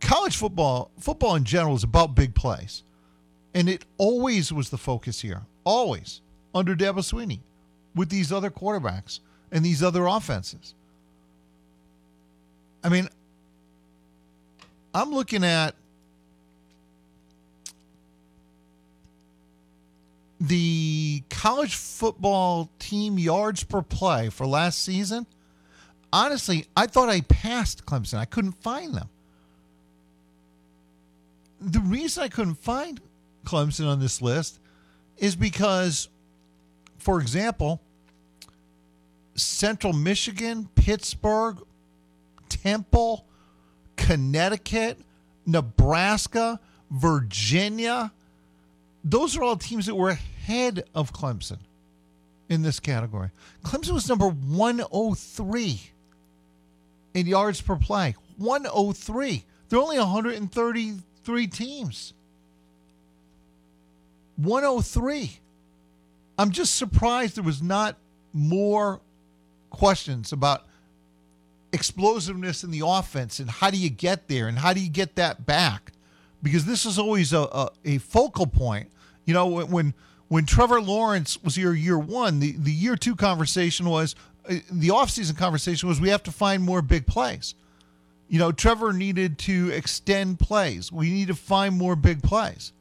[0.00, 2.82] college football, football in general is about big plays,
[3.56, 6.20] and it always was the focus here, always
[6.54, 7.40] under Dabo Swinney,
[7.94, 9.20] with these other quarterbacks
[9.50, 10.74] and these other offenses.
[12.84, 13.08] I mean,
[14.94, 15.74] I'm looking at
[20.38, 25.26] the college football team yards per play for last season.
[26.12, 28.18] Honestly, I thought I passed Clemson.
[28.18, 29.08] I couldn't find them.
[31.58, 33.00] The reason I couldn't find
[33.46, 34.58] Clemson on this list
[35.16, 36.08] is because,
[36.98, 37.80] for example,
[39.34, 41.58] Central Michigan, Pittsburgh,
[42.48, 43.24] Temple,
[43.96, 44.98] Connecticut,
[45.46, 46.60] Nebraska,
[46.90, 48.12] Virginia,
[49.04, 51.58] those are all teams that were ahead of Clemson
[52.48, 53.30] in this category.
[53.64, 55.80] Clemson was number 103
[57.14, 58.14] in yards per play.
[58.36, 59.44] 103.
[59.68, 62.12] There are only 133 teams.
[64.36, 65.40] 103.
[66.38, 67.96] I'm just surprised there was not
[68.32, 69.00] more
[69.70, 70.66] questions about
[71.72, 75.16] explosiveness in the offense and how do you get there and how do you get
[75.16, 75.92] that back?
[76.42, 78.90] Because this is always a, a, a focal point.
[79.24, 79.94] You know when,
[80.28, 84.14] when trevor lawrence was here year one the, the year two conversation was
[84.48, 87.54] uh, the offseason conversation was we have to find more big plays.
[88.28, 90.92] You know trevor needed to extend plays.
[90.92, 92.72] We need to find more big plays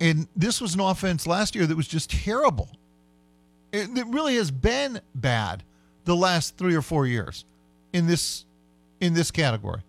[0.00, 2.68] And this was an offense last year that was just terrible.
[3.72, 5.62] It, it really has been bad
[6.04, 7.44] the last three or four years
[7.92, 8.44] in this
[9.00, 9.82] in this category.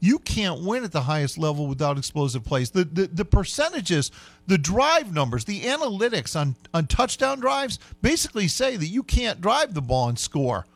[0.00, 2.70] You can't win at the highest level without explosive plays.
[2.70, 4.10] The, the the percentages,
[4.46, 9.74] the drive numbers, the analytics on on touchdown drives basically say that you can't drive
[9.74, 10.66] the ball and score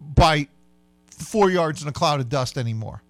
[0.00, 0.48] by
[1.10, 3.02] four yards in a cloud of dust anymore.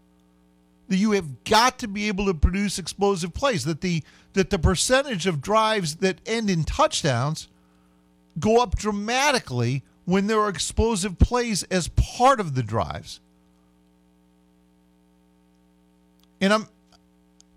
[0.90, 3.64] That you have got to be able to produce explosive plays.
[3.64, 4.02] That the
[4.34, 7.48] that the percentage of drives that end in touchdowns
[8.38, 13.20] go up dramatically when there are explosive plays as part of the drives.
[16.40, 16.68] And I'm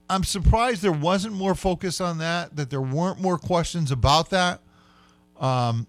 [0.10, 4.62] I'm surprised there wasn't more focus on that, that there weren't more questions about that.
[5.40, 5.88] Um,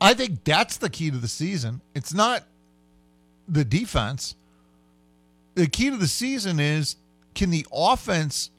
[0.00, 1.80] I think that's the key to the season.
[1.94, 2.44] It's not
[3.48, 4.34] the defense.
[5.54, 6.96] The key to the season is
[7.34, 8.50] can the offense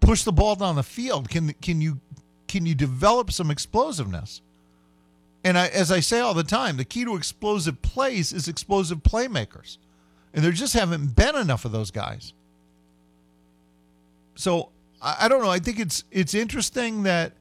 [0.00, 1.28] push the ball down the field?
[1.28, 2.00] Can can you
[2.48, 4.42] can you develop some explosiveness?
[5.44, 8.98] And I, as I say all the time, the key to explosive plays is explosive
[8.98, 9.78] playmakers.
[10.32, 12.32] And there just haven't been enough of those guys.
[14.34, 15.50] So I, I don't know.
[15.50, 17.32] I think it's it's interesting that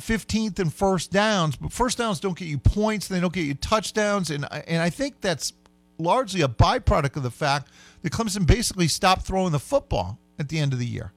[0.00, 3.54] 15th and first downs, but first downs don't get you points, they don't get you
[3.54, 5.52] touchdowns, and and I think that's
[6.02, 7.70] largely a byproduct of the fact
[8.02, 11.12] that Clemson basically stopped throwing the football at the end of the year.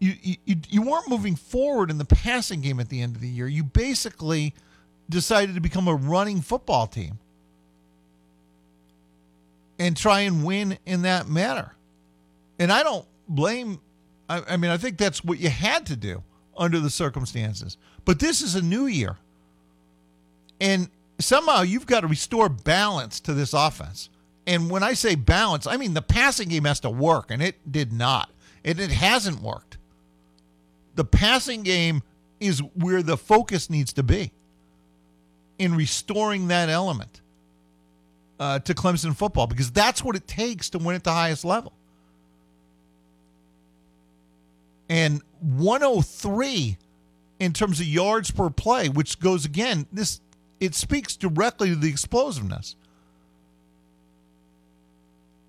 [0.00, 3.28] You you you, weren't moving forward in the passing game at the end of the
[3.28, 3.48] year.
[3.48, 4.54] You basically
[5.08, 7.18] decided to become a running football team
[9.78, 11.74] and try and win in that manner.
[12.58, 13.80] And I don't blame,
[14.28, 16.22] I, I mean, I think that's what you had to do
[16.56, 17.76] under the circumstances.
[18.04, 19.16] But this is a new year.
[20.60, 24.10] And somehow you've got to restore balance to this offense.
[24.46, 27.70] And when I say balance, I mean the passing game has to work, and it
[27.70, 28.30] did not.
[28.64, 29.78] And it hasn't worked.
[30.94, 32.02] The passing game
[32.40, 34.32] is where the focus needs to be
[35.58, 37.20] in restoring that element
[38.40, 41.72] uh, to Clemson football because that's what it takes to win at the highest level.
[44.88, 46.78] And 103
[47.40, 50.20] in terms of yards per play, which goes again, this
[50.60, 52.76] it speaks directly to the explosiveness.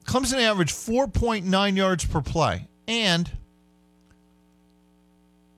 [0.05, 2.67] Clemson averaged 4.9 yards per play.
[2.87, 3.29] And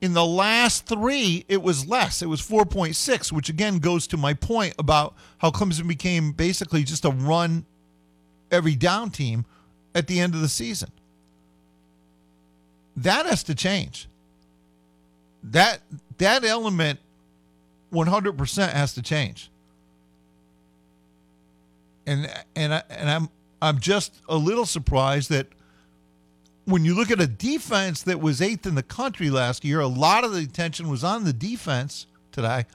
[0.02, 2.20] in the last three, it was less.
[2.20, 7.04] It was 4.6, which again goes to my point about how Clemson became basically just
[7.04, 7.64] a run
[8.50, 9.46] every down team
[9.94, 10.90] at the end of the season.
[12.96, 14.08] That has to change.
[15.42, 15.80] That
[16.18, 16.98] that element
[17.92, 19.50] 100% has to change.
[22.04, 23.28] And and I, and I'm
[23.60, 25.46] I'm just a little surprised that
[26.64, 29.86] when you look at a defense that was eighth in the country last year, a
[29.86, 32.66] lot of the attention was on the defense today.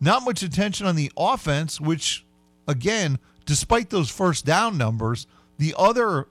[0.00, 2.24] Not much attention on the offense, which,
[2.68, 5.26] again, despite those first down numbers,
[5.58, 6.28] the other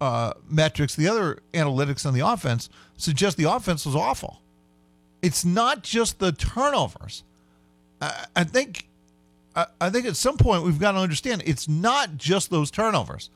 [0.00, 4.40] uh, metrics, the other analytics on the offense suggest the offense was awful.
[5.20, 7.22] It's not just the turnovers.
[8.02, 8.88] I, I think,
[9.56, 13.30] I, I think at some point we've got to understand it's not just those turnovers.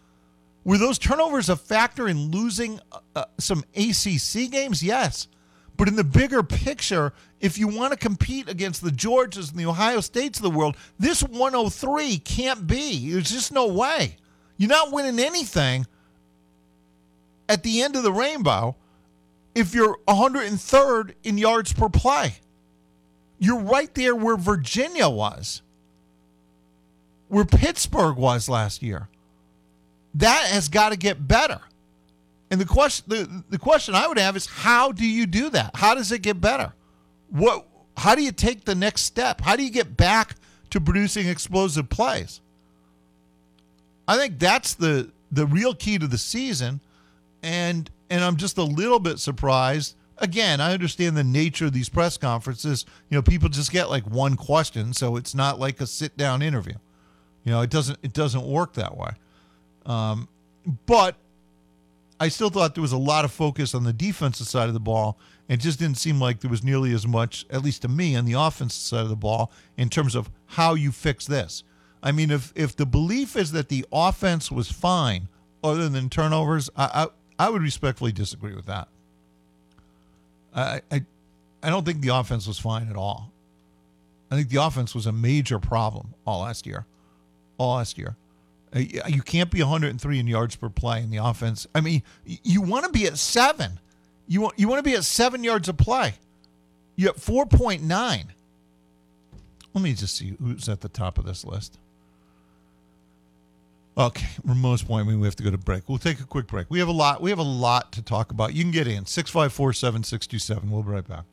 [0.64, 2.80] Were those turnovers a factor in losing
[3.14, 4.82] uh, some ACC games?
[4.82, 5.28] Yes.
[5.76, 9.66] But in the bigger picture, if you want to compete against the Georgias and the
[9.66, 13.12] Ohio States of the world, this 103 can't be.
[13.12, 14.16] There's just no way.
[14.56, 15.86] You're not winning anything
[17.48, 18.74] at the end of the rainbow
[19.54, 22.34] if you're 103rd in yards per play.
[23.38, 25.62] You're right there where Virginia was,
[27.28, 29.08] where Pittsburgh was last year
[30.16, 31.60] that has got to get better.
[32.50, 35.72] And the question the, the question I would have is how do you do that?
[35.74, 36.72] How does it get better?
[37.30, 39.40] What how do you take the next step?
[39.40, 40.36] How do you get back
[40.70, 42.40] to producing explosive plays?
[44.08, 46.80] I think that's the the real key to the season
[47.42, 49.95] and and I'm just a little bit surprised.
[50.18, 52.86] Again, I understand the nature of these press conferences.
[53.10, 56.40] You know, people just get like one question, so it's not like a sit down
[56.40, 56.74] interview.
[57.44, 59.10] You know, it doesn't it doesn't work that way.
[59.84, 60.28] Um,
[60.86, 61.16] but
[62.18, 64.80] I still thought there was a lot of focus on the defensive side of the
[64.80, 65.18] ball.
[65.48, 68.24] It just didn't seem like there was nearly as much, at least to me, on
[68.24, 71.62] the offensive side of the ball in terms of how you fix this.
[72.02, 75.28] I mean, if if the belief is that the offense was fine,
[75.62, 77.06] other than turnovers, I
[77.38, 78.88] I, I would respectfully disagree with that.
[80.56, 81.04] I, I
[81.62, 83.30] I don't think the offense was fine at all.
[84.30, 86.84] I think the offense was a major problem all last year,
[87.58, 88.16] all last year.
[88.74, 91.66] Uh, You can't be 103 in yards per play in the offense.
[91.74, 93.78] I mean, you want to be at seven
[94.26, 96.14] You want you want to be at seven yards of play.
[96.96, 98.32] You're at four point nine.
[99.74, 101.78] Let me just see who's at the top of this list.
[103.98, 105.06] Okay, Ramon's point.
[105.06, 105.88] We have to go to break.
[105.88, 106.66] We'll take a quick break.
[106.68, 107.22] We have a lot.
[107.22, 108.52] We have a lot to talk about.
[108.52, 110.70] You can get in six five four seven six two seven.
[110.70, 111.24] We'll be right back.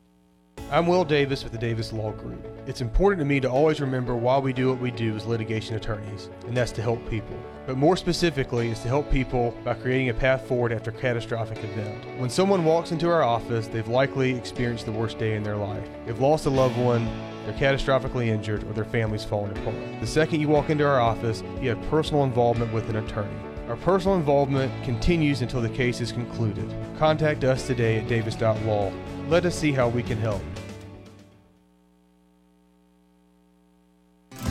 [0.70, 2.42] I'm Will Davis with the Davis Law Group.
[2.66, 5.76] It's important to me to always remember why we do what we do as litigation
[5.76, 7.36] attorneys, and that's to help people.
[7.66, 11.58] But more specifically, is to help people by creating a path forward after a catastrophic
[11.62, 12.18] event.
[12.18, 15.86] When someone walks into our office, they've likely experienced the worst day in their life.
[16.06, 17.04] They've lost a loved one,
[17.44, 20.00] they're catastrophically injured, or their family's fallen apart.
[20.00, 23.36] The second you walk into our office, you have personal involvement with an attorney.
[23.68, 26.74] Our personal involvement continues until the case is concluded.
[26.98, 28.92] Contact us today at davis.law.
[29.28, 30.42] Let us see how we can help.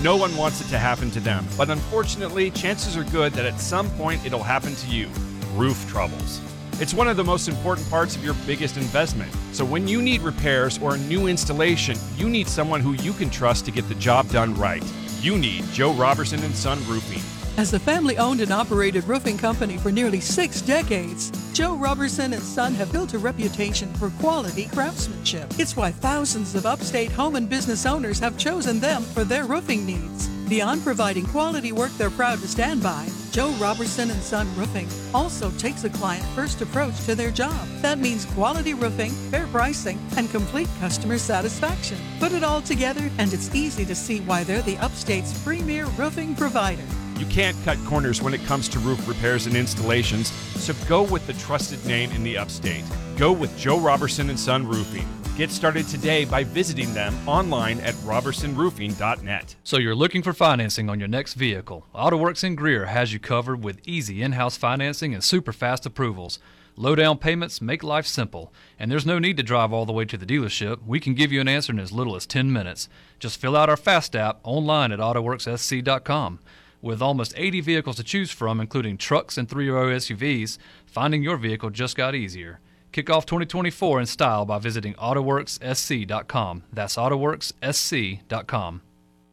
[0.02, 3.60] No one wants it to happen to them, but unfortunately, chances are good that at
[3.60, 5.08] some point it'll happen to you
[5.54, 6.41] roof troubles.
[6.82, 9.32] It's one of the most important parts of your biggest investment.
[9.52, 13.30] So when you need repairs or a new installation, you need someone who you can
[13.30, 14.84] trust to get the job done right.
[15.22, 17.22] You need Joe Robertson and Son Roofing.
[17.56, 22.42] As a family owned and operated roofing company for nearly six decades, Joe Robertson and
[22.42, 25.54] Son have built a reputation for quality craftsmanship.
[25.60, 29.86] It's why thousands of upstate home and business owners have chosen them for their roofing
[29.86, 30.30] needs.
[30.50, 35.52] Beyond providing quality work they're proud to stand by, Joe Robertson and Son Roofing also
[35.52, 37.68] takes a client first approach to their job.
[37.82, 42.00] That means quality roofing, fair pricing, and complete customer satisfaction.
[42.20, 46.36] Put it all together, and it's easy to see why they're the upstate's premier roofing
[46.36, 46.84] provider.
[47.24, 50.28] You can't cut corners when it comes to roof repairs and installations,
[50.60, 52.84] so go with the trusted name in the upstate.
[53.16, 55.08] Go with Joe Robertson and Son Roofing.
[55.38, 59.56] Get started today by visiting them online at robertsonroofing.net.
[59.64, 61.88] So you're looking for financing on your next vehicle.
[61.95, 66.40] AutoWorks in Greer has you covered with easy in-house financing and super fast approvals.
[66.76, 70.04] Low down payments make life simple, and there's no need to drive all the way
[70.04, 70.86] to the dealership.
[70.86, 72.90] We can give you an answer in as little as 10 minutes.
[73.18, 76.40] Just fill out our Fast app online at AutoWorksSC.com.
[76.84, 81.38] With almost 80 vehicles to choose from, including trucks and three row SUVs, finding your
[81.38, 82.60] vehicle just got easier.
[82.92, 86.64] Kick off 2024 in style by visiting AutoWorksSC.com.
[86.74, 88.82] That's AutoWorksSC.com.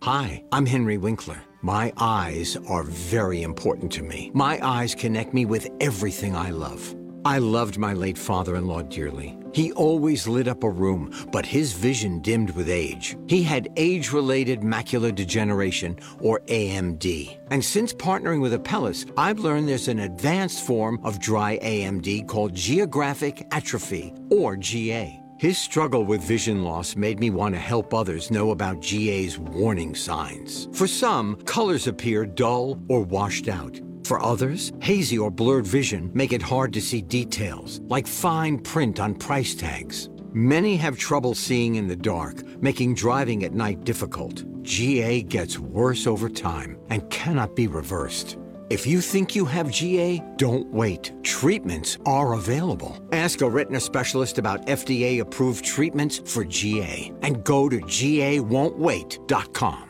[0.03, 1.43] Hi, I'm Henry Winkler.
[1.61, 4.31] My eyes are very important to me.
[4.33, 6.95] My eyes connect me with everything I love.
[7.25, 9.37] I loved my late father in law dearly.
[9.53, 13.17] He always lit up a room, but his vision dimmed with age.
[13.27, 17.39] He had age related macular degeneration, or AMD.
[17.51, 22.55] And since partnering with Apellis, I've learned there's an advanced form of dry AMD called
[22.55, 25.21] geographic atrophy, or GA.
[25.41, 29.95] His struggle with vision loss made me want to help others know about GA's warning
[29.95, 30.69] signs.
[30.75, 33.81] For some, colors appear dull or washed out.
[34.11, 38.99] For others, hazy or blurred vision make it hard to see details, like fine print
[38.99, 40.09] on price tags.
[40.33, 44.43] Many have trouble seeing in the dark, making driving at night difficult.
[44.65, 48.37] GA gets worse over time and cannot be reversed.
[48.69, 51.13] If you think you have GA, don't wait.
[51.23, 52.99] Treatments are available.
[53.13, 59.90] Ask a retina specialist about FDA approved treatments for GA and go to GAWon'tWait.com.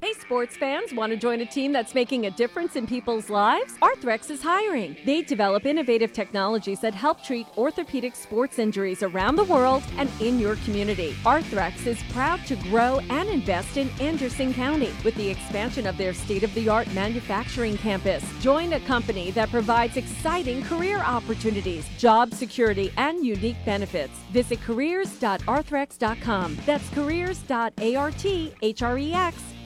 [0.00, 3.74] Hey, sports fans, want to join a team that's making a difference in people's lives?
[3.82, 4.96] Arthrex is hiring.
[5.04, 10.38] They develop innovative technologies that help treat orthopedic sports injuries around the world and in
[10.38, 11.16] your community.
[11.24, 16.14] Arthrex is proud to grow and invest in Anderson County with the expansion of their
[16.14, 18.22] state of the art manufacturing campus.
[18.40, 24.16] Join a company that provides exciting career opportunities, job security, and unique benefits.
[24.30, 26.58] Visit careers.arthrex.com.
[26.66, 29.57] That's careers.arthrx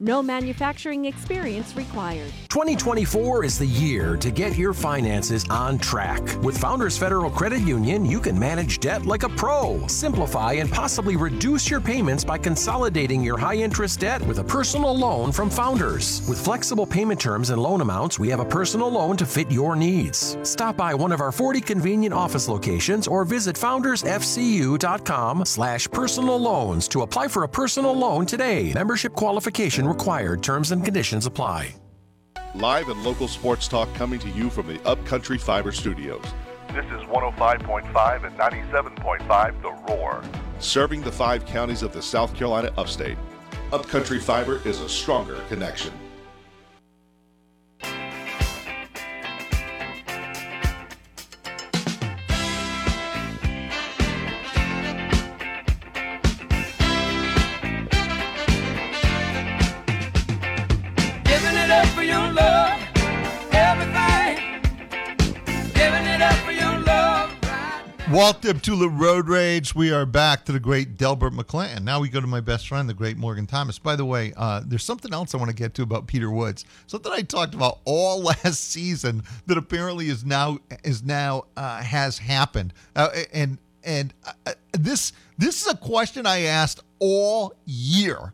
[0.00, 2.30] No manufacturing experience required.
[2.50, 6.20] 2024 is the year to get your finances on track.
[6.42, 11.16] With Founders Federal Credit Union, you can manage debt like a pro, simplify and possibly
[11.16, 16.22] reduce your payments by consolidating your high interest debt with a personal loan from Founders.
[16.28, 19.74] With flexible payment terms and loan amounts, we have a personal loan to fit your
[19.74, 20.36] needs.
[20.42, 26.88] Stop by one of our 40 convenient office locations or visit foundersfcu.com slash personal loans
[26.88, 28.72] to apply for a personal loan today.
[28.74, 30.42] Membership qualification required.
[30.42, 31.74] Terms and conditions apply.
[32.54, 36.24] Live and local sports talk coming to you from the Upcountry Fiber Studios.
[36.68, 40.22] This is 105.5 and 97.5 The Roar.
[40.60, 43.18] Serving the five counties of the South Carolina upstate.
[43.72, 45.92] Upcountry Fiber is a stronger connection.
[68.14, 69.74] Walt Deptula Road Rage.
[69.74, 71.82] We are back to the great Delbert McClan.
[71.82, 73.80] Now we go to my best friend, the great Morgan Thomas.
[73.80, 76.64] By the way, uh, there's something else I want to get to about Peter Woods.
[76.86, 82.18] Something I talked about all last season that apparently is now is now uh, has
[82.18, 82.72] happened.
[82.94, 84.14] Uh, and and
[84.46, 88.32] uh, this this is a question I asked all year,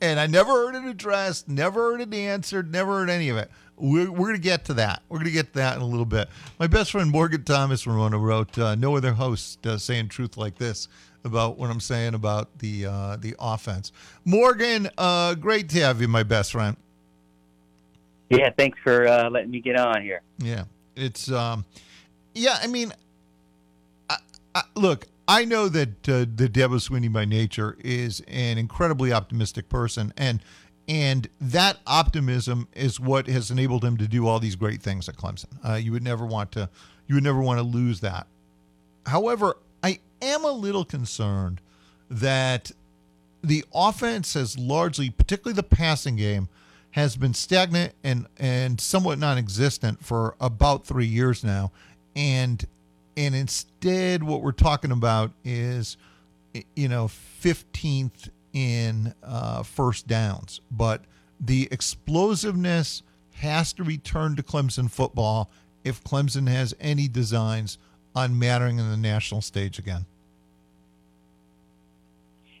[0.00, 3.50] and I never heard it addressed, never heard it answered, never heard any of it.
[3.80, 5.02] We're, we're going to get to that.
[5.08, 6.28] We're going to get to that in a little bit.
[6.58, 10.56] My best friend Morgan Thomas Ramona wrote, uh, "No other host uh, saying truth like
[10.56, 10.88] this
[11.24, 13.92] about what I'm saying about the uh, the offense."
[14.24, 16.76] Morgan, uh, great to have you, my best friend.
[18.30, 20.20] Yeah, thanks for uh, letting me get on here.
[20.38, 20.64] Yeah,
[20.96, 21.64] it's um,
[22.34, 22.58] yeah.
[22.62, 22.92] I mean,
[24.10, 24.16] I,
[24.54, 29.68] I, look, I know that uh, the Dabo Swinney by nature is an incredibly optimistic
[29.68, 30.40] person, and
[30.88, 35.16] and that optimism is what has enabled him to do all these great things at
[35.16, 35.46] Clemson.
[35.62, 36.68] Uh, you would never want to,
[37.06, 38.26] you would never want to lose that.
[39.06, 41.60] However, I am a little concerned
[42.10, 42.72] that
[43.42, 46.48] the offense has largely, particularly the passing game,
[46.92, 51.70] has been stagnant and and somewhat non-existent for about three years now,
[52.16, 52.66] and
[53.16, 55.96] and instead what we're talking about is,
[56.74, 61.04] you know, fifteenth in uh, first downs, but
[61.40, 63.02] the explosiveness
[63.34, 65.50] has to return to Clemson football
[65.84, 67.78] if Clemson has any designs
[68.14, 70.06] on mattering in the national stage again.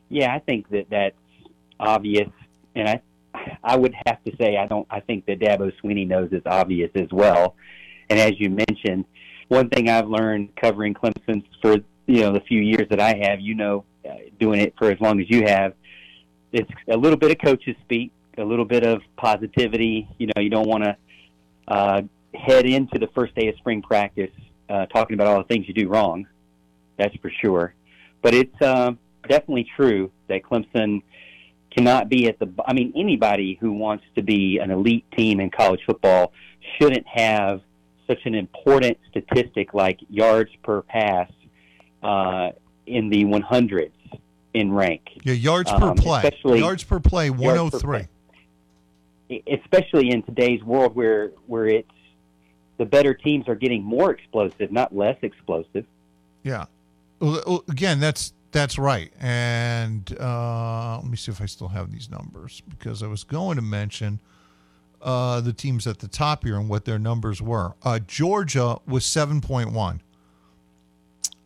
[0.08, 1.16] Yeah, I think that that's
[1.80, 2.28] obvious,
[2.74, 3.02] and I
[3.62, 4.86] I would have to say I don't.
[4.90, 7.56] I think that Dabo Swinney knows it's obvious as well.
[8.08, 9.04] And as you mentioned,
[9.48, 11.76] one thing I've learned covering Clemson for
[12.06, 15.00] you know the few years that I have, you know, uh, doing it for as
[15.00, 15.74] long as you have,
[16.52, 20.08] it's a little bit of coaches speak, a little bit of positivity.
[20.18, 20.96] You know, you don't want to
[21.68, 22.02] uh,
[22.34, 24.30] head into the first day of spring practice
[24.68, 26.26] uh, talking about all the things you do wrong.
[26.96, 27.74] That's for sure.
[28.22, 28.92] But it's uh,
[29.28, 31.02] definitely true that Clemson
[31.70, 32.50] cannot be at the.
[32.66, 36.32] I mean, anybody who wants to be an elite team in college football
[36.78, 37.60] shouldn't have
[38.06, 41.30] such an important statistic like yards per pass
[42.02, 42.50] uh,
[42.86, 43.92] in the 100s
[44.58, 45.02] in rank.
[45.22, 46.18] Yeah, yards per Um, play.
[46.18, 47.38] especially- Yards per play, yards
[47.80, 48.08] per 103.
[49.30, 51.90] E- especially in today's world where where it's
[52.78, 55.84] the better teams are getting more explosive, not less explosive.
[56.42, 56.66] Yeah.
[57.20, 59.12] Well, well, again, that's that's right.
[59.20, 63.56] And uh, let me see if I still have these numbers because I was going
[63.56, 64.20] to mention
[65.02, 67.74] uh, the teams at the top here and what their numbers were.
[67.84, 70.00] Uh, Georgia was seven point one.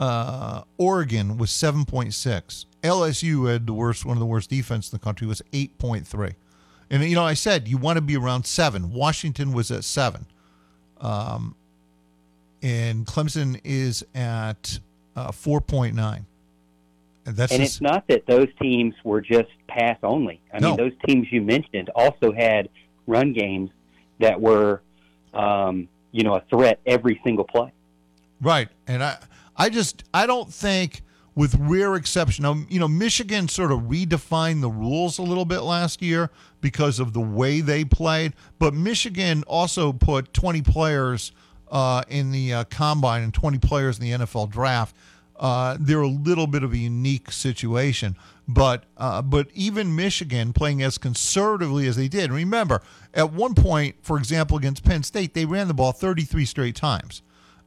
[0.01, 2.67] Uh, Oregon was seven point six.
[2.83, 6.07] LSU had the worst, one of the worst defense in the country was eight point
[6.07, 6.33] three.
[6.91, 8.93] And you know, I said you want to be around seven.
[8.93, 10.27] Washington was at seven.
[11.01, 11.55] Um,
[12.63, 14.79] and Clemson is at
[15.17, 16.25] uh, 4.9.
[17.27, 20.41] And that's and just- it's not that those teams were just pass only.
[20.53, 20.69] I No.
[20.69, 22.69] mean, those teams you mentioned also had
[23.07, 23.71] run games
[24.21, 24.83] that were,
[25.35, 27.73] um, you know, a threat every single play.
[28.41, 28.69] right.
[28.87, 29.19] And I,
[29.57, 31.03] I just, I don't think,
[31.35, 35.61] with rare exception, um, you know, Michigan sort of redefined the rules a little bit
[35.61, 36.31] last year
[36.61, 38.35] because of the way they played.
[38.59, 41.33] But Michigan also put 20 players
[41.71, 44.95] uh, in the uh, combine and 20 players in the NFL draft.
[45.39, 48.15] Uh, they're a little bit of a unique situation,
[48.47, 52.31] but uh, but even Michigan playing as conservatively as they did.
[52.31, 52.81] Remember,
[53.13, 57.23] at one point, for example, against Penn State, they ran the ball 33 straight times.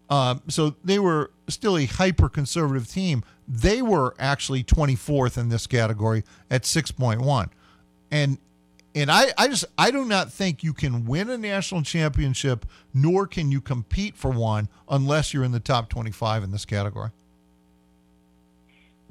[0.10, 3.24] Um, so they were still a hyper conservative team.
[3.48, 7.50] They were actually 24th in this category at 6.1.
[8.12, 8.38] And
[8.96, 13.28] and I, I just I do not think you can win a national championship, nor
[13.28, 17.10] can you compete for one unless you're in the top 25 in this category.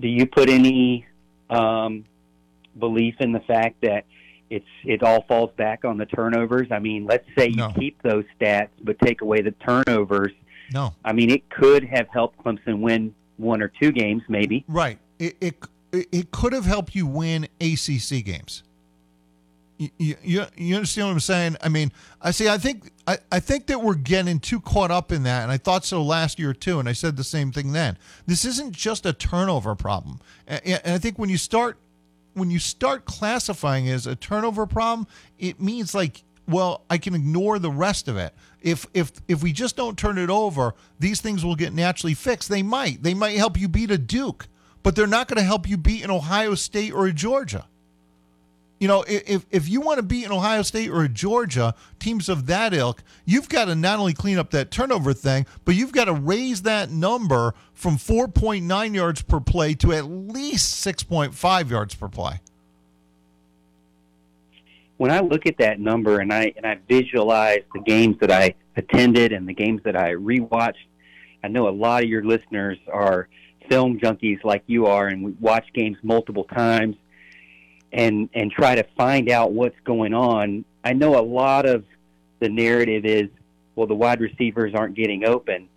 [0.00, 1.06] Do you put any
[1.50, 2.06] um,
[2.78, 4.06] belief in the fact that
[4.48, 6.68] it's it all falls back on the turnovers?
[6.70, 10.32] I mean, let's say you keep those stats but take away the turnovers.
[10.74, 10.94] No.
[11.04, 14.64] I mean, it could have helped Clemson win one or two games, maybe.
[14.68, 14.98] Right.
[15.18, 15.56] It it,
[15.92, 18.64] it could have helped you win ACC games.
[19.78, 21.56] You, you, you understand what I'm saying?
[21.60, 22.48] I mean, I see.
[22.48, 25.56] I think I, I think that we're getting too caught up in that, and I
[25.56, 26.78] thought so last year too.
[26.78, 27.96] And I said the same thing then.
[28.26, 31.76] This isn't just a turnover problem, and, and I think when you start
[32.34, 35.06] when you start classifying it as a turnover problem,
[35.38, 38.34] it means like, well, I can ignore the rest of it.
[38.60, 42.48] If if if we just don't turn it over, these things will get naturally fixed.
[42.48, 43.02] They might.
[43.02, 44.48] They might help you beat a Duke,
[44.82, 47.66] but they're not going to help you beat an Ohio State or a Georgia.
[48.80, 52.28] You know, if if you want to beat an Ohio State or a Georgia, teams
[52.28, 55.92] of that ilk, you've got to not only clean up that turnover thing, but you've
[55.92, 61.94] got to raise that number from 4.9 yards per play to at least 6.5 yards
[61.94, 62.40] per play.
[64.96, 68.54] When I look at that number and I and I visualize the games that I
[68.76, 70.86] attended and the games that I rewatched,
[71.42, 73.28] I know a lot of your listeners are
[73.68, 76.96] film junkies like you are, and we watch games multiple times
[77.92, 80.64] and and try to find out what's going on.
[80.84, 81.84] I know a lot of
[82.40, 83.28] the narrative is,
[83.74, 85.68] well, the wide receivers aren't getting open,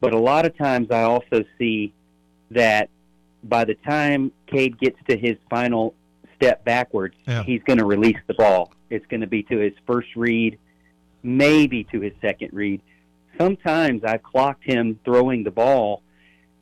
[0.00, 1.92] but a lot of times I also see
[2.50, 2.88] that
[3.44, 5.94] by the time Cade gets to his final
[6.36, 7.42] step backwards, Yeah.
[7.42, 8.72] he's going to release the ball.
[8.90, 10.58] It's going to be to his first read,
[11.22, 12.80] maybe to his second read.
[13.38, 16.02] Sometimes I've clocked him throwing the ball,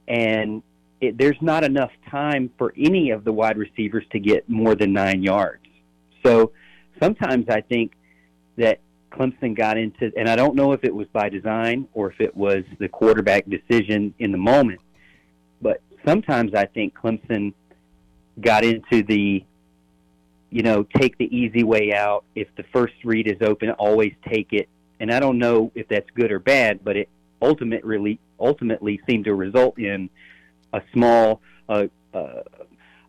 [0.08, 0.62] and
[1.00, 4.92] it, there's not enough time for any of the wide receivers to get more than
[4.92, 5.62] nine yards.
[6.24, 6.52] So
[7.00, 7.92] sometimes I think
[8.56, 8.80] that
[9.12, 12.36] Clemson got into, and I don't know if it was by design or if it
[12.36, 14.80] was the quarterback decision in the moment,
[15.62, 17.52] but sometimes I think Clemson
[18.40, 19.44] got into the,
[20.54, 22.22] you know, take the easy way out.
[22.36, 24.68] If the first read is open, always take it.
[25.00, 27.08] And I don't know if that's good or bad, but it
[27.42, 30.08] ultimately ultimately seemed to result in
[30.72, 32.42] a small, uh, uh,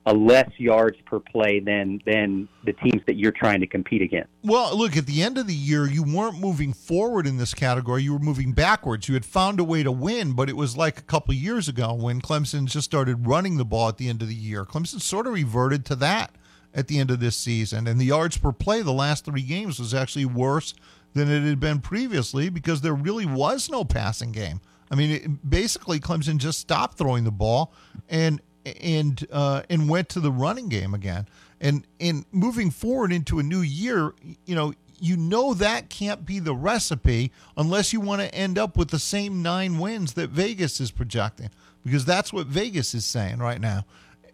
[0.08, 4.32] a less yards per play than than the teams that you're trying to compete against.
[4.44, 8.02] Well, look, at the end of the year, you weren't moving forward in this category.
[8.02, 9.08] You were moving backwards.
[9.08, 11.94] You had found a way to win, but it was like a couple years ago
[11.94, 14.66] when Clemson just started running the ball at the end of the year.
[14.66, 16.34] Clemson sort of reverted to that
[16.76, 17.88] at the end of this season.
[17.88, 20.76] And the yards per play the last three games was actually worse
[21.14, 24.60] than it had been previously because there really was no passing game.
[24.92, 27.74] I mean, it, basically, Clemson just stopped throwing the ball
[28.10, 28.42] and
[28.82, 31.28] and uh, and went to the running game again.
[31.62, 34.14] And and moving forward into a new year,
[34.46, 38.78] you know, you know that can't be the recipe unless you want to end up
[38.78, 41.50] with the same nine wins that Vegas is projecting,
[41.84, 43.86] because that's what Vegas is saying right now.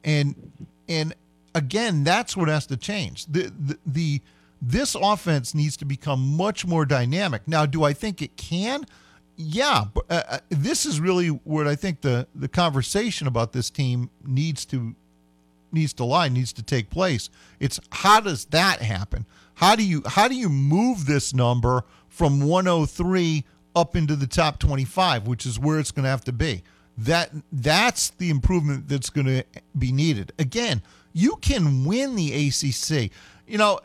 [0.04, 0.36] And
[0.90, 1.14] and
[1.56, 3.26] again, that's what has to change.
[3.26, 4.22] The the, the
[4.62, 7.48] this offense needs to become much more dynamic.
[7.48, 8.86] Now, do I think it can?
[9.36, 13.70] Yeah, but uh, uh, this is really what I think the the conversation about this
[13.70, 14.96] team needs to
[15.72, 17.30] needs to lie, needs to take place.
[17.60, 19.26] It's how does that happen?
[19.56, 23.46] How do you how do you move this number from 103
[23.76, 26.64] up into the top 25, which is where it's going to have to be?
[26.98, 29.44] That that's the improvement that's going to
[29.78, 30.34] be needed.
[30.38, 30.82] Again,
[31.14, 33.12] you can win the ACC.
[33.48, 33.80] You know,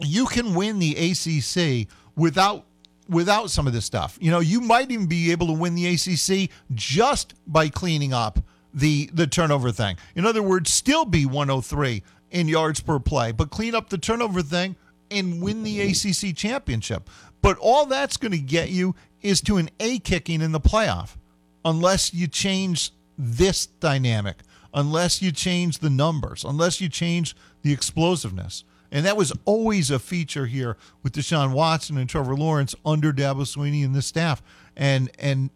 [0.00, 2.64] you can win the ACC without
[3.08, 4.18] without some of this stuff.
[4.20, 8.40] You know, you might even be able to win the ACC just by cleaning up
[8.74, 9.96] the the turnover thing.
[10.14, 14.42] In other words, still be 103 in yards per play, but clean up the turnover
[14.42, 14.76] thing
[15.10, 17.08] and win the ACC championship.
[17.42, 21.16] But all that's going to get you is to an A kicking in the playoff
[21.64, 24.36] unless you change this dynamic,
[24.74, 28.64] unless you change the numbers, unless you change the explosiveness.
[28.90, 33.42] And that was always a feature here with Deshaun Watson and Trevor Lawrence under Dabo
[33.42, 34.42] Swinney and the staff.
[34.76, 35.50] And and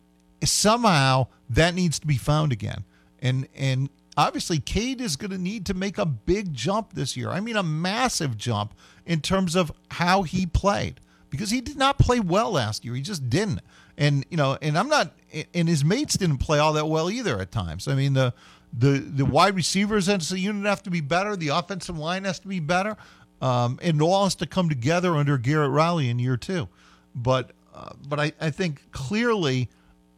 [0.45, 2.85] somehow that needs to be found again.
[3.21, 7.31] And and obviously Cade is going to need to make a big jump this year.
[7.31, 8.75] I mean a massive jump
[9.07, 11.01] in terms of how he played
[11.31, 12.95] because he did not play well last year.
[12.95, 13.61] He just didn't.
[13.97, 15.13] And you know, and I'm not
[15.55, 17.87] and his mates didn't play all that well either at times.
[17.87, 18.35] I mean the
[18.73, 21.37] the the wide receivers as a unit have to be better.
[21.37, 22.97] The offensive line has to be better.
[23.41, 26.69] Um, and it all has to come together under Garrett Riley in year two.
[27.15, 29.71] But uh, but I, I think clearly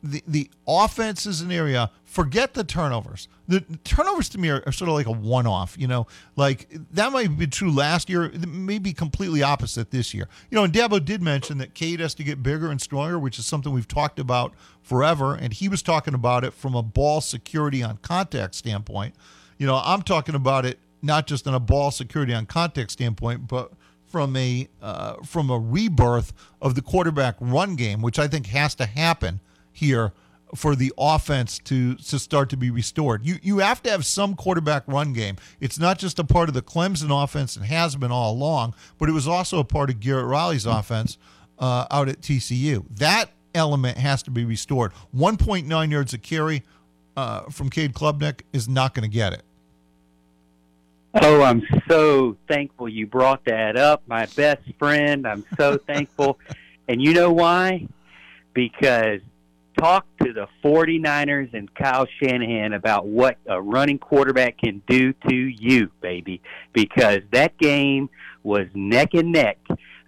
[0.02, 1.90] the the offense is an area.
[2.04, 3.28] Forget the turnovers.
[3.48, 5.76] The turnovers to me are, are sort of like a one off.
[5.78, 6.06] You know,
[6.36, 8.30] like that might be true last year.
[8.46, 10.28] Maybe completely opposite this year.
[10.50, 13.38] You know, and Dabo did mention that Cade has to get bigger and stronger, which
[13.38, 15.34] is something we've talked about forever.
[15.34, 19.14] And he was talking about it from a ball security on contact standpoint.
[19.58, 23.46] You know, I'm talking about it not just in a ball security on contact standpoint,
[23.46, 23.72] but
[24.08, 28.74] from a uh, from a rebirth of the quarterback run game, which I think has
[28.74, 29.40] to happen
[29.72, 30.12] here
[30.54, 33.24] for the offense to to start to be restored.
[33.24, 35.36] You you have to have some quarterback run game.
[35.60, 39.08] It's not just a part of the Clemson offense and has been all along, but
[39.08, 41.16] it was also a part of Garrett Riley's offense
[41.58, 42.84] uh, out at TCU.
[42.98, 44.92] That element has to be restored.
[45.14, 46.62] 1.9 yards a carry
[47.16, 49.42] uh, from Cade Klubnik is not going to get it.
[51.20, 55.26] Oh, I'm so thankful you brought that up, my best friend.
[55.26, 56.38] I'm so thankful.
[56.88, 57.86] And you know why?
[58.52, 59.20] Because
[59.78, 65.34] talk to the 49ers and Kyle Shanahan about what a running quarterback can do to
[65.34, 66.40] you, baby.
[66.72, 68.08] Because that game
[68.42, 69.58] was neck and neck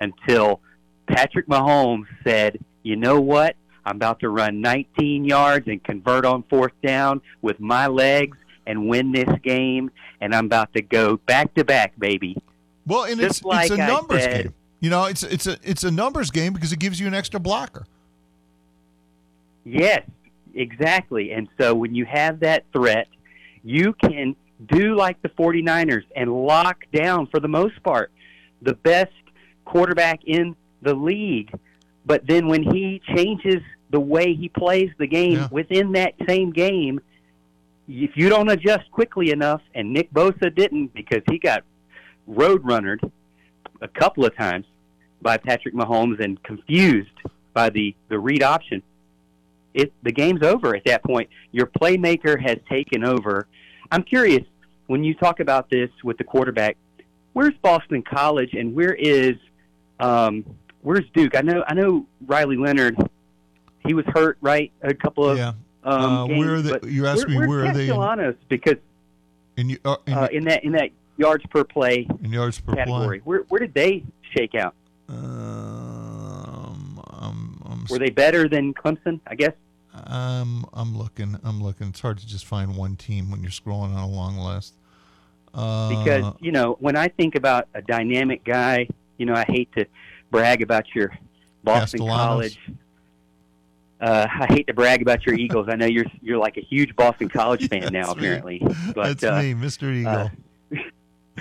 [0.00, 0.60] until
[1.06, 3.56] Patrick Mahomes said, you know what?
[3.86, 8.88] I'm about to run 19 yards and convert on fourth down with my legs and
[8.88, 9.90] win this game,
[10.22, 12.36] and I'm about to go back to back, baby.
[12.86, 14.54] Well, and Just it's like it's a numbers said- game.
[14.80, 17.40] You know, it's it's a it's a numbers game because it gives you an extra
[17.40, 17.86] blocker.
[19.64, 20.02] Yes,
[20.54, 21.32] exactly.
[21.32, 23.08] And so when you have that threat,
[23.62, 24.36] you can
[24.66, 28.10] do like the 49ers and lock down, for the most part,
[28.62, 29.12] the best
[29.64, 31.52] quarterback in the league.
[32.06, 37.00] But then when he changes the way he plays the game within that same game,
[37.88, 41.64] if you don't adjust quickly enough, and Nick Bosa didn't because he got
[42.26, 43.00] road runnered
[43.80, 44.66] a couple of times
[45.20, 47.10] by Patrick Mahomes and confused
[47.52, 48.82] by the, the read option,
[49.74, 51.28] it the game's over at that point.
[51.52, 53.46] Your playmaker has taken over.
[53.90, 54.42] I'm curious
[54.86, 56.76] when you talk about this with the quarterback.
[57.32, 59.34] Where's Boston College and where is
[60.00, 60.44] um,
[60.82, 61.36] where's Duke?
[61.36, 62.96] I know I know Riley Leonard.
[63.86, 64.72] He was hurt, right?
[64.82, 67.64] A couple of um, Uh, games, where are they- but you're asking me where, where
[67.66, 68.76] are they in- because
[69.56, 72.74] in, you- uh, in, uh, in that in that yards per play in yards per
[72.74, 73.20] category.
[73.24, 74.02] Where where did they
[74.36, 74.74] shake out?
[75.08, 79.20] Um, I'm, I'm, Were they better than Clemson?
[79.26, 79.52] I guess.
[80.06, 81.38] Um, I'm looking.
[81.44, 81.88] I'm looking.
[81.88, 84.74] It's hard to just find one team when you're scrolling on a long list.
[85.54, 88.88] Uh, because you know when I think about a dynamic guy,
[89.18, 89.86] you know I hate to
[90.30, 91.12] brag about your
[91.62, 92.56] Boston Castellanos.
[92.56, 92.58] College.
[94.00, 95.68] Uh, I hate to brag about your Eagles.
[95.70, 98.26] I know you're you're like a huge Boston College fan now, That's me.
[98.26, 98.62] apparently.
[98.94, 99.92] But That's uh, me, Mr.
[99.94, 100.30] Eagle.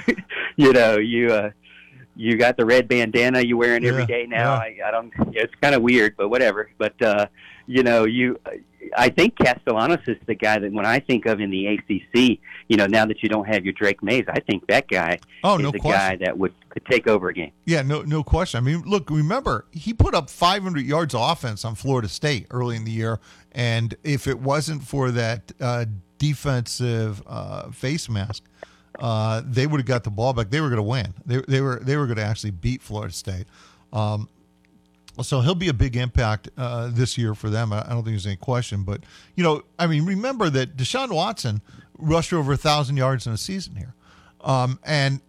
[0.56, 1.50] you know you uh,
[2.16, 4.54] you got the red bandana you're wearing every Yeah, day now.
[4.54, 4.60] yeah.
[4.60, 5.12] I, I don't.
[5.34, 6.70] It's kind of weird, but whatever.
[6.78, 7.26] But uh,
[7.68, 8.40] you know you.
[8.98, 12.38] I think Castellanos is the guy that when I think of in the ACC,
[12.68, 15.56] you know, now that you don't have your Drake Mayes, I think that guy Oh,
[15.56, 16.00] is no the question.
[16.20, 17.52] guy that would could take over a game.
[17.66, 18.58] Yeah, no, no question.
[18.58, 22.76] I mean, look, remember he put up 500 yards of offense on Florida State early
[22.76, 23.20] in the year,
[23.54, 25.86] and if it wasn't for that uh,
[26.18, 28.44] defensive uh, face mask,
[29.00, 30.50] uh, they would have got the ball back.
[30.50, 31.14] They were going to win.
[31.26, 33.46] They, they were they were going to actually beat Florida State.
[33.92, 34.28] Um,
[35.22, 37.72] so he'll be a big impact uh, this year for them.
[37.72, 38.84] I don't think there's any question.
[38.84, 39.02] But
[39.36, 41.62] you know, I mean, remember that Deshaun Watson
[41.98, 43.94] rushed for over a thousand yards in a season here,
[44.42, 45.22] um, and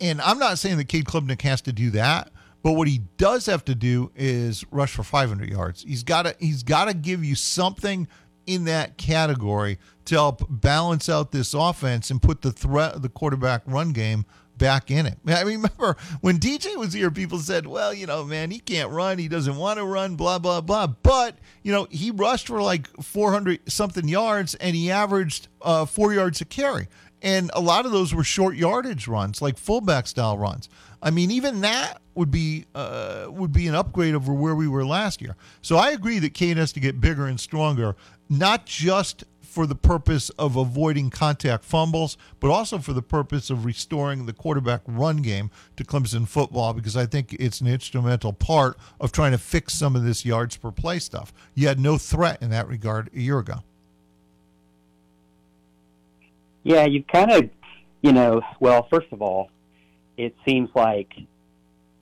[0.00, 2.30] and I'm not saying that Cade Klubnik has to do that,
[2.62, 5.82] but what he does have to do is rush for 500 yards.
[5.82, 8.08] He's got to he's got to give you something
[8.46, 13.08] in that category to help balance out this offense and put the threat of the
[13.08, 14.24] quarterback run game
[14.58, 15.18] back in it.
[15.26, 19.18] I remember when DJ was here, people said, "Well, you know, man, he can't run.
[19.18, 20.16] He doesn't want to run.
[20.16, 24.90] Blah blah blah." But you know, he rushed for like 400 something yards, and he
[24.90, 26.88] averaged uh, four yards a carry.
[27.24, 30.68] And a lot of those were short yardage runs, like fullback style runs.
[31.00, 34.84] I mean, even that would be uh, would be an upgrade over where we were
[34.84, 35.36] last year.
[35.60, 37.96] So I agree that Kane has to get bigger and stronger,
[38.28, 43.66] not just for the purpose of avoiding contact fumbles, but also for the purpose of
[43.66, 48.78] restoring the quarterback run game to Clemson football, because I think it's an instrumental part
[48.98, 51.34] of trying to fix some of this yards per play stuff.
[51.54, 53.56] You had no threat in that regard a year ago.
[56.62, 57.50] Yeah, you kind of,
[58.00, 59.50] you know, well, first of all,
[60.16, 61.12] it seems like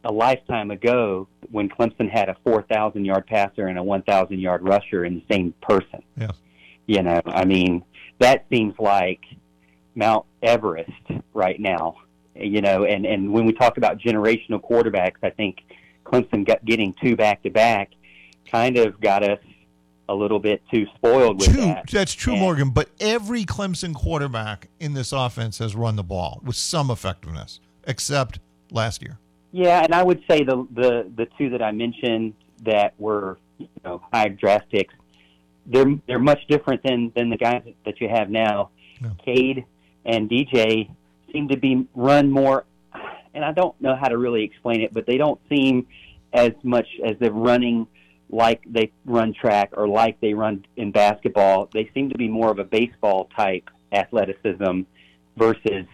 [0.05, 5.05] a lifetime ago when Clemson had a 4,000 yard passer and a 1,000 yard rusher
[5.05, 6.05] in the same person.
[6.16, 6.31] Yeah.
[6.86, 7.85] You know, I mean,
[8.19, 9.20] that seems like
[9.94, 10.90] Mount Everest
[11.35, 11.97] right now.
[12.35, 15.59] You know, and and when we talk about generational quarterbacks, I think
[16.05, 17.90] Clemson got, getting two back to back
[18.51, 19.39] kind of got us
[20.09, 21.85] a little bit too spoiled with that.
[21.90, 22.70] that's true, And- Morgan.
[22.70, 28.40] But every Clemson quarterback in this offense has run the ball with some effectiveness, except
[28.73, 29.19] last year.
[29.52, 32.35] Yeah, and I would say the the the two that I mentioned
[32.65, 34.94] that were you know high draft picks,
[35.66, 38.70] they're they're much different than than the guys that you have now.
[39.01, 39.11] Yeah.
[39.24, 39.65] Cade
[40.05, 40.91] and DJ
[41.32, 42.65] seem to be run more,
[43.35, 45.87] and I don't know how to really explain it, but they don't seem
[46.32, 47.87] as much as they're running
[48.32, 51.69] like they run track or like they run in basketball.
[51.73, 54.82] They seem to be more of a baseball type athleticism
[55.37, 55.87] versus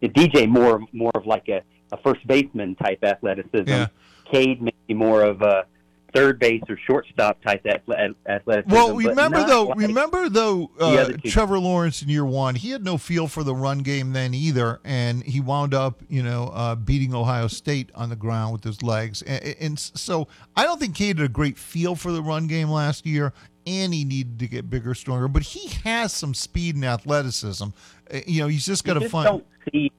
[0.00, 1.62] the DJ more more of like a,
[1.92, 3.68] a first baseman type athleticism.
[3.68, 3.86] Yeah.
[4.30, 5.66] Cade maybe more of a
[6.14, 8.72] third base or shortstop type athle- athleticism.
[8.74, 11.12] Well, remember though, like remember though, uh.
[11.24, 14.80] Trevor Lawrence in year one, he had no feel for the run game then either,
[14.84, 18.82] and he wound up, you know, uh, beating Ohio State on the ground with his
[18.82, 22.46] legs, and, and so I don't think Cade had a great feel for the run
[22.46, 23.32] game last year,
[23.66, 27.68] and he needed to get bigger, stronger, but he has some speed and athleticism.
[28.12, 29.26] Uh, You know, he's just got to find.
[29.26, 29.92] don't see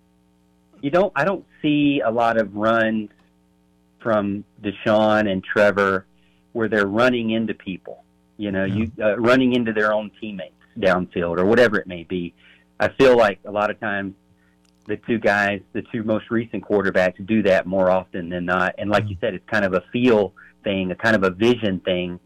[0.81, 3.09] you don't I don't see a lot of runs
[4.03, 6.05] from Deshaun and Trevor
[6.51, 8.03] where they're running into people.
[8.37, 12.33] You know, you uh, running into their own teammates downfield or whatever it may be.
[12.79, 14.15] I feel like a lot of times
[14.85, 18.75] the two guys, the two most recent quarterbacks, do that more often than not.
[18.77, 21.79] And like you said, it's kind of a feel thing, a kind of a vision
[21.79, 22.19] thing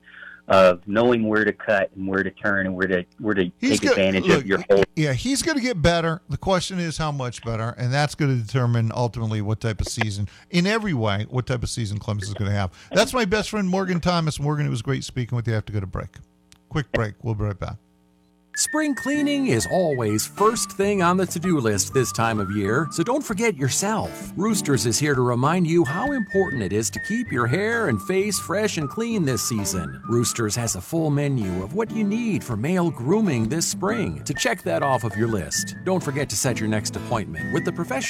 [0.48, 3.80] of knowing where to cut and where to turn and where to where to He's
[3.80, 6.22] take go- advantage look, of your whole Yeah, he's going to get better.
[6.30, 9.88] The question is how much better, and that's going to determine ultimately what type of
[9.88, 12.72] season, in every way, what type of season Clemson is going to have.
[12.92, 14.40] That's my best friend Morgan Thomas.
[14.40, 15.54] Morgan, it was great speaking with you.
[15.54, 16.16] I have to go to break.
[16.70, 17.16] Quick break.
[17.24, 17.76] We'll be right back.
[18.58, 22.88] Spring cleaning is always first thing on the to do list this time of year,
[22.90, 24.34] so don't forget yourself.
[24.36, 28.02] Roosters is here to remind you how important it is to keep your hair and
[28.02, 30.02] face fresh and clean this season.
[30.10, 34.24] Roosters has a full menu of what you need for male grooming this spring.
[34.24, 37.64] To check that off of your list, don't forget to set your next appointment with
[37.64, 38.08] the professional.